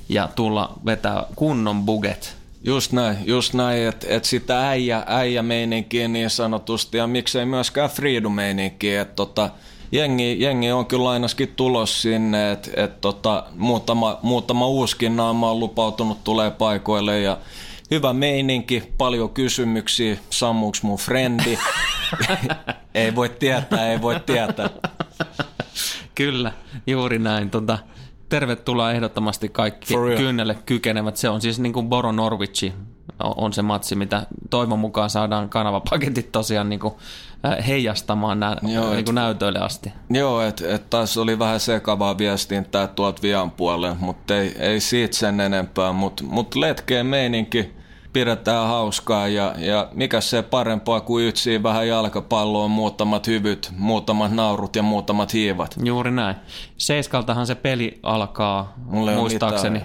ja 0.10 0.30
tulla 0.36 0.74
vetää 0.86 1.24
kunnon 1.36 1.84
buget. 1.84 2.36
Just 2.64 2.92
näin, 2.92 3.18
just 3.26 3.54
näin, 3.54 3.88
että 3.88 4.08
et 4.10 4.26
sitä 4.26 4.70
äijä, 4.70 5.04
äijä 5.08 5.44
meininkiä 5.44 6.08
niin 6.08 6.30
sanotusti 6.30 6.98
ja 6.98 7.08
miksei 7.08 7.46
myöskään 7.46 7.90
freedom 7.90 8.34
meininkiä, 8.34 9.02
että 9.02 9.16
tota, 9.16 9.50
jengi, 9.94 10.42
jengi 10.42 10.72
on 10.72 10.86
kyllä 10.86 11.10
ainakin 11.10 11.54
tulos 11.56 12.02
sinne, 12.02 12.52
että 12.52 12.72
et 12.76 13.02
tota, 13.02 13.46
muutama, 13.56 14.20
muutama 14.22 14.68
uuskin 14.68 15.16
naama 15.16 15.52
on 15.52 15.60
lupautunut 15.60 16.24
tulee 16.24 16.52
paikoille 16.52 17.20
ja 17.20 17.38
hyvä 17.92 18.14
meininki, 18.14 18.84
paljon 18.98 19.30
kysymyksiä, 19.30 20.18
sammuks 20.30 20.84
mun 20.84 20.98
frendi. 20.98 21.58
ei 22.96 23.16
voi 23.16 23.30
tietää, 23.30 23.92
ei 23.92 24.02
voi 24.02 24.20
tietää. 24.20 24.70
Kyllä, 26.16 26.52
juuri 26.88 27.20
näin. 27.20 27.50
Tota, 27.50 27.80
tervetuloa 28.30 28.92
ehdottomasti 28.92 29.50
kaikki 29.50 29.94
kynnelle 30.18 30.58
kykenevät. 30.66 31.18
Se 31.18 31.30
on 31.30 31.42
siis 31.42 31.60
niin 31.60 31.74
kuin 31.74 31.90
Boro 31.90 32.12
Norwichi 32.12 32.74
on 33.20 33.54
se 33.54 33.62
matsi, 33.62 33.96
mitä 33.96 34.26
toivon 34.50 34.80
mukaan 34.80 35.10
saadaan 35.10 35.50
kanavapaketit 35.50 36.32
tosiaan 36.32 36.70
niin 36.70 36.80
kuin 36.80 36.94
heijastamaan 37.68 38.40
nä- 38.40 38.58
joo, 38.62 38.94
niin 38.94 39.06
kuin 39.06 39.16
näytöille 39.16 39.60
asti. 39.60 39.94
Joo, 40.10 40.42
että 40.42 40.76
et 40.76 40.90
taas 40.90 41.18
oli 41.18 41.40
vähän 41.40 41.60
sekavaa 41.60 42.18
viestintää 42.18 42.88
tuolta 42.88 43.22
Vian 43.22 43.52
puolelle, 43.52 43.96
mutta 44.00 44.38
ei, 44.38 44.56
ei 44.60 44.80
siitä 44.80 45.16
sen 45.16 45.40
enempää, 45.40 45.92
mutta 45.92 46.24
mut 46.24 46.56
letkeä 46.56 47.04
meininki 47.04 47.74
pidetään 48.14 48.68
hauskaa 48.68 49.28
ja, 49.28 49.56
ja 49.58 49.88
mikä 49.94 50.22
se 50.22 50.42
parempaa 50.42 51.02
kuin 51.02 51.28
ytsiin 51.28 51.64
vähän 51.64 51.88
jalkapalloa, 51.88 52.68
muutamat 52.68 53.28
hyvyt, 53.28 53.72
muutamat 53.78 54.32
naurut 54.32 54.76
ja 54.76 54.84
muutamat 54.84 55.34
hiivat. 55.34 55.76
Juuri 55.84 56.12
näin. 56.12 56.36
Seiskaltahan 56.78 57.48
se 57.48 57.56
peli 57.56 58.00
alkaa, 58.04 58.74
Mulle 58.86 59.16
muistaakseni, 59.16 59.82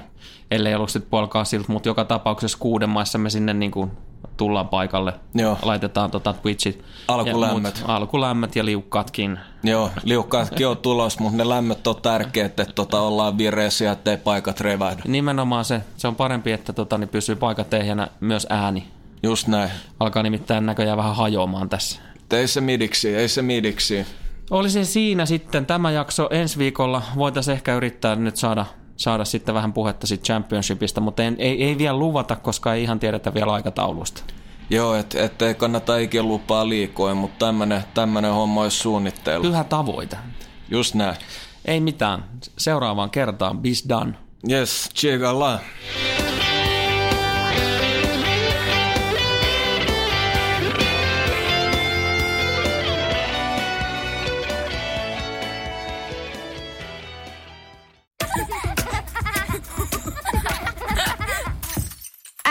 ellei 0.50 0.74
ollut 0.74 0.90
sitten 0.90 1.10
puolkaa 1.10 1.44
siltä, 1.44 1.72
mutta 1.72 1.88
joka 1.88 2.04
tapauksessa 2.04 2.58
kuuden 2.58 2.88
maissa 2.88 3.18
me 3.18 3.30
sinne 3.30 3.54
niin 3.54 3.70
kuin 3.70 3.90
tullaan 4.36 4.68
paikalle. 4.68 5.12
Joo. 5.34 5.58
Laitetaan 5.62 6.10
tota 6.10 6.32
Twitchit. 6.32 6.84
Alkulämmöt. 7.08 7.76
Ja 7.76 7.80
muut, 7.80 7.90
alkulämmöt 7.90 8.56
ja 8.56 8.64
liukkaatkin. 8.64 9.38
Joo, 9.62 9.90
liukkaatkin 10.04 10.68
on 10.68 10.76
tulos, 10.76 11.18
mutta 11.18 11.36
ne 11.36 11.48
lämmöt 11.48 11.86
on 11.86 12.02
tärkeät, 12.02 12.60
että 12.60 12.74
tota 12.74 13.00
ollaan 13.00 13.38
vireisiä, 13.38 13.92
ettei 13.92 14.16
paikat 14.16 14.60
revähdä. 14.60 15.02
Nimenomaan 15.06 15.64
se. 15.64 15.82
Se 15.96 16.08
on 16.08 16.16
parempi, 16.16 16.52
että 16.52 16.72
tota, 16.72 16.98
niin 16.98 17.08
pysyy 17.08 17.36
paikat 17.36 17.74
ehjänä 17.74 18.08
myös 18.20 18.46
ääni. 18.50 18.86
Just 19.22 19.48
näin. 19.48 19.70
Alkaa 20.00 20.22
nimittäin 20.22 20.66
näköjään 20.66 20.98
vähän 20.98 21.16
hajoamaan 21.16 21.68
tässä. 21.68 22.00
Ei 22.32 22.48
se 22.48 22.60
midiksi, 22.60 23.14
ei 23.14 23.28
se 23.28 23.42
midiksi. 23.42 24.06
Oli 24.50 24.70
se 24.70 24.84
siinä 24.84 25.26
sitten 25.26 25.66
tämä 25.66 25.90
jakso 25.90 26.28
ensi 26.30 26.58
viikolla. 26.58 27.02
Voitaisiin 27.16 27.52
ehkä 27.52 27.74
yrittää 27.74 28.16
nyt 28.16 28.36
saada 28.36 28.66
saada 28.98 29.24
sitten 29.24 29.54
vähän 29.54 29.72
puhetta 29.72 30.06
siitä 30.06 30.24
championshipista, 30.24 31.00
mutta 31.00 31.22
en, 31.22 31.36
ei, 31.38 31.64
ei 31.64 31.78
vielä 31.78 31.98
luvata, 31.98 32.36
koska 32.36 32.74
ei 32.74 32.82
ihan 32.82 33.00
tiedetä 33.00 33.34
vielä 33.34 33.52
aikataulusta. 33.52 34.22
Joo, 34.70 34.94
että 34.94 35.24
et 35.24 35.42
ei 35.42 35.54
kannata 35.54 35.98
ikinä 35.98 36.22
lupaa 36.22 36.68
liikoin, 36.68 37.16
mutta 37.16 37.46
tämmönen, 37.46 37.84
tämmönen 37.94 38.32
homma 38.32 38.62
olisi 38.62 38.76
suunnitteilla. 38.76 39.46
Pyhä 39.46 39.64
tavoite. 39.64 40.16
Just 40.70 40.94
näin. 40.94 41.16
Ei 41.64 41.80
mitään. 41.80 42.24
Seuraavaan 42.58 43.10
kertaan. 43.10 43.58
Bis 43.58 43.84
done. 43.88 44.14
Yes, 44.50 44.90